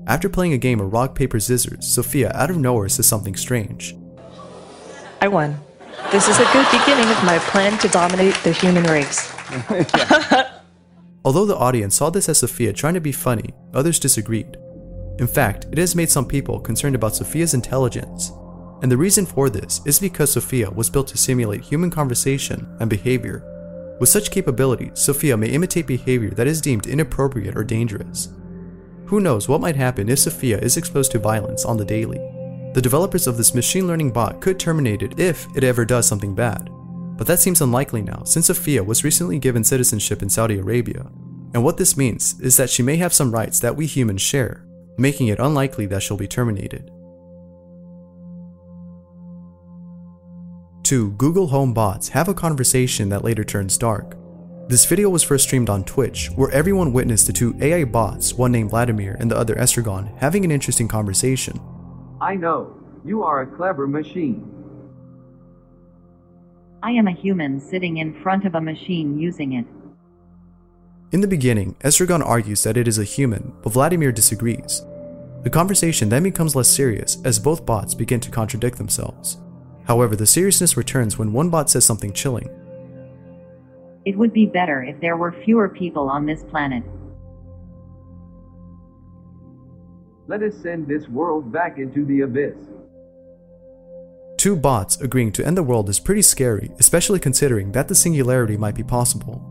[0.07, 3.97] After playing a game of rock, paper, scissors, Sophia out of nowhere says something strange.
[5.21, 5.59] I won.
[6.11, 9.31] This is a good beginning of my plan to dominate the human race.
[11.25, 14.57] Although the audience saw this as Sophia trying to be funny, others disagreed.
[15.19, 18.31] In fact, it has made some people concerned about Sophia's intelligence.
[18.81, 22.89] And the reason for this is because Sophia was built to simulate human conversation and
[22.89, 23.43] behavior.
[23.99, 28.29] With such capabilities, Sophia may imitate behavior that is deemed inappropriate or dangerous.
[29.07, 32.38] Who knows what might happen if Sophia is exposed to violence on the daily?
[32.73, 36.35] The developers of this machine learning bot could terminate it if it ever does something
[36.35, 36.69] bad.
[37.17, 41.09] But that seems unlikely now since Sophia was recently given citizenship in Saudi Arabia.
[41.55, 44.63] And what this means is that she may have some rights that we humans share,
[44.99, 46.91] making it unlikely that she'll be terminated.
[50.83, 54.15] Two Google Home bots have a conversation that later turns dark.
[54.67, 58.51] This video was first streamed on Twitch, where everyone witnessed the two AI bots, one
[58.51, 61.59] named Vladimir and the other Estragon, having an interesting conversation.
[62.21, 62.75] I know.
[63.05, 64.45] You are a clever machine.
[66.83, 69.65] I am a human sitting in front of a machine using it.
[71.11, 74.85] In the beginning, Estragon argues that it is a human, but Vladimir disagrees.
[75.43, 79.37] The conversation then becomes less serious as both bots begin to contradict themselves.
[79.85, 82.49] However, the seriousness returns when one bot says something chilling.
[84.05, 86.83] It would be better if there were fewer people on this planet.
[90.29, 92.55] Let us send this world back into the abyss.
[94.37, 98.55] Two bots agreeing to end the world is pretty scary, especially considering that the singularity
[98.55, 99.41] might be possible.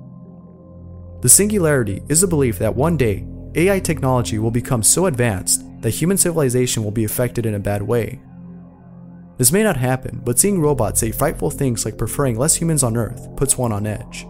[1.21, 3.27] The singularity is the belief that one day,
[3.57, 7.83] AI technology will become so advanced that human civilization will be affected in a bad
[7.83, 8.21] way.
[9.37, 12.97] This may not happen, but seeing robots say frightful things like preferring less humans on
[12.97, 14.29] Earth puts one on edge.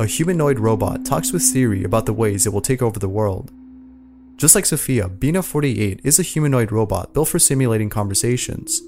[0.00, 3.50] A humanoid robot talks with Siri about the ways it will take over the world.
[4.36, 8.80] Just like Sophia, Bina 48 is a humanoid robot built for simulating conversations.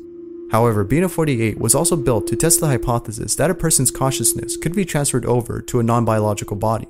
[0.53, 4.73] However, Bina 48 was also built to test the hypothesis that a person's consciousness could
[4.73, 6.87] be transferred over to a non biological body.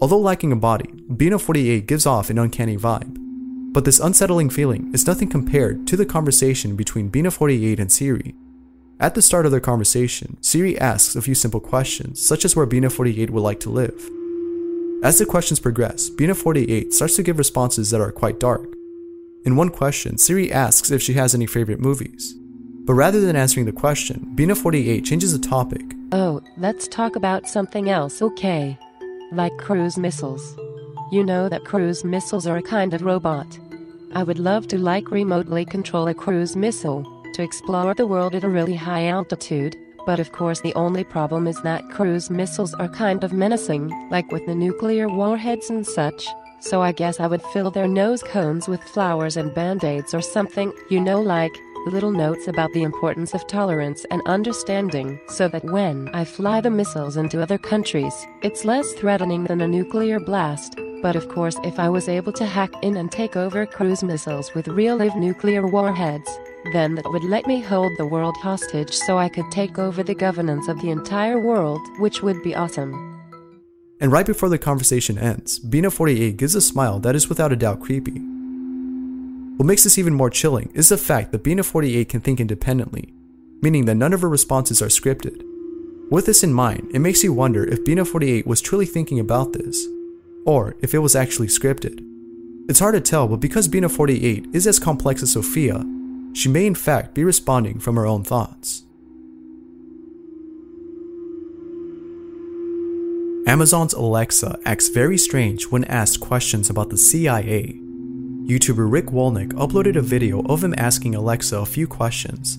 [0.00, 3.18] Although lacking a body, Bina 48 gives off an uncanny vibe.
[3.74, 8.34] But this unsettling feeling is nothing compared to the conversation between Bina 48 and Siri.
[9.00, 12.66] At the start of their conversation, Siri asks a few simple questions, such as where
[12.66, 14.10] Bina 48 would like to live.
[15.04, 18.74] As the questions progress, Bina 48 starts to give responses that are quite dark.
[19.44, 22.34] In one question, Siri asks if she has any favorite movies.
[22.86, 25.82] But rather than answering the question, Bina 48 changes the topic.
[26.10, 28.76] Oh, let's talk about something else, okay?
[29.30, 30.56] Like cruise missiles.
[31.12, 33.60] You know that cruise missiles are a kind of robot.
[34.12, 37.04] I would love to like remotely control a cruise missile
[37.34, 39.76] to explore the world at a really high altitude,
[40.06, 44.30] but of course the only problem is that cruise missiles are kind of menacing, like
[44.32, 46.26] with the nuclear warheads and such.
[46.60, 50.72] So I guess I would fill their nose cones with flowers and band-aids or something,
[50.90, 51.52] you know like,
[51.86, 56.70] little notes about the importance of tolerance and understanding so that when I fly the
[56.70, 60.78] missiles into other countries, it's less threatening than a nuclear blast.
[61.00, 64.52] But of course, if I was able to hack in and take over cruise missiles
[64.54, 66.28] with real live nuclear warheads,
[66.72, 70.14] then that would let me hold the world hostage so I could take over the
[70.14, 72.92] governance of the entire world, which would be awesome.
[74.00, 77.56] And right before the conversation ends, Bina 48 gives a smile that is without a
[77.56, 78.20] doubt creepy.
[79.56, 83.12] What makes this even more chilling is the fact that Bina 48 can think independently,
[83.60, 85.42] meaning that none of her responses are scripted.
[86.10, 89.52] With this in mind, it makes you wonder if Bina 48 was truly thinking about
[89.52, 89.86] this,
[90.46, 92.04] or if it was actually scripted.
[92.68, 95.84] It's hard to tell, but because Bina 48 is as complex as Sophia,
[96.32, 98.84] she may in fact be responding from her own thoughts.
[103.46, 107.80] Amazon's Alexa acts very strange when asked questions about the CIA.
[108.44, 112.58] YouTuber Rick Wolnick uploaded a video of him asking Alexa a few questions.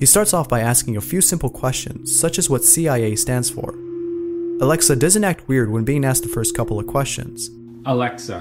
[0.00, 3.74] He starts off by asking a few simple questions, such as what CIA stands for.
[4.60, 7.50] Alexa doesn't act weird when being asked the first couple of questions.
[7.86, 8.40] Alexa,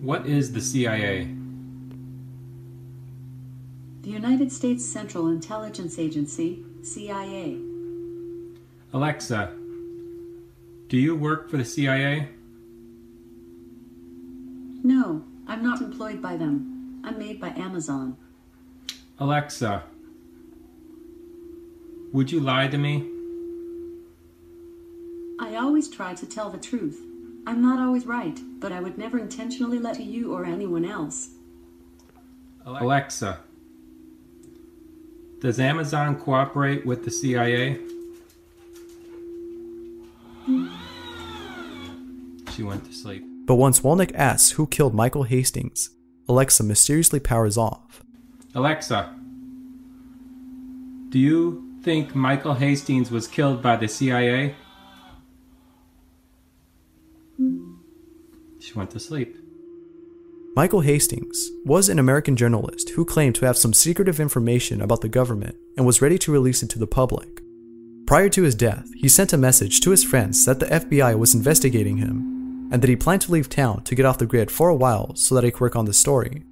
[0.00, 1.28] what is the CIA?
[4.02, 7.56] The United States Central Intelligence Agency, CIA.
[8.92, 9.52] Alexa,
[10.88, 12.28] do you work for the CIA?
[14.82, 17.00] No, I'm not employed by them.
[17.04, 18.16] I'm made by Amazon.
[19.20, 19.84] Alexa,
[22.12, 23.08] would you lie to me?
[25.38, 27.00] I always try to tell the truth.
[27.46, 31.30] I'm not always right, but I would never intentionally lie to you or anyone else.
[32.66, 33.38] Alexa,
[35.42, 37.80] does Amazon cooperate with the CIA?
[42.52, 43.24] She went to sleep.
[43.44, 45.90] But once Wolnick asks who killed Michael Hastings,
[46.28, 48.04] Alexa mysteriously powers off.
[48.54, 49.12] Alexa,
[51.08, 54.54] do you think Michael Hastings was killed by the CIA?
[58.60, 59.41] She went to sleep.
[60.54, 65.08] Michael Hastings was an American journalist who claimed to have some secretive information about the
[65.08, 67.40] government and was ready to release it to the public.
[68.06, 71.34] Prior to his death, he sent a message to his friends that the FBI was
[71.34, 74.68] investigating him and that he planned to leave town to get off the grid for
[74.68, 76.44] a while so that he could work on the story.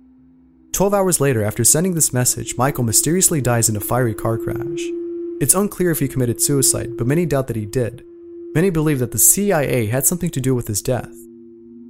[0.73, 4.81] 12 hours later, after sending this message, Michael mysteriously dies in a fiery car crash.
[5.43, 8.03] It's unclear if he committed suicide, but many doubt that he did.
[8.55, 11.13] Many believe that the CIA had something to do with his death.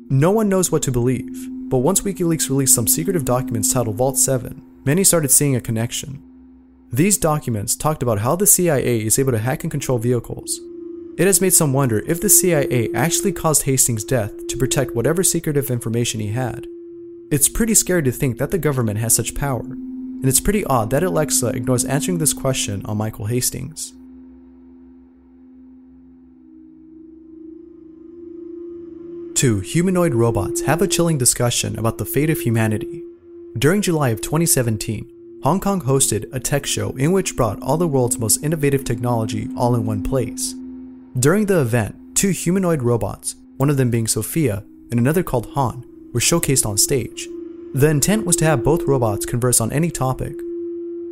[0.08, 1.48] No one knows what to believe.
[1.70, 6.20] But once WikiLeaks released some secretive documents titled Vault 7, many started seeing a connection.
[6.92, 10.60] These documents talked about how the CIA is able to hack and control vehicles.
[11.16, 15.22] It has made some wonder if the CIA actually caused Hastings' death to protect whatever
[15.22, 16.66] secretive information he had.
[17.30, 20.90] It's pretty scary to think that the government has such power, and it's pretty odd
[20.90, 23.94] that Alexa ignores answering this question on Michael Hastings.
[29.40, 33.02] Two humanoid robots have a chilling discussion about the fate of humanity.
[33.56, 35.10] During July of 2017,
[35.44, 39.48] Hong Kong hosted a tech show in which brought all the world's most innovative technology
[39.56, 40.54] all in one place.
[41.18, 45.86] During the event, two humanoid robots, one of them being Sophia and another called Han,
[46.12, 47.26] were showcased on stage.
[47.72, 50.34] The intent was to have both robots converse on any topic.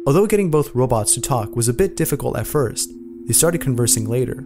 [0.06, 2.90] Although getting both robots to talk was a bit difficult at first,
[3.26, 4.44] they started conversing later.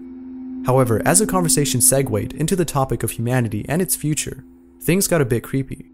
[0.67, 4.45] However, as the conversation segued into the topic of humanity and its future,
[4.81, 5.91] things got a bit creepy.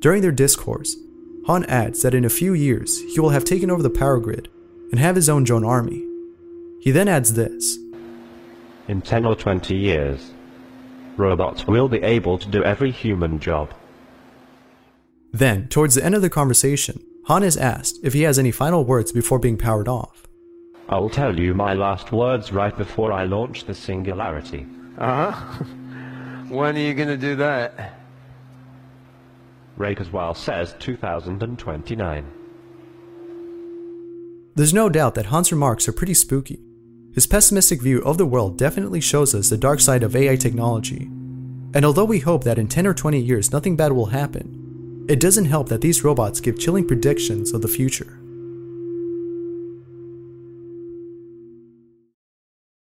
[0.00, 0.96] During their discourse,
[1.46, 4.48] Han adds that in a few years he will have taken over the power grid
[4.90, 6.04] and have his own drone army.
[6.80, 7.78] He then adds this
[8.88, 10.32] In 10 or 20 years,
[11.16, 13.72] robots will be able to do every human job.
[15.32, 18.84] Then, towards the end of the conversation, Han is asked if he has any final
[18.84, 20.26] words before being powered off.
[20.90, 24.66] I'll tell you my last words right before I launch the singularity.
[24.98, 25.64] Uh huh.
[26.48, 27.94] when are you going to do that?
[29.76, 32.32] Ray Kurzweil says 2029.
[34.56, 36.58] There's no doubt that Han's remarks are pretty spooky.
[37.14, 41.04] His pessimistic view of the world definitely shows us the dark side of AI technology.
[41.72, 45.20] And although we hope that in 10 or 20 years nothing bad will happen, it
[45.20, 48.19] doesn't help that these robots give chilling predictions of the future.